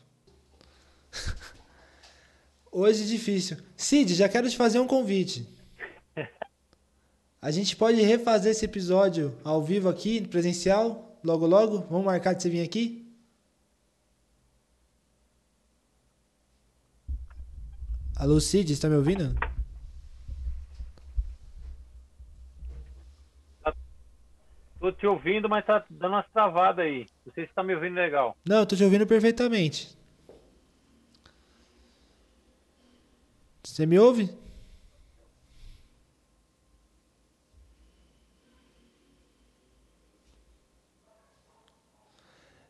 Hoje 2.70 3.04
difícil. 3.04 3.56
Cid, 3.76 4.14
já 4.14 4.28
quero 4.28 4.48
te 4.48 4.56
fazer 4.56 4.78
um 4.78 4.86
convite. 4.86 5.44
A 7.42 7.50
gente 7.50 7.74
pode 7.74 8.00
refazer 8.00 8.52
esse 8.52 8.64
episódio 8.64 9.36
ao 9.42 9.60
vivo 9.60 9.88
aqui, 9.88 10.24
presencial, 10.28 11.18
logo 11.24 11.46
logo? 11.46 11.78
Vamos 11.90 12.06
marcar 12.06 12.34
de 12.34 12.44
você 12.44 12.48
vir 12.48 12.62
aqui? 12.62 13.12
Alô, 18.14 18.40
Cid, 18.40 18.72
está 18.72 18.88
me 18.88 18.94
ouvindo? 18.94 19.34
Tô 24.84 24.92
te 24.92 25.06
ouvindo, 25.06 25.48
mas 25.48 25.64
tá 25.64 25.82
dando 25.88 26.12
umas 26.12 26.30
travadas 26.30 26.84
aí. 26.84 27.06
Não 27.24 27.32
sei 27.32 27.46
se 27.46 27.54
tá 27.54 27.62
me 27.62 27.74
ouvindo 27.74 27.94
legal. 27.94 28.36
Não, 28.46 28.58
eu 28.58 28.66
tô 28.66 28.76
te 28.76 28.84
ouvindo 28.84 29.06
perfeitamente. 29.06 29.96
Você 33.62 33.86
me 33.86 33.98
ouve? 33.98 34.28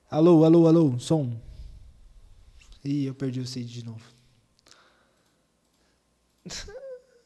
Alô, 0.09 0.45
alô, 0.45 0.69
alô, 0.69 0.97
som. 1.01 1.37
Ih, 2.85 3.07
eu 3.07 3.15
perdi 3.17 3.41
o 3.41 3.45
Cid 3.45 3.73
de 3.73 3.85
novo. 3.85 4.05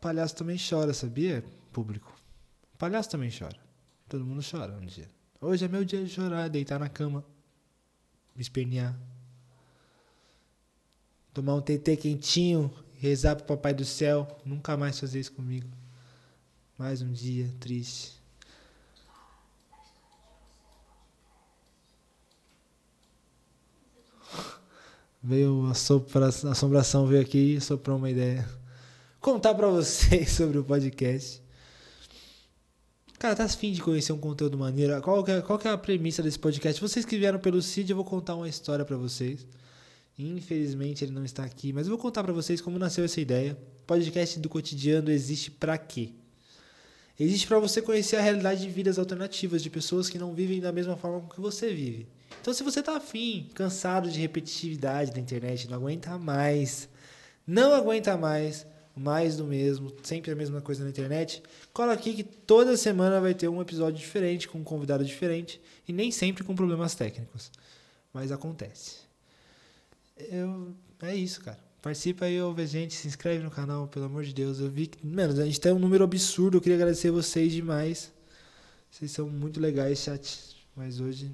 Palhaço 0.00 0.36
também 0.36 0.56
chora, 0.56 0.94
sabia, 0.94 1.44
público? 1.70 2.18
Palhaço 2.78 3.10
também 3.10 3.28
chora. 3.30 3.65
Todo 4.08 4.24
mundo 4.24 4.44
chora 4.48 4.72
um 4.72 4.86
dia. 4.86 5.10
Hoje 5.40 5.64
é 5.64 5.68
meu 5.68 5.84
dia 5.84 6.02
de 6.04 6.10
chorar, 6.10 6.48
deitar 6.48 6.78
na 6.78 6.88
cama, 6.88 7.24
me 8.34 8.40
espernear. 8.40 8.96
Tomar 11.34 11.56
um 11.56 11.60
TT 11.60 11.96
quentinho, 11.96 12.72
rezar 12.94 13.36
pro 13.36 13.44
Papai 13.44 13.74
do 13.74 13.84
Céu, 13.84 14.26
nunca 14.44 14.76
mais 14.76 14.98
fazer 14.98 15.20
isso 15.20 15.32
comigo. 15.32 15.68
Mais 16.78 17.02
um 17.02 17.12
dia 17.12 17.52
triste. 17.58 18.16
Veio 25.22 25.66
a, 25.66 25.72
assombração 26.52 27.06
veio 27.06 27.20
aqui 27.20 27.56
e 27.56 27.60
soprou 27.60 27.96
uma 27.96 28.08
ideia. 28.08 28.48
Contar 29.20 29.54
para 29.54 29.66
vocês 29.66 30.30
sobre 30.36 30.58
o 30.58 30.64
podcast. 30.64 31.42
Cara, 33.18 33.34
tá 33.34 33.44
afim 33.44 33.72
de 33.72 33.80
conhecer 33.80 34.12
um 34.12 34.18
conteúdo 34.18 34.58
maneiro? 34.58 35.00
Qual 35.00 35.24
que, 35.24 35.30
é, 35.30 35.40
qual 35.40 35.58
que 35.58 35.66
é 35.66 35.70
a 35.70 35.78
premissa 35.78 36.22
desse 36.22 36.38
podcast? 36.38 36.80
Vocês 36.80 37.04
que 37.04 37.16
vieram 37.16 37.38
pelo 37.38 37.62
Cid, 37.62 37.90
eu 37.90 37.96
vou 37.96 38.04
contar 38.04 38.34
uma 38.34 38.48
história 38.48 38.84
para 38.84 38.96
vocês. 38.96 39.46
Infelizmente 40.18 41.04
ele 41.04 41.12
não 41.12 41.24
está 41.24 41.44
aqui, 41.44 41.72
mas 41.72 41.86
eu 41.86 41.90
vou 41.90 41.98
contar 41.98 42.22
para 42.22 42.32
vocês 42.32 42.60
como 42.60 42.78
nasceu 42.78 43.04
essa 43.04 43.20
ideia. 43.20 43.56
Podcast 43.86 44.38
do 44.38 44.48
cotidiano 44.48 45.10
existe 45.10 45.50
para 45.50 45.78
quê? 45.78 46.10
Existe 47.18 47.46
para 47.46 47.58
você 47.58 47.80
conhecer 47.80 48.16
a 48.16 48.20
realidade 48.20 48.60
de 48.60 48.68
vidas 48.68 48.98
alternativas 48.98 49.62
de 49.62 49.70
pessoas 49.70 50.10
que 50.10 50.18
não 50.18 50.34
vivem 50.34 50.60
da 50.60 50.70
mesma 50.70 50.96
forma 50.96 51.26
que 51.28 51.40
você 51.40 51.72
vive. 51.72 52.06
Então, 52.40 52.52
se 52.52 52.62
você 52.62 52.82
tá 52.82 52.96
afim, 52.96 53.48
cansado 53.54 54.10
de 54.10 54.20
repetitividade 54.20 55.12
da 55.12 55.18
internet, 55.20 55.68
não 55.68 55.78
aguenta 55.78 56.18
mais, 56.18 56.88
não 57.46 57.72
aguenta 57.72 58.16
mais, 58.18 58.66
mais 58.96 59.36
do 59.36 59.44
mesmo, 59.44 59.92
sempre 60.02 60.30
a 60.30 60.34
mesma 60.34 60.60
coisa 60.60 60.82
na 60.82 60.90
internet, 60.90 61.42
cola 61.72 61.92
aqui 61.92 62.14
que 62.14 62.24
toda 62.24 62.76
semana 62.76 63.20
vai 63.20 63.34
ter 63.34 63.48
um 63.48 63.60
episódio 63.60 63.98
diferente, 63.98 64.48
com 64.48 64.58
um 64.58 64.64
convidado 64.64 65.04
diferente, 65.04 65.60
e 65.86 65.92
nem 65.92 66.10
sempre 66.10 66.42
com 66.42 66.54
problemas 66.54 66.94
técnicos. 66.94 67.50
Mas 68.12 68.32
acontece. 68.32 69.00
Eu, 70.16 70.74
é 71.02 71.14
isso, 71.14 71.42
cara. 71.42 71.58
Participa 71.82 72.24
aí, 72.24 72.40
ouve 72.40 72.66
gente, 72.66 72.94
se 72.94 73.06
inscreve 73.06 73.44
no 73.44 73.50
canal, 73.50 73.86
pelo 73.86 74.06
amor 74.06 74.24
de 74.24 74.32
Deus. 74.32 74.58
Eu 74.58 74.70
vi 74.70 74.86
que, 74.86 75.06
mano, 75.06 75.40
a 75.40 75.44
gente 75.44 75.60
tem 75.60 75.72
um 75.72 75.78
número 75.78 76.02
absurdo, 76.02 76.56
eu 76.56 76.60
queria 76.60 76.76
agradecer 76.76 77.10
vocês 77.10 77.52
demais. 77.52 78.10
Vocês 78.90 79.10
são 79.10 79.28
muito 79.28 79.60
legais, 79.60 79.98
chat. 79.98 80.56
Mas 80.74 81.00
hoje 81.00 81.30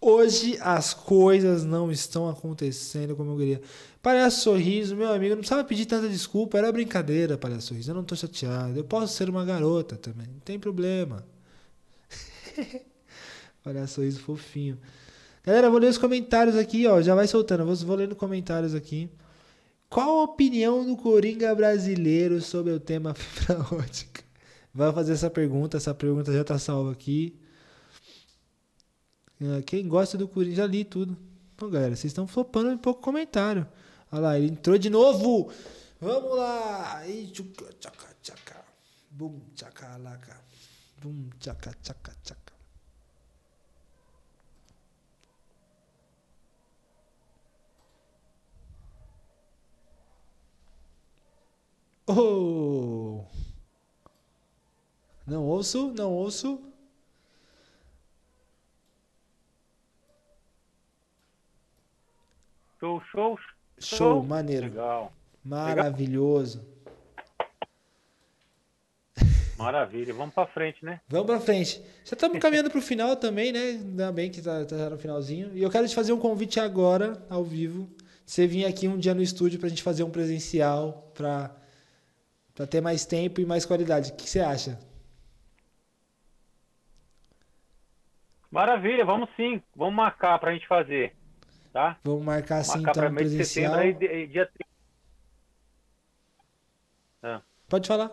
Hoje 0.00 0.56
as 0.60 0.94
coisas 0.94 1.64
não 1.64 1.90
estão 1.90 2.28
acontecendo 2.28 3.16
como 3.16 3.32
eu 3.32 3.36
queria. 3.36 3.60
Palhaço 4.00 4.42
Sorriso, 4.42 4.94
meu 4.94 5.12
amigo, 5.12 5.30
não 5.30 5.38
precisava 5.38 5.64
pedir 5.64 5.86
tanta 5.86 6.08
desculpa, 6.08 6.56
era 6.56 6.70
brincadeira, 6.70 7.36
Palhaço 7.36 7.68
Sorriso. 7.68 7.90
Eu 7.90 7.94
não 7.96 8.02
estou 8.02 8.16
chateado. 8.16 8.78
Eu 8.78 8.84
posso 8.84 9.14
ser 9.14 9.28
uma 9.28 9.44
garota 9.44 9.96
também, 9.96 10.26
não 10.28 10.40
tem 10.40 10.58
problema. 10.58 11.26
palhaço 13.64 13.94
Sorriso 13.94 14.20
fofinho. 14.20 14.78
Galera, 15.44 15.70
vou 15.70 15.80
ler 15.80 15.88
os 15.88 15.98
comentários 15.98 16.56
aqui, 16.56 16.86
ó. 16.86 17.00
Já 17.00 17.14
vai 17.14 17.26
soltando. 17.26 17.64
Vou, 17.64 17.74
vou 17.74 17.96
lendo 17.96 18.14
comentários 18.14 18.74
aqui. 18.74 19.10
Qual 19.88 20.20
a 20.20 20.24
opinião 20.24 20.84
do 20.84 20.96
Coringa 20.96 21.54
brasileiro 21.54 22.40
sobre 22.42 22.72
o 22.72 22.78
tema 22.78 23.14
fibra 23.16 23.66
ótica? 23.72 24.22
Vai 24.74 24.92
fazer 24.92 25.14
essa 25.14 25.30
pergunta. 25.30 25.78
Essa 25.78 25.94
pergunta 25.94 26.32
já 26.32 26.44
tá 26.44 26.58
salva 26.58 26.92
aqui. 26.92 27.34
Ah, 29.40 29.62
Quem 29.64 29.86
gosta 29.88 30.18
do 30.18 30.26
Coringa, 30.28 30.56
já 30.56 30.66
li 30.66 30.84
tudo. 30.84 31.16
Pô, 31.56 31.68
galera, 31.68 31.94
vocês 31.94 32.06
estão 32.10 32.26
flopando 32.26 32.70
um 32.70 32.78
pouco 32.78 33.00
o 33.00 33.02
comentário. 33.02 33.66
Olha 34.10 34.20
lá, 34.20 34.38
ele 34.38 34.48
entrou 34.52 34.78
de 34.78 34.90
novo. 34.90 35.50
Vamos 36.00 36.36
lá. 36.36 37.02
Tchaca, 37.80 38.16
tchaca. 38.22 38.64
Bum, 39.10 39.40
tchaca, 39.54 39.96
laca. 39.98 40.40
Bum, 41.02 41.28
tchaca, 41.40 41.72
tchaca, 41.82 42.14
tchaca. 42.22 42.52
Oh! 52.06 53.24
Não 55.26 55.44
ouço, 55.44 55.92
não 55.94 56.10
ouço. 56.12 56.67
Show, 62.80 63.02
show, 63.10 63.38
Show, 63.78 64.22
maneiro. 64.22 64.66
Legal. 64.66 65.12
Maravilhoso. 65.44 66.64
Maravilha. 69.56 70.14
Vamos 70.14 70.32
pra 70.34 70.46
frente, 70.46 70.84
né? 70.84 71.00
Vamos 71.08 71.26
pra 71.26 71.40
frente. 71.40 71.82
Já 72.04 72.14
estamos 72.14 72.38
caminhando 72.38 72.70
pro 72.70 72.80
final 72.80 73.16
também, 73.16 73.50
né? 73.50 73.60
Ainda 73.60 74.12
bem 74.12 74.30
que 74.30 74.40
tá, 74.40 74.64
tá 74.64 74.90
no 74.90 74.98
finalzinho. 74.98 75.50
E 75.52 75.62
eu 75.62 75.70
quero 75.70 75.88
te 75.88 75.94
fazer 75.94 76.12
um 76.12 76.18
convite 76.18 76.60
agora, 76.60 77.20
ao 77.28 77.42
vivo. 77.42 77.88
Você 78.24 78.46
vir 78.46 78.64
aqui 78.66 78.86
um 78.86 78.96
dia 78.98 79.14
no 79.14 79.22
estúdio 79.22 79.58
pra 79.58 79.68
gente 79.68 79.82
fazer 79.82 80.04
um 80.04 80.10
presencial, 80.10 81.10
pra 81.14 81.50
ter 82.70 82.80
mais 82.80 83.04
tempo 83.04 83.40
e 83.40 83.46
mais 83.46 83.64
qualidade. 83.66 84.12
O 84.12 84.14
que 84.14 84.30
você 84.30 84.38
acha? 84.38 84.78
Maravilha, 88.50 89.04
vamos 89.04 89.28
sim. 89.36 89.60
Vamos 89.74 89.94
marcar 89.94 90.38
pra 90.38 90.52
gente 90.52 90.68
fazer. 90.68 91.16
Tá? 91.72 91.98
Vamos 92.02 92.22
marcar 92.24 92.58
assim, 92.58 92.80
marcar 92.80 92.90
então, 92.92 93.10
de 93.10 93.14
presencial. 93.16 93.74
setembro 93.74 94.08
aí, 94.10 94.26
dia 94.26 94.46
30. 94.46 94.68
Ah. 97.22 97.42
Pode 97.68 97.86
falar. 97.88 98.10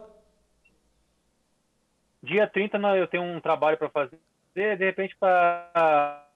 Dia 2.23 2.47
30 2.47 2.77
nós- 2.77 2.99
eu 2.99 3.07
tenho 3.07 3.23
um 3.23 3.39
trabalho 3.39 3.77
para 3.77 3.89
fazer. 3.89 4.17
De 4.55 4.75
repente, 4.85 5.15
para 5.19 6.27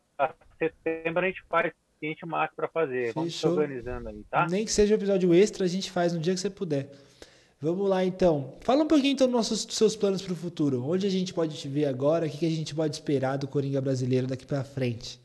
setembro 0.58 1.24
a 1.24 1.28
gente 1.28 1.42
faz 1.50 1.72
a 2.02 2.06
gente 2.06 2.26
marca 2.26 2.54
para 2.56 2.68
fazer. 2.70 3.12
Vamos 3.14 3.34
se 3.34 3.42
Fechou. 3.42 3.58
organizando 3.58 4.08
aí, 4.08 4.24
tá? 4.32 4.48
Nem 4.50 4.64
que 4.64 4.72
seja 4.72 4.96
episódio 4.96 5.34
extra, 5.34 5.66
a 5.66 5.68
gente 5.68 5.92
faz 5.92 6.14
no 6.14 6.20
dia 6.20 6.34
que 6.34 6.40
você 6.40 6.50
puder. 6.50 6.90
Vamos 7.62 7.90
lá 7.90 8.06
então. 8.06 8.58
Fala 8.62 8.84
um 8.84 8.88
pouquinho 8.88 9.12
então 9.14 9.28
dos 9.28 9.36
nossos 9.36 9.66
dos 9.66 9.76
seus 9.76 9.98
planos 9.98 10.22
para 10.22 10.32
o 10.32 10.36
futuro. 10.36 10.82
Onde 10.90 11.06
a 11.06 11.10
gente 11.10 11.34
pode 11.34 11.58
te 11.60 11.68
ver 11.68 11.86
agora? 11.86 12.26
O 12.26 12.30
que, 12.30 12.38
que 12.38 12.46
a 12.46 12.50
gente 12.50 12.74
pode 12.74 12.96
esperar 12.96 13.38
do 13.38 13.50
Coringa 13.50 13.82
brasileiro 13.82 14.28
daqui 14.28 14.46
para 14.46 14.64
frente? 14.64 15.20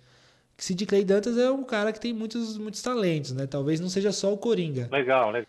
Que 0.57 0.65
Sid 0.65 0.87
Clay 0.87 1.05
Dantas 1.05 1.37
é 1.37 1.51
um 1.51 1.65
cara 1.65 1.93
que 1.93 2.01
tem 2.01 2.13
muitos, 2.13 2.57
muitos 2.57 2.81
talentos, 2.81 3.33
né? 3.33 3.47
Talvez 3.47 3.81
não 3.81 3.89
seja 3.89 4.13
só 4.13 4.33
o 4.33 4.39
Coringa. 4.39 4.89
Legal, 4.91 5.31
legal. 5.31 5.49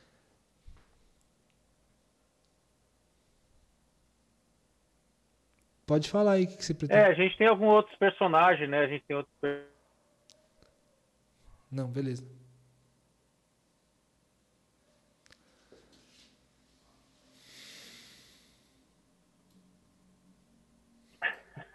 Pode 5.86 6.10
falar 6.10 6.34
aí 6.34 6.46
o 6.46 6.48
que, 6.48 6.64
você 6.64 6.74
pretende. 6.74 7.00
É, 7.00 7.06
a 7.06 7.14
gente 7.14 7.38
tem 7.38 7.46
alguns 7.46 7.68
outros 7.68 7.96
personagens, 7.98 8.68
né? 8.68 8.80
A 8.80 8.88
gente 8.88 9.04
tem 9.06 9.16
outros 9.16 9.32
Não, 11.72 11.88
beleza. 11.88 12.26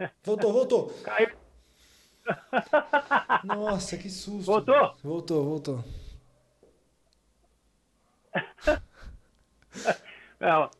Voltou, 0.24 0.52
voltou. 0.52 0.88
Caiu. 1.04 1.39
Nossa, 3.44 3.96
que 3.96 4.08
susto. 4.08 4.46
Voltou? 4.46 4.96
Voltou, 5.02 5.44
voltou. 5.44 5.84
Não. 10.38 10.70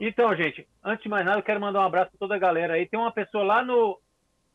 Então, 0.00 0.34
gente, 0.36 0.66
antes 0.84 1.02
de 1.02 1.08
mais 1.08 1.24
nada, 1.24 1.38
eu 1.38 1.42
quero 1.42 1.60
mandar 1.60 1.80
um 1.80 1.84
abraço 1.86 2.10
para 2.10 2.18
toda 2.18 2.34
a 2.34 2.38
galera 2.38 2.74
aí. 2.74 2.86
Tem 2.86 2.98
uma 2.98 3.12
pessoa 3.12 3.44
lá 3.44 3.64
no, 3.64 3.98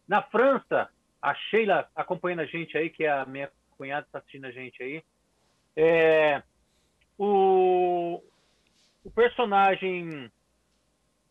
na 0.08 0.22
França, 0.22 0.90
a 1.22 1.34
Sheila, 1.34 1.88
acompanhando 1.96 2.42
a 2.42 2.46
gente 2.46 2.78
aí, 2.78 2.90
que 2.90 3.04
é 3.04 3.12
a 3.12 3.26
minha 3.26 3.52
cunhada, 3.78 4.06
está 4.06 4.20
assistindo 4.20 4.46
a 4.46 4.52
gente 4.52 4.82
aí. 4.84 5.04
É, 5.76 6.44
o, 7.18 8.22
o 9.04 9.12
personagem. 9.12 10.32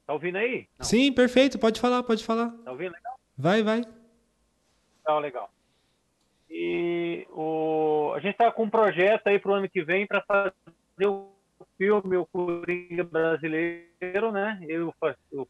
Tá 0.06 0.12
ouvindo 0.14 0.38
aí? 0.38 0.68
Não, 0.78 0.84
Sim, 0.84 1.12
perfeito. 1.12 1.58
Pode 1.58 1.80
falar, 1.80 2.02
pode 2.02 2.24
falar. 2.24 2.50
tá 2.64 2.72
ouvindo? 2.72 2.92
Legal, 2.92 3.14
Vai, 3.38 3.62
vai. 3.62 3.82
Legal. 5.18 5.48
legal. 5.48 5.50
E 6.50 7.26
o, 7.30 8.12
a 8.14 8.18
gente 8.18 8.32
está 8.32 8.50
com 8.50 8.64
um 8.64 8.70
projeto 8.70 9.28
aí 9.28 9.38
para 9.38 9.52
o 9.52 9.54
ano 9.54 9.68
que 9.68 9.84
vem 9.84 10.06
para 10.06 10.20
fazer 10.22 11.06
o 11.06 11.30
filme 11.78 12.16
O 12.16 12.26
Coringa 12.26 13.04
Brasileiro, 13.04 14.32
né? 14.32 14.58
Eu 14.68 14.92
e 15.32 15.36
o 15.36 15.48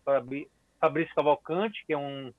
Fabrício 0.78 1.14
Cavalcante, 1.14 1.84
que 1.86 1.94
é 1.94 1.98
um, 1.98 2.32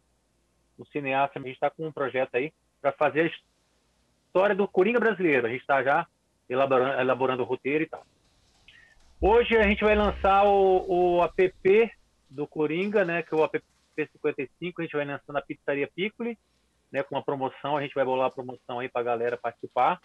um 0.77 0.85
cineasta, 0.85 1.39
a 1.39 1.41
gente 1.41 1.53
está 1.53 1.71
com 1.71 1.87
um 1.87 1.91
projeto 1.91 2.35
aí 2.35 2.53
para 2.79 2.91
fazer 2.91 3.21
a 3.21 3.31
história 4.27 4.55
do 4.55 4.67
Coringa 4.67 4.99
Brasileiro. 4.99 5.47
A 5.47 5.49
gente 5.49 5.61
está 5.61 5.83
já 5.83 6.07
elaborando, 6.47 7.01
elaborando 7.01 7.43
o 7.43 7.45
roteiro 7.45 7.83
e 7.83 7.87
tal. 7.87 8.05
Hoje 9.19 9.57
a 9.57 9.63
gente 9.63 9.83
vai 9.83 9.95
lançar 9.95 10.45
o, 10.45 11.17
o 11.19 11.23
app 11.23 11.91
do 12.29 12.47
Coringa, 12.47 13.03
né? 13.03 13.23
Que 13.23 13.33
é 13.33 13.37
o 13.37 13.43
app 13.43 13.61
55, 13.95 14.81
a 14.81 14.85
gente 14.85 14.95
vai 14.95 15.05
lançar 15.05 15.33
na 15.33 15.41
Pizzaria 15.41 15.89
Piccoli, 15.93 16.37
né? 16.91 17.03
Com 17.03 17.15
uma 17.15 17.23
promoção, 17.23 17.77
a 17.77 17.81
gente 17.81 17.95
vai 17.95 18.05
bolar 18.05 18.27
a 18.27 18.31
promoção 18.31 18.79
aí 18.79 18.89
para 18.89 19.01
a 19.01 19.05
galera 19.05 19.37
participar. 19.37 19.99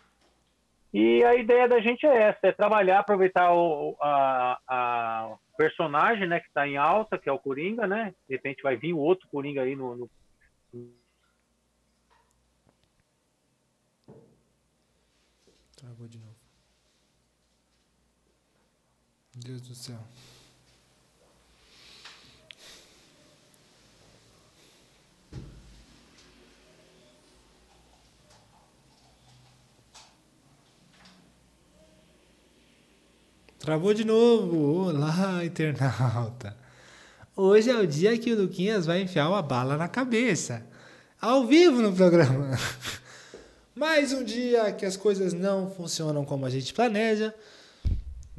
E 0.93 1.23
a 1.25 1.35
ideia 1.35 1.69
da 1.69 1.81
gente 1.81 2.07
é 2.07 2.29
essa, 2.29 2.47
é 2.47 2.53
trabalhar, 2.53 3.01
aproveitar 3.01 3.53
o 3.53 3.97
a, 4.01 4.59
a 4.67 5.37
personagem, 5.57 6.27
né, 6.27 6.41
que 6.41 6.47
está 6.47 6.67
em 6.67 6.77
alta, 6.77 7.19
que 7.19 7.29
é 7.29 7.33
o 7.33 7.39
Coringa, 7.39 7.87
né? 7.87 8.15
De 8.29 8.35
repente 8.35 8.63
vai 8.63 8.77
vir 8.77 8.95
outro 8.95 9.29
Coringa 9.29 9.63
aí 9.63 9.75
no, 9.75 9.97
no 9.97 10.11
Travou 15.77 16.09
de 16.09 16.19
novo. 16.19 16.35
Deus 19.45 19.61
do 19.61 19.75
céu. 19.75 19.99
Travou 33.67 33.93
de 33.93 34.05
novo. 34.05 34.87
Olá, 34.87 35.45
internauta. 35.45 36.57
Hoje 37.35 37.69
é 37.69 37.77
o 37.77 37.85
dia 37.85 38.17
que 38.17 38.33
o 38.33 38.43
Luquinhas 38.43 38.87
vai 38.87 39.03
enfiar 39.03 39.29
uma 39.29 39.43
bala 39.43 39.77
na 39.77 39.89
cabeça. 39.89 40.65
Ao 41.21 41.45
vivo 41.45 41.83
no 41.83 41.93
programa. 41.93 42.57
Mais 43.75 44.13
um 44.13 44.23
dia 44.23 44.71
que 44.71 44.87
as 44.87 44.97
coisas 44.97 45.33
não 45.33 45.69
funcionam 45.69 46.25
como 46.25 46.47
a 46.47 46.49
gente 46.49 46.73
planeja. 46.73 47.35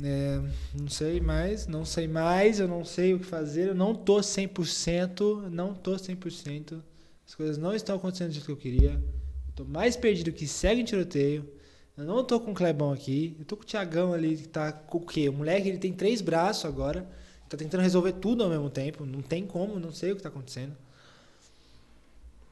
É, 0.02 0.40
não 0.74 0.88
sei 0.88 1.20
mais, 1.20 1.68
não 1.68 1.84
sei 1.84 2.08
mais, 2.08 2.62
eu 2.62 2.68
não 2.70 2.86
sei 2.86 3.14
o 3.14 3.20
que 3.20 3.26
fazer, 3.26 3.68
eu 3.68 3.76
não 3.76 3.94
tô 3.94 4.22
100%, 4.22 5.50
não 5.50 5.74
tô 5.74 5.98
100%. 5.98 6.82
As 7.28 7.36
coisas 7.36 7.58
não 7.58 7.76
estão 7.76 7.98
acontecendo 7.98 8.30
do 8.30 8.34
jeito 8.34 8.46
que 8.46 8.52
eu 8.54 8.56
queria. 8.56 8.92
Eu 8.92 9.54
tô 9.54 9.66
mais 9.66 9.98
perdido 9.98 10.32
que 10.32 10.48
segue 10.48 10.80
em 10.80 10.86
tiroteio. 10.86 11.57
Eu 11.98 12.06
não 12.06 12.24
tô 12.24 12.40
com 12.40 12.52
o 12.52 12.54
Clebão 12.54 12.94
aqui, 12.94 13.36
eu 13.40 13.46
tô 13.46 13.58
com 13.58 13.64
o 13.64 13.66
Tiagão 13.66 14.14
ali 14.14 14.38
que 14.38 14.48
tá 14.48 14.72
com 14.72 15.00
o 15.00 15.06
quê? 15.06 15.28
O 15.30 15.34
moleque 15.34 15.68
ele 15.68 15.80
tem 15.80 15.92
três 15.92 16.22
braços 16.22 16.66
agora, 16.66 17.10
tá 17.50 17.58
tentando 17.58 17.82
resolver 17.82 18.14
tudo 18.14 18.44
ao 18.44 18.50
mesmo 18.50 18.70
tempo, 18.70 19.04
não 19.04 19.22
tem 19.22 19.48
como, 19.48 19.80
não 19.80 19.92
sei 19.92 20.12
o 20.12 20.16
que 20.16 20.22
tá 20.22 20.30
acontecendo. 20.30 20.76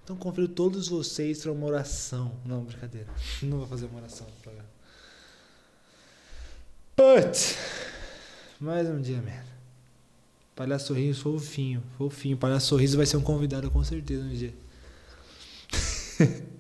Então 0.04 0.16
convido 0.16 0.48
todos 0.48 0.88
vocês 0.88 1.42
para 1.44 1.52
uma 1.52 1.66
oração. 1.66 2.32
Não, 2.44 2.64
brincadeira. 2.64 3.08
Não 3.42 3.58
vou 3.58 3.68
fazer 3.68 3.88
uma 3.88 4.00
oração. 4.00 4.28
Putz! 6.96 7.58
Mais 8.60 8.88
um 8.88 9.02
dia, 9.02 9.20
merda. 9.20 9.50
Palhaço 10.56 10.88
Sorriso, 10.88 11.22
fofinho. 11.24 11.84
Fofinho. 11.98 12.38
Palhaço 12.38 12.68
Sorriso 12.68 12.98
vai 12.98 13.08
ser 13.08 13.18
um 13.18 13.22
convidado 13.22 13.72
com 13.72 13.84
certeza 13.84 14.24
um 14.24 14.30
dia. 14.30 14.54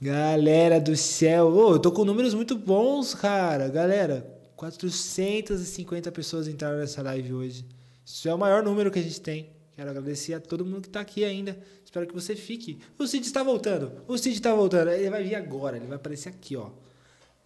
Galera 0.00 0.80
do 0.80 0.96
céu. 0.96 1.48
Ô, 1.48 1.72
eu 1.72 1.78
tô 1.80 1.90
com 1.90 2.04
números 2.04 2.32
muito 2.32 2.56
bons, 2.56 3.14
cara. 3.14 3.68
Galera, 3.68 4.24
450 4.54 6.12
pessoas 6.12 6.46
entraram 6.46 6.78
nessa 6.78 7.02
live 7.02 7.34
hoje. 7.34 7.66
Isso 8.04 8.28
é 8.28 8.34
o 8.34 8.38
maior 8.38 8.62
número 8.62 8.92
que 8.92 8.98
a 9.00 9.02
gente 9.02 9.20
tem. 9.20 9.50
Quero 9.74 9.90
agradecer 9.90 10.34
a 10.34 10.40
todo 10.40 10.64
mundo 10.64 10.82
que 10.82 10.88
tá 10.88 11.00
aqui 11.00 11.24
ainda. 11.24 11.58
Espero 11.84 12.06
que 12.06 12.14
você 12.14 12.36
fique. 12.36 12.80
O 12.96 13.06
Cid 13.08 13.26
está 13.26 13.42
voltando. 13.42 14.04
O 14.06 14.16
Cid 14.16 14.36
está 14.36 14.54
voltando. 14.54 14.90
Ele 14.90 15.10
vai 15.10 15.24
vir 15.24 15.34
agora. 15.34 15.76
Ele 15.76 15.86
vai 15.86 15.96
aparecer 15.96 16.28
aqui, 16.28 16.56
ó. 16.56 16.70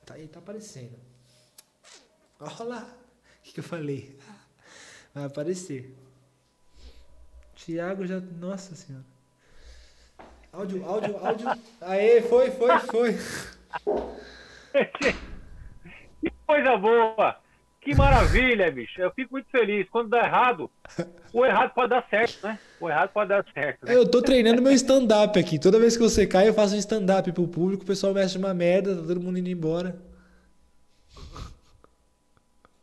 Tá, 0.05 0.19
ele 0.19 0.29
tá 0.29 0.39
aparecendo. 0.39 0.99
Olha 2.39 2.65
lá. 2.65 2.97
O 3.39 3.43
que, 3.43 3.53
que 3.53 3.61
eu 3.61 3.65
falei? 3.65 4.17
Vai 5.15 5.25
aparecer. 5.25 5.95
Tiago 7.55 8.07
já. 8.07 8.21
Nossa 8.21 8.75
senhora. 8.75 9.12
Áudio, 10.53 10.85
áudio, 10.85 11.17
áudio. 11.17 11.49
Aê, 11.81 12.21
foi, 12.21 12.51
foi, 12.51 12.79
foi. 12.81 13.15
que 16.21 16.31
coisa 16.47 16.77
boa! 16.77 17.41
Que 17.81 17.97
maravilha, 17.97 18.71
bicho. 18.71 19.01
Eu 19.01 19.11
fico 19.13 19.33
muito 19.33 19.49
feliz. 19.51 19.89
Quando 19.89 20.11
dá 20.11 20.19
errado, 20.19 20.71
o 21.33 21.47
errado 21.47 21.73
pode 21.73 21.89
dar 21.89 22.07
certo, 22.11 22.47
né? 22.47 22.59
O 22.79 22.89
errado 22.89 23.09
pode 23.09 23.31
dar 23.31 23.43
certo. 23.55 23.87
Né? 23.87 23.97
Eu 23.97 24.09
tô 24.09 24.21
treinando 24.21 24.61
meu 24.61 24.73
stand-up 24.73 25.39
aqui. 25.39 25.59
Toda 25.59 25.81
vez 25.81 25.97
que 25.97 26.03
você 26.03 26.27
cai, 26.27 26.49
eu 26.49 26.55
faço 26.55 26.75
um 26.75 26.79
stand-up 26.79 27.33
pro 27.33 27.49
público. 27.49 27.83
O 27.83 27.87
pessoal 27.87 28.13
mexe 28.13 28.37
uma 28.37 28.53
merda, 28.53 28.95
tá 28.95 29.03
todo 29.03 29.23
mundo 29.23 29.39
indo 29.39 29.49
embora. 29.49 29.97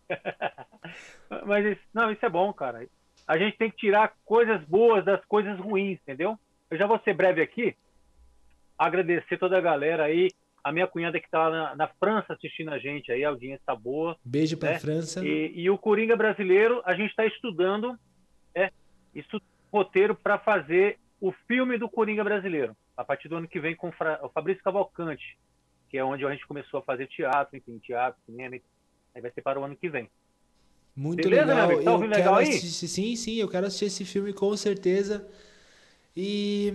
Mas 1.45 1.65
isso, 1.67 1.81
não, 1.93 2.11
isso 2.11 2.25
é 2.25 2.29
bom, 2.29 2.51
cara. 2.51 2.87
A 3.27 3.37
gente 3.37 3.57
tem 3.57 3.69
que 3.69 3.77
tirar 3.77 4.11
coisas 4.25 4.59
boas 4.63 5.05
das 5.05 5.23
coisas 5.25 5.59
ruins, 5.59 5.99
entendeu? 6.01 6.35
Eu 6.69 6.77
já 6.77 6.85
vou 6.85 6.99
ser 6.99 7.13
breve 7.13 7.41
aqui. 7.41 7.75
Agradecer 8.77 9.37
toda 9.37 9.57
a 9.57 9.61
galera 9.61 10.03
aí 10.03 10.29
a 10.63 10.71
minha 10.71 10.87
cunhada 10.87 11.19
que 11.19 11.25
está 11.25 11.49
na, 11.49 11.75
na, 11.75 11.87
França 11.87 12.33
assistindo 12.33 12.69
a 12.69 12.77
gente 12.77 13.11
aí, 13.11 13.23
a 13.23 13.29
audiência 13.29 13.61
está 13.61 13.75
boa. 13.75 14.17
Beijo 14.23 14.57
para 14.57 14.71
né? 14.71 14.79
França. 14.79 15.25
E, 15.25 15.53
e, 15.55 15.69
o 15.69 15.77
Coringa 15.77 16.15
brasileiro, 16.15 16.81
a 16.85 16.93
gente 16.93 17.09
está 17.09 17.25
estudando 17.25 17.97
é, 18.53 18.71
estu 19.15 19.41
roteiro 19.71 20.15
para 20.15 20.37
fazer 20.37 20.97
o 21.21 21.31
filme 21.47 21.77
do 21.77 21.89
Coringa 21.89 22.23
brasileiro, 22.23 22.75
a 22.95 23.03
partir 23.03 23.27
do 23.27 23.37
ano 23.37 23.47
que 23.47 23.59
vem 23.59 23.75
com 23.75 23.89
o 23.89 24.29
Fabrício 24.29 24.63
Cavalcante, 24.63 25.37
que 25.89 25.97
é 25.97 26.03
onde 26.03 26.25
a 26.25 26.31
gente 26.31 26.47
começou 26.47 26.79
a 26.79 26.83
fazer 26.83 27.07
teatro, 27.07 27.57
enfim, 27.57 27.77
teatro, 27.79 28.19
cinema, 28.25 28.55
aí 29.15 29.21
vai 29.21 29.31
ser 29.31 29.41
para 29.41 29.59
o 29.59 29.63
ano 29.63 29.75
que 29.75 29.89
vem. 29.89 30.09
Muito 30.95 31.23
Beleza, 31.23 31.45
legal. 31.45 31.83
Tá 31.83 31.91
eu 31.91 31.97
legal 31.99 32.35
aí? 32.35 32.49
Assistir, 32.49 32.87
sim, 32.87 33.15
sim, 33.15 33.35
eu 33.35 33.47
quero 33.47 33.67
assistir 33.67 33.85
esse 33.85 34.05
filme 34.05 34.33
com 34.33 34.55
certeza. 34.57 35.27
E 36.21 36.73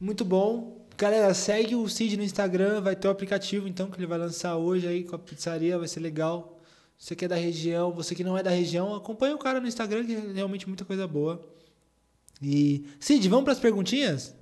muito 0.00 0.24
bom. 0.24 0.84
Galera, 0.98 1.32
segue 1.32 1.76
o 1.76 1.88
Cid 1.88 2.16
no 2.16 2.24
Instagram, 2.24 2.80
vai 2.80 2.96
ter 2.96 3.06
o 3.06 3.10
aplicativo 3.12 3.68
então 3.68 3.88
que 3.88 3.96
ele 3.96 4.06
vai 4.06 4.18
lançar 4.18 4.56
hoje 4.56 4.88
aí 4.88 5.04
com 5.04 5.14
a 5.14 5.18
pizzaria, 5.18 5.78
vai 5.78 5.86
ser 5.86 6.00
legal. 6.00 6.60
Você 6.98 7.14
que 7.14 7.24
é 7.24 7.28
da 7.28 7.36
região, 7.36 7.92
você 7.92 8.16
que 8.16 8.24
não 8.24 8.36
é 8.36 8.42
da 8.42 8.50
região, 8.50 8.92
acompanha 8.96 9.34
o 9.36 9.38
cara 9.38 9.60
no 9.60 9.68
Instagram 9.68 10.04
que 10.04 10.14
é 10.14 10.32
realmente 10.32 10.66
muita 10.66 10.84
coisa 10.84 11.06
boa. 11.06 11.48
E 12.42 12.84
Cid, 12.98 13.28
vamos 13.28 13.44
para 13.44 13.52
as 13.52 13.60
perguntinhas? 13.60 14.34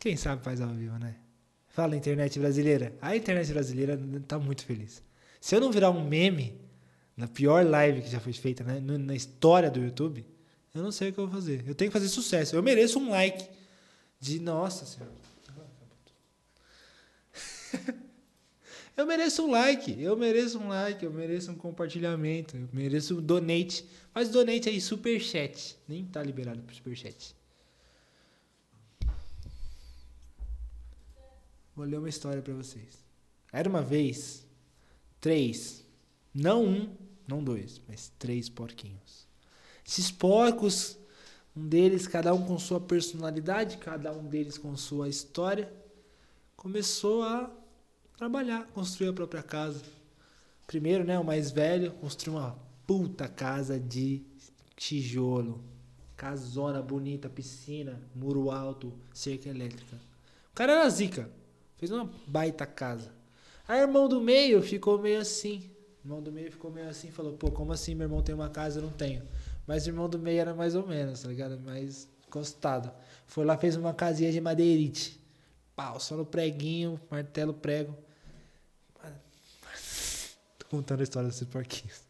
Quem 0.00 0.16
sabe 0.16 0.42
faz 0.42 0.60
ao 0.62 0.68
vivo, 0.70 0.98
né? 0.98 1.16
Fala, 1.70 1.96
internet 1.96 2.38
brasileira. 2.38 2.92
A 3.00 3.16
internet 3.16 3.52
brasileira 3.52 3.98
tá 4.26 4.38
muito 4.38 4.64
feliz. 4.64 5.02
Se 5.40 5.54
eu 5.54 5.60
não 5.60 5.70
virar 5.70 5.90
um 5.90 6.06
meme 6.06 6.60
na 7.16 7.28
pior 7.28 7.64
live 7.64 8.02
que 8.02 8.10
já 8.10 8.18
foi 8.18 8.32
feita 8.32 8.64
né, 8.64 8.80
na 8.80 9.14
história 9.14 9.70
do 9.70 9.80
YouTube, 9.80 10.26
eu 10.74 10.82
não 10.82 10.90
sei 10.90 11.10
o 11.10 11.12
que 11.12 11.20
eu 11.20 11.26
vou 11.26 11.34
fazer. 11.34 11.64
Eu 11.66 11.74
tenho 11.74 11.90
que 11.90 11.92
fazer 11.92 12.08
sucesso. 12.08 12.56
Eu 12.56 12.62
mereço 12.62 12.98
um 12.98 13.10
like. 13.10 13.48
De 14.18 14.38
nossa 14.38 14.84
senhora. 14.84 15.12
eu 18.96 19.06
mereço 19.06 19.46
um 19.46 19.50
like. 19.50 20.02
Eu 20.02 20.16
mereço 20.16 20.58
um 20.58 20.68
like. 20.68 21.04
Eu 21.04 21.12
mereço 21.12 21.52
um 21.52 21.54
compartilhamento. 21.54 22.56
Eu 22.56 22.68
mereço 22.72 23.18
um 23.18 23.22
donate. 23.22 23.84
Faz 24.12 24.28
donate 24.28 24.68
aí, 24.68 24.80
superchat. 24.80 25.76
Nem 25.88 26.04
tá 26.04 26.22
liberado 26.22 26.60
pro 26.62 26.74
superchat. 26.74 27.34
Vou 31.74 31.84
ler 31.84 31.98
uma 31.98 32.08
história 32.08 32.42
para 32.42 32.54
vocês. 32.54 33.04
Era 33.52 33.68
uma 33.68 33.82
vez 33.82 34.46
três, 35.20 35.84
não 36.34 36.64
um, 36.64 36.96
não 37.26 37.42
dois, 37.42 37.80
mas 37.88 38.12
três 38.18 38.48
porquinhos. 38.48 39.26
Esses 39.86 40.10
porcos, 40.10 40.98
um 41.56 41.66
deles, 41.66 42.06
cada 42.06 42.32
um 42.32 42.46
com 42.46 42.58
sua 42.58 42.80
personalidade, 42.80 43.78
cada 43.78 44.12
um 44.12 44.26
deles 44.26 44.56
com 44.56 44.76
sua 44.76 45.08
história, 45.08 45.72
começou 46.56 47.22
a 47.22 47.50
trabalhar, 48.16 48.66
construir 48.68 49.08
a 49.08 49.12
própria 49.12 49.42
casa. 49.42 49.82
Primeiro, 50.66 51.04
né, 51.04 51.18
o 51.18 51.24
mais 51.24 51.50
velho 51.50 51.92
construiu 51.94 52.38
uma 52.38 52.56
puta 52.86 53.28
casa 53.28 53.78
de 53.80 54.22
tijolo, 54.76 55.64
casona 56.16 56.80
bonita, 56.80 57.28
piscina, 57.28 58.00
muro 58.14 58.50
alto, 58.50 58.92
cerca 59.12 59.48
elétrica. 59.48 59.96
O 60.52 60.54
cara 60.54 60.72
era 60.72 60.90
zica. 60.90 61.30
Fez 61.80 61.90
uma 61.90 62.10
baita 62.26 62.66
casa. 62.66 63.10
Aí 63.66 63.80
irmão 63.80 64.06
do 64.06 64.20
meio 64.20 64.60
ficou 64.60 64.98
meio 64.98 65.18
assim. 65.18 65.70
Irmão 66.04 66.20
do 66.20 66.30
meio 66.30 66.52
ficou 66.52 66.70
meio 66.70 66.86
assim 66.86 67.10
falou, 67.10 67.32
pô, 67.32 67.50
como 67.50 67.72
assim 67.72 67.94
meu 67.94 68.04
irmão 68.04 68.20
tem 68.20 68.34
uma 68.34 68.50
casa 68.50 68.80
eu 68.80 68.82
não 68.82 68.90
tenho? 68.90 69.22
Mas 69.66 69.86
o 69.86 69.88
irmão 69.88 70.06
do 70.06 70.18
meio 70.18 70.40
era 70.40 70.52
mais 70.52 70.74
ou 70.74 70.86
menos, 70.86 71.22
tá 71.22 71.28
ligado? 71.28 71.58
Mais 71.58 72.06
encostado. 72.28 72.92
Foi 73.26 73.46
lá, 73.46 73.56
fez 73.56 73.76
uma 73.76 73.94
casinha 73.94 74.30
de 74.30 74.42
madeirite. 74.42 75.18
Pau, 75.74 75.98
só 75.98 76.18
no 76.18 76.26
preguinho, 76.26 77.00
martelo, 77.10 77.54
prego. 77.54 77.96
Tô 80.58 80.66
contando 80.68 81.00
a 81.00 81.04
história 81.04 81.30
desses 81.30 81.48
porquinhos. 81.48 82.02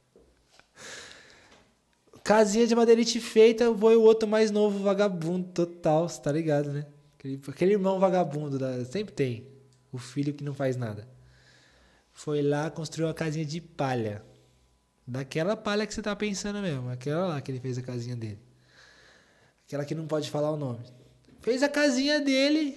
Casinha 2.25 2.67
de 2.67 2.75
madeirite 2.75 3.21
feita, 3.21 3.73
foi 3.73 3.95
o 3.95 4.03
outro 4.03 4.29
mais 4.29 4.51
novo, 4.51 4.83
vagabundo 4.83 5.47
total, 5.51 6.09
tá 6.09 6.33
ligado, 6.33 6.73
né? 6.73 6.87
Aquele, 7.17 7.41
aquele 7.47 7.73
irmão 7.75 8.01
vagabundo, 8.01 8.59
da, 8.59 8.85
sempre 8.85 9.15
tem 9.15 9.50
o 9.93 9.99
filho 9.99 10.33
que 10.33 10.45
não 10.45 10.55
faz 10.55 10.77
nada. 10.77 11.09
Foi 12.13 12.43
lá, 12.43 12.71
construiu 12.71 13.09
uma 13.09 13.15
casinha 13.15 13.45
de 13.45 13.61
palha. 13.61 14.23
Daquela 15.07 15.57
palha 15.57 15.87
que 15.87 15.95
você 15.95 16.03
tá 16.03 16.15
pensando 16.15 16.61
mesmo. 16.61 16.91
Aquela 16.91 17.27
lá 17.27 17.41
que 17.41 17.51
ele 17.51 17.61
fez 17.61 17.79
a 17.79 17.83
casinha 17.83 18.15
dele. 18.15 18.39
Aquela 19.67 19.85
que 19.85 19.95
não 19.95 20.07
pode 20.07 20.31
falar 20.31 20.51
o 20.51 20.57
nome. 20.57 20.85
Fez 21.41 21.63
a 21.63 21.69
casinha 21.69 22.21
dele 22.21 22.77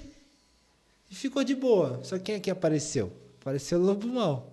e 1.12 1.16
ficou 1.16 1.44
de 1.44 1.56
boa. 1.56 2.04
Só 2.04 2.18
quem 2.18 2.36
aqui 2.36 2.50
apareceu? 2.50 3.12
Apareceu 3.42 3.80
o 3.80 3.84
lobo 3.84 4.08
mal. 4.08 4.52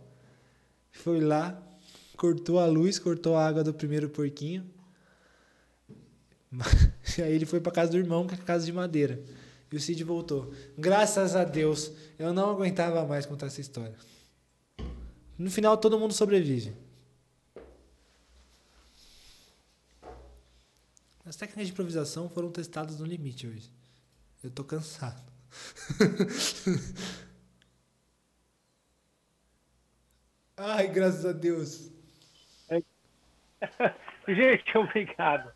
Foi 0.91 1.21
lá, 1.21 1.61
cortou 2.17 2.59
a 2.59 2.67
luz, 2.67 2.99
cortou 2.99 3.37
a 3.37 3.47
água 3.47 3.63
do 3.63 3.73
primeiro 3.73 4.11
porquinho. 4.11 4.69
Aí 7.19 7.33
ele 7.33 7.47
foi 7.47 7.61
para 7.61 7.73
casa 7.73 7.93
do 7.93 7.99
irmão, 7.99 8.27
que 8.27 8.35
é 8.35 8.39
casa 8.39 8.67
de 8.67 8.73
madeira. 8.73 9.23
E 9.71 9.77
o 9.77 9.81
Cid 9.81 10.03
voltou. 10.03 10.53
Graças 10.77 11.37
a 11.37 11.45
Deus, 11.45 11.93
eu 12.18 12.33
não 12.33 12.51
aguentava 12.51 13.05
mais 13.07 13.25
contar 13.25 13.47
essa 13.47 13.61
história. 13.61 13.95
No 15.39 15.51
final, 15.51 15.77
todo 15.79 15.99
mundo 15.99 16.12
sobrevive. 16.12 16.75
As 21.25 21.37
técnicas 21.37 21.66
de 21.66 21.73
improvisação 21.73 22.29
foram 22.29 22.51
testadas 22.51 22.99
no 22.99 23.07
limite 23.07 23.47
hoje. 23.47 23.71
Eu 24.43 24.51
tô 24.51 24.64
cansado. 24.64 25.23
Ai, 30.57 30.89
graças 30.89 31.25
a 31.25 31.33
Deus. 31.33 31.91
Gente, 34.29 34.77
obrigado. 34.77 35.53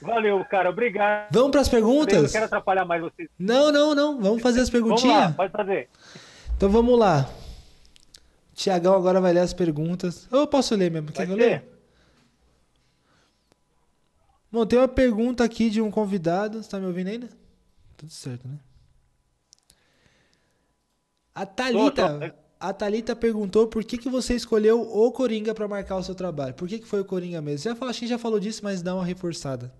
Valeu, 0.00 0.44
cara. 0.44 0.70
Obrigado. 0.70 1.28
Vamos 1.30 1.50
para 1.50 1.60
as 1.60 1.68
perguntas? 1.68 2.14
Eu 2.14 2.22
não 2.22 2.30
quero 2.30 2.44
atrapalhar 2.44 2.84
mais 2.84 3.02
vocês. 3.02 3.28
Não, 3.38 3.72
não, 3.72 3.94
não. 3.94 4.20
Vamos 4.20 4.42
fazer 4.42 4.60
as 4.60 4.70
perguntinhas? 4.70 5.14
Vamos 5.14 5.30
lá, 5.30 5.36
pode 5.36 5.52
fazer. 5.52 5.88
Então 6.56 6.68
vamos 6.68 6.98
lá. 6.98 7.28
Tiagão 8.54 8.94
agora 8.94 9.20
vai 9.20 9.32
ler 9.32 9.40
as 9.40 9.52
perguntas. 9.52 10.26
Eu 10.30 10.46
posso 10.46 10.74
ler 10.74 10.90
mesmo? 10.90 11.12
Quer 11.12 11.26
que 11.26 11.32
eu 11.32 11.36
ler? 11.36 11.64
Bom, 14.50 14.64
tem 14.64 14.78
uma 14.78 14.88
pergunta 14.88 15.44
aqui 15.44 15.68
de 15.68 15.82
um 15.82 15.90
convidado. 15.90 16.62
Você 16.62 16.70
tá 16.70 16.78
me 16.78 16.86
ouvindo 16.86 17.08
ainda? 17.08 17.28
Tudo 17.96 18.10
certo, 18.10 18.48
né? 18.48 18.58
A 21.34 21.44
Thalita, 21.44 22.34
a 22.58 22.72
Thalita 22.72 23.14
perguntou 23.14 23.66
por 23.66 23.84
que, 23.84 23.98
que 23.98 24.08
você 24.08 24.34
escolheu 24.34 24.80
o 24.80 25.12
Coringa 25.12 25.54
para 25.54 25.68
marcar 25.68 25.96
o 25.96 26.02
seu 26.02 26.14
trabalho. 26.14 26.54
Por 26.54 26.66
que, 26.66 26.78
que 26.78 26.86
foi 26.86 27.02
o 27.02 27.04
Coringa 27.04 27.42
mesmo? 27.42 27.64
Já 27.64 27.76
falou, 27.76 27.90
acho 27.90 28.00
que 28.00 28.06
já 28.06 28.18
falou 28.18 28.40
disso, 28.40 28.62
mas 28.64 28.80
dá 28.80 28.94
uma 28.94 29.04
reforçada. 29.04 29.70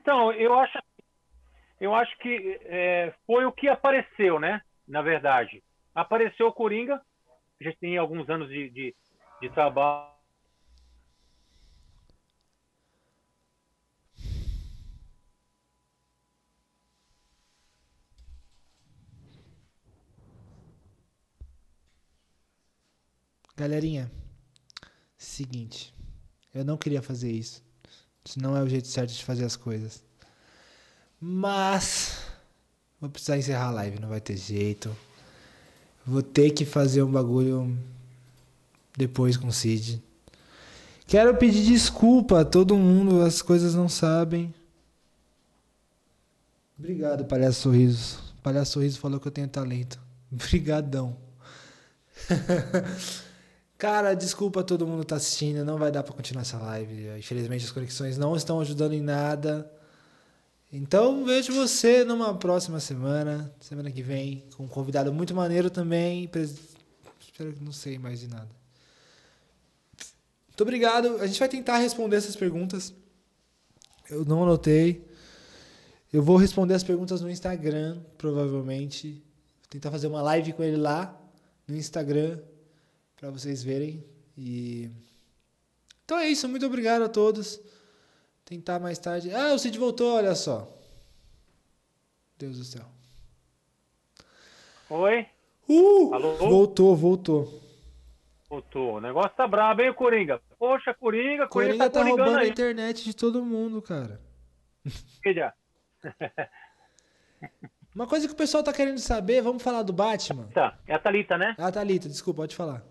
Então, 0.00 0.32
eu 0.32 0.58
acho, 0.58 0.78
assim, 0.78 1.02
eu 1.78 1.94
acho 1.94 2.16
que 2.18 2.58
é, 2.64 3.12
foi 3.26 3.44
o 3.44 3.52
que 3.52 3.68
apareceu, 3.68 4.40
né? 4.40 4.62
Na 4.88 5.02
verdade, 5.02 5.62
apareceu 5.94 6.46
o 6.46 6.52
Coringa. 6.52 6.98
A 7.60 7.64
gente 7.64 7.78
tem 7.78 7.98
alguns 7.98 8.26
anos 8.30 8.48
de, 8.48 8.70
de, 8.70 8.96
de 9.42 9.50
trabalho. 9.50 10.08
Galerinha, 23.54 24.10
seguinte, 25.18 25.94
eu 26.54 26.64
não 26.64 26.78
queria 26.78 27.02
fazer 27.02 27.30
isso. 27.30 27.69
Isso 28.24 28.40
não 28.40 28.56
é 28.56 28.62
o 28.62 28.68
jeito 28.68 28.88
certo 28.88 29.12
de 29.12 29.24
fazer 29.24 29.44
as 29.44 29.56
coisas. 29.56 30.02
Mas. 31.20 32.18
Vou 33.00 33.08
precisar 33.08 33.38
encerrar 33.38 33.68
a 33.68 33.72
live, 33.72 33.98
não 33.98 34.08
vai 34.08 34.20
ter 34.20 34.36
jeito. 34.36 34.94
Vou 36.06 36.22
ter 36.22 36.50
que 36.50 36.64
fazer 36.64 37.02
um 37.02 37.10
bagulho 37.10 37.76
depois 38.96 39.36
com 39.36 39.48
o 39.48 39.52
Cid. 39.52 40.02
Quero 41.06 41.36
pedir 41.36 41.64
desculpa 41.64 42.40
a 42.40 42.44
todo 42.44 42.76
mundo, 42.76 43.22
as 43.22 43.42
coisas 43.42 43.74
não 43.74 43.88
sabem. 43.88 44.54
Obrigado, 46.78 47.24
Palhaço 47.24 47.62
Sorriso. 47.62 48.18
Palhaço 48.42 48.72
Sorriso 48.72 48.98
falou 48.98 49.18
que 49.18 49.28
eu 49.28 49.32
tenho 49.32 49.48
talento. 49.48 50.00
Obrigadão. 50.30 51.16
Cara, 53.80 54.12
desculpa 54.12 54.62
todo 54.62 54.86
mundo 54.86 55.06
tá 55.06 55.16
assistindo, 55.16 55.64
não 55.64 55.78
vai 55.78 55.90
dar 55.90 56.02
para 56.02 56.12
continuar 56.12 56.42
essa 56.42 56.58
live. 56.58 57.18
Infelizmente 57.18 57.64
as 57.64 57.72
conexões 57.72 58.18
não 58.18 58.36
estão 58.36 58.60
ajudando 58.60 58.92
em 58.92 59.00
nada. 59.00 59.72
Então 60.70 61.24
vejo 61.24 61.54
você 61.54 62.04
numa 62.04 62.36
próxima 62.36 62.78
semana, 62.78 63.50
semana 63.58 63.90
que 63.90 64.02
vem, 64.02 64.44
com 64.54 64.64
um 64.64 64.68
convidado 64.68 65.10
muito 65.14 65.34
maneiro 65.34 65.70
também. 65.70 66.30
Espero 67.18 67.54
que 67.54 67.64
não 67.64 67.72
sei 67.72 67.98
mais 67.98 68.20
de 68.20 68.28
nada. 68.28 68.50
Muito 70.48 70.60
obrigado. 70.60 71.16
A 71.16 71.26
gente 71.26 71.38
vai 71.38 71.48
tentar 71.48 71.78
responder 71.78 72.16
essas 72.16 72.36
perguntas. 72.36 72.92
Eu 74.10 74.26
não 74.26 74.42
anotei. 74.42 75.08
Eu 76.12 76.22
vou 76.22 76.36
responder 76.36 76.74
as 76.74 76.84
perguntas 76.84 77.22
no 77.22 77.30
Instagram, 77.30 77.98
provavelmente. 78.18 79.12
Vou 79.12 79.70
tentar 79.70 79.90
fazer 79.90 80.06
uma 80.06 80.20
live 80.20 80.52
com 80.52 80.62
ele 80.62 80.76
lá 80.76 81.18
no 81.66 81.74
Instagram 81.74 82.40
para 83.20 83.30
vocês 83.30 83.62
verem. 83.62 84.02
E 84.36 84.90
então 86.04 86.18
é 86.18 86.28
isso. 86.28 86.48
Muito 86.48 86.64
obrigado 86.66 87.02
a 87.02 87.08
todos. 87.08 87.60
Tentar 88.44 88.80
mais 88.80 88.98
tarde. 88.98 89.32
Ah, 89.32 89.52
o 89.52 89.58
Cid 89.58 89.78
voltou, 89.78 90.16
olha 90.16 90.34
só. 90.34 90.66
Deus 92.38 92.58
do 92.58 92.64
céu. 92.64 92.86
Oi? 94.88 95.26
Uh! 95.68 96.14
Alô? 96.14 96.34
Voltou, 96.36 96.96
voltou. 96.96 97.62
Voltou. 98.48 98.94
O 98.96 99.00
negócio 99.00 99.36
tá 99.36 99.46
brabo, 99.46 99.82
hein, 99.82 99.94
Coringa? 99.94 100.40
Poxa, 100.58 100.92
Coringa, 100.94 101.46
Coringa, 101.46 101.48
Coringa 101.48 101.90
tá, 101.90 102.00
tá 102.00 102.08
roubando 102.08 102.38
aí. 102.38 102.46
a 102.46 102.48
internet 102.48 103.04
de 103.04 103.14
todo 103.14 103.44
mundo, 103.44 103.80
cara. 103.80 104.20
Uma 107.94 108.06
coisa 108.08 108.26
que 108.26 108.32
o 108.32 108.36
pessoal 108.36 108.64
tá 108.64 108.72
querendo 108.72 108.98
saber, 108.98 109.42
vamos 109.42 109.62
falar 109.62 109.82
do 109.82 109.92
Batman? 109.92 110.48
Tá, 110.48 110.76
é 110.86 110.94
a 110.94 110.98
Thalita, 110.98 111.38
né? 111.38 111.54
Ah, 111.56 111.70
Thalita, 111.70 112.08
desculpa, 112.08 112.42
pode 112.42 112.56
falar. 112.56 112.82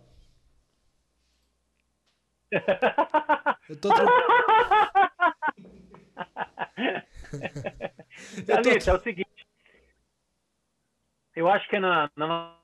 Eu 3.69 3.79
tô. 3.79 3.89
Thalita, 8.45 8.85
tô... 8.85 8.91
é 8.91 8.93
o 8.93 8.99
seguinte. 8.99 9.47
Eu 11.35 11.47
acho 11.47 11.67
que 11.69 11.79
na, 11.79 12.09
na 12.15 12.57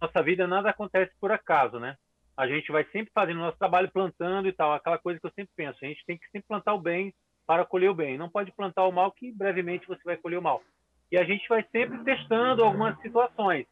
nossa 0.00 0.22
vida 0.22 0.46
nada 0.46 0.70
acontece 0.70 1.12
por 1.20 1.30
acaso, 1.30 1.78
né? 1.78 1.96
A 2.36 2.46
gente 2.46 2.70
vai 2.72 2.84
sempre 2.90 3.10
fazendo 3.14 3.40
nosso 3.40 3.58
trabalho 3.58 3.90
plantando 3.90 4.48
e 4.48 4.52
tal, 4.52 4.72
aquela 4.72 4.98
coisa 4.98 5.20
que 5.20 5.26
eu 5.26 5.32
sempre 5.32 5.52
penso. 5.54 5.78
A 5.82 5.88
gente 5.88 6.04
tem 6.06 6.18
que 6.18 6.26
sempre 6.26 6.48
plantar 6.48 6.74
o 6.74 6.80
bem 6.80 7.14
para 7.46 7.64
colher 7.64 7.90
o 7.90 7.94
bem. 7.94 8.18
Não 8.18 8.28
pode 8.28 8.52
plantar 8.52 8.84
o 8.84 8.92
mal, 8.92 9.12
que 9.12 9.32
brevemente 9.32 9.86
você 9.86 10.02
vai 10.04 10.16
colher 10.16 10.38
o 10.38 10.42
mal. 10.42 10.62
E 11.10 11.16
a 11.16 11.24
gente 11.24 11.48
vai 11.48 11.64
sempre 11.70 12.02
testando 12.04 12.64
algumas 12.64 13.00
situações. 13.00 13.66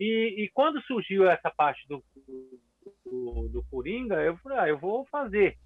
E, 0.00 0.44
e 0.44 0.50
quando 0.52 0.82
surgiu 0.82 1.28
essa 1.28 1.50
parte 1.50 1.86
do, 1.86 2.02
do, 3.04 3.48
do 3.48 3.64
Coringa, 3.70 4.16
eu 4.22 4.36
falei, 4.38 4.58
ah, 4.58 4.68
eu 4.68 4.78
vou 4.78 5.04
fazer. 5.06 5.58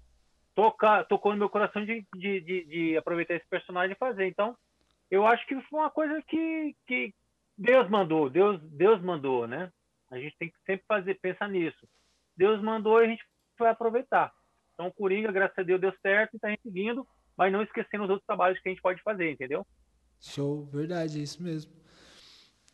Toca, 0.55 1.03
tocou 1.03 1.31
no 1.31 1.37
meu 1.37 1.49
coração 1.49 1.85
de, 1.85 2.05
de, 2.15 2.41
de, 2.41 2.65
de, 2.65 2.97
aproveitar 2.97 3.35
esse 3.35 3.47
personagem 3.47 3.93
e 3.93 3.99
fazer. 3.99 4.27
Então, 4.27 4.55
eu 5.09 5.25
acho 5.25 5.45
que 5.45 5.59
foi 5.61 5.79
uma 5.79 5.91
coisa 5.91 6.21
que, 6.27 6.75
que 6.87 7.13
Deus 7.57 7.89
mandou, 7.89 8.29
Deus, 8.29 8.59
Deus 8.63 9.01
mandou, 9.01 9.47
né? 9.47 9.71
A 10.09 10.17
gente 10.17 10.35
tem 10.37 10.49
que 10.49 10.57
sempre 10.65 10.85
fazer, 10.87 11.19
pensar 11.21 11.47
nisso. 11.47 11.87
Deus 12.35 12.61
mandou 12.61 13.01
e 13.01 13.05
a 13.05 13.09
gente 13.09 13.23
vai 13.59 13.69
aproveitar. 13.69 14.31
Então, 14.73 14.87
o 14.87 14.93
Coringa, 14.93 15.31
graças 15.31 15.57
a 15.57 15.63
Deus, 15.63 15.81
deu 15.81 15.93
certo 16.01 16.33
e 16.33 16.37
está 16.37 16.49
seguindo 16.63 17.05
mas 17.37 17.53
não 17.53 17.61
esquecendo 17.61 18.03
os 18.03 18.09
outros 18.09 18.25
trabalhos 18.25 18.59
que 18.59 18.67
a 18.67 18.71
gente 18.71 18.81
pode 18.81 19.01
fazer, 19.03 19.31
entendeu? 19.31 19.65
Show, 20.19 20.65
verdade, 20.65 21.19
é 21.19 21.21
isso 21.21 21.41
mesmo. 21.41 21.71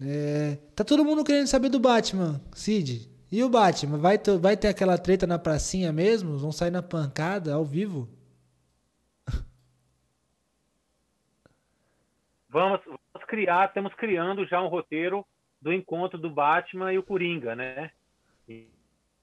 É, 0.02 0.56
tá 0.74 0.84
todo 0.84 1.04
mundo 1.04 1.24
querendo 1.24 1.48
saber 1.48 1.70
do 1.70 1.80
Batman, 1.80 2.42
Cid. 2.54 3.12
E 3.34 3.44
o 3.44 3.50
Batman? 3.50 3.98
Vai, 3.98 4.20
ter, 4.20 4.38
vai 4.38 4.56
ter 4.56 4.68
aquela 4.68 4.96
treta 4.96 5.26
na 5.26 5.40
pracinha 5.40 5.92
mesmo? 5.92 6.38
Vão 6.38 6.52
sair 6.52 6.70
na 6.70 6.84
pancada, 6.84 7.56
ao 7.56 7.66
vivo? 7.66 8.08
Vamos, 12.48 12.80
vamos 12.86 13.28
criar, 13.28 13.70
estamos 13.70 13.92
criando 13.96 14.46
já 14.46 14.62
um 14.62 14.68
roteiro 14.68 15.26
do 15.60 15.74
encontro 15.74 16.20
do 16.20 16.30
Batman 16.30 16.94
e 16.94 17.00
o 17.00 17.02
Coringa, 17.02 17.56
né? 17.56 17.90
E 18.48 18.68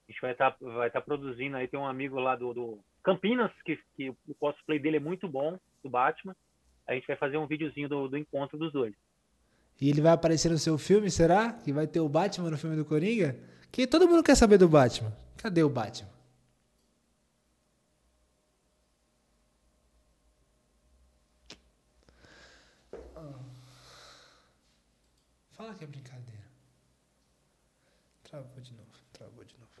a 0.05 0.11
gente 0.11 0.21
vai 0.21 0.33
estar 0.33 0.51
tá, 0.51 0.57
vai 0.59 0.91
tá 0.91 0.99
produzindo 0.99 1.55
aí, 1.55 1.65
tem 1.69 1.79
um 1.79 1.87
amigo 1.87 2.19
lá 2.19 2.35
do, 2.35 2.53
do 2.53 2.79
Campinas, 3.01 3.49
que, 3.63 3.79
que 3.95 4.09
o 4.09 4.35
cosplay 4.37 4.77
dele 4.77 4.97
é 4.97 4.99
muito 4.99 5.25
bom, 5.25 5.57
do 5.81 5.89
Batman. 5.89 6.35
A 6.85 6.93
gente 6.93 7.07
vai 7.07 7.15
fazer 7.15 7.37
um 7.37 7.47
videozinho 7.47 7.87
do, 7.87 8.09
do 8.09 8.17
encontro 8.17 8.57
dos 8.57 8.73
dois. 8.73 8.93
E 9.79 9.89
ele 9.89 10.01
vai 10.01 10.11
aparecer 10.11 10.51
no 10.51 10.57
seu 10.57 10.77
filme, 10.77 11.09
será? 11.09 11.53
Que 11.53 11.71
vai 11.71 11.87
ter 11.87 12.01
o 12.01 12.09
Batman 12.09 12.51
no 12.51 12.57
filme 12.57 12.75
do 12.75 12.83
Coringa? 12.83 13.39
Que 13.71 13.87
todo 13.87 14.07
mundo 14.07 14.23
quer 14.23 14.35
saber 14.35 14.57
do 14.57 14.67
Batman. 14.67 15.15
Cadê 15.37 15.63
o 15.63 15.69
Batman? 15.69 16.11
Fala 25.51 25.75
que 25.75 25.83
é 25.83 25.87
brincadeira. 25.87 26.43
Travou 28.23 28.59
de 28.59 28.73
novo, 28.73 28.89
travou 29.13 29.43
de 29.43 29.55
novo. 29.57 29.71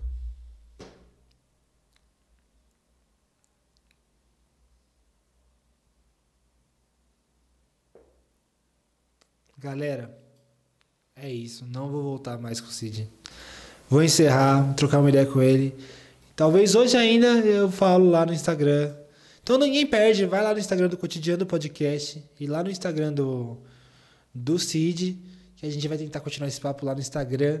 Galera, 9.57 10.17
é 11.15 11.29
isso. 11.29 11.65
Não 11.65 11.89
vou 11.91 12.03
voltar 12.03 12.37
mais 12.37 12.61
com 12.61 12.67
o 12.67 12.71
Cid. 12.71 13.11
Vou 13.91 14.01
encerrar, 14.01 14.73
trocar 14.75 14.99
uma 14.99 15.09
ideia 15.09 15.25
com 15.25 15.41
ele. 15.41 15.75
Talvez 16.33 16.75
hoje 16.75 16.95
ainda 16.95 17.27
eu 17.39 17.69
falo 17.69 18.09
lá 18.09 18.25
no 18.25 18.31
Instagram. 18.31 18.95
Então 19.43 19.57
ninguém 19.57 19.85
perde. 19.85 20.25
Vai 20.25 20.41
lá 20.41 20.53
no 20.53 20.59
Instagram 20.59 20.87
do 20.87 20.95
Cotidiano 20.95 21.39
do 21.39 21.45
Podcast 21.45 22.23
e 22.39 22.47
lá 22.47 22.63
no 22.63 22.69
Instagram 22.69 23.11
do, 23.11 23.57
do 24.33 24.57
Cid, 24.57 25.19
que 25.57 25.65
a 25.65 25.69
gente 25.69 25.85
vai 25.89 25.97
tentar 25.97 26.21
continuar 26.21 26.47
esse 26.47 26.61
papo 26.61 26.85
lá 26.85 26.93
no 26.93 27.01
Instagram, 27.01 27.59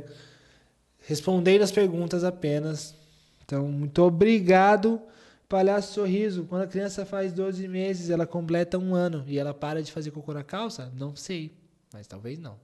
respondendo 1.01 1.63
as 1.63 1.71
perguntas 1.73 2.23
apenas. 2.23 2.95
Então, 3.43 3.67
muito 3.67 4.01
obrigado. 4.01 5.01
Palhaço 5.49 5.95
Sorriso, 5.95 6.45
quando 6.45 6.61
a 6.61 6.67
criança 6.67 7.05
faz 7.05 7.33
12 7.33 7.67
meses, 7.67 8.09
ela 8.09 8.25
completa 8.25 8.77
um 8.77 8.95
ano 8.95 9.25
e 9.27 9.37
ela 9.37 9.53
para 9.53 9.83
de 9.83 9.91
fazer 9.91 10.11
cocô 10.11 10.33
na 10.33 10.45
calça? 10.45 10.89
Não 10.95 11.13
sei 11.13 11.51
mas 11.93 12.07
talvez 12.07 12.39
não. 12.39 12.57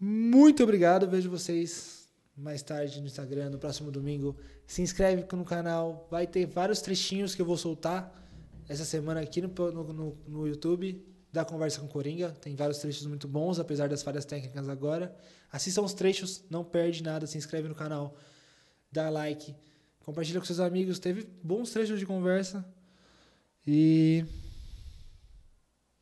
Muito 0.00 0.62
obrigado, 0.62 1.08
vejo 1.08 1.28
vocês 1.28 2.08
mais 2.36 2.62
tarde 2.62 3.00
no 3.00 3.06
Instagram, 3.06 3.50
no 3.50 3.58
próximo 3.58 3.90
domingo. 3.90 4.36
Se 4.66 4.80
inscreve 4.80 5.26
no 5.32 5.44
canal, 5.44 6.06
vai 6.10 6.26
ter 6.26 6.46
vários 6.46 6.80
trechinhos 6.80 7.34
que 7.34 7.42
eu 7.42 7.46
vou 7.46 7.56
soltar 7.56 8.14
essa 8.68 8.84
semana 8.84 9.20
aqui 9.20 9.40
no, 9.40 9.48
no, 9.72 10.18
no 10.28 10.46
YouTube 10.46 11.04
da 11.32 11.44
Conversa 11.44 11.80
com 11.80 11.88
Coringa. 11.88 12.30
Tem 12.30 12.54
vários 12.54 12.78
trechos 12.78 13.06
muito 13.06 13.26
bons, 13.26 13.58
apesar 13.58 13.88
das 13.88 14.02
falhas 14.02 14.24
técnicas 14.24 14.68
agora. 14.68 15.14
Assistam 15.50 15.82
os 15.82 15.94
trechos, 15.94 16.44
não 16.48 16.64
perde 16.64 17.02
nada, 17.02 17.26
se 17.26 17.36
inscreve 17.36 17.68
no 17.68 17.74
canal, 17.74 18.16
dá 18.92 19.10
like, 19.10 19.54
compartilha 20.00 20.38
com 20.38 20.46
seus 20.46 20.60
amigos. 20.60 20.98
Teve 20.98 21.28
bons 21.42 21.70
trechos 21.70 21.98
de 21.98 22.06
conversa. 22.06 22.64
E 23.66 24.24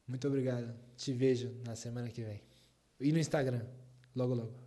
muito 0.07 0.26
obrigado. 0.28 0.74
Te 0.97 1.12
vejo 1.12 1.51
na 1.64 1.74
semana 1.74 2.09
que 2.09 2.22
vem. 2.22 2.42
E 3.01 3.12
no 3.12 3.18
Instagram, 3.18 3.62
logo 4.17 4.35
logo. 4.35 4.67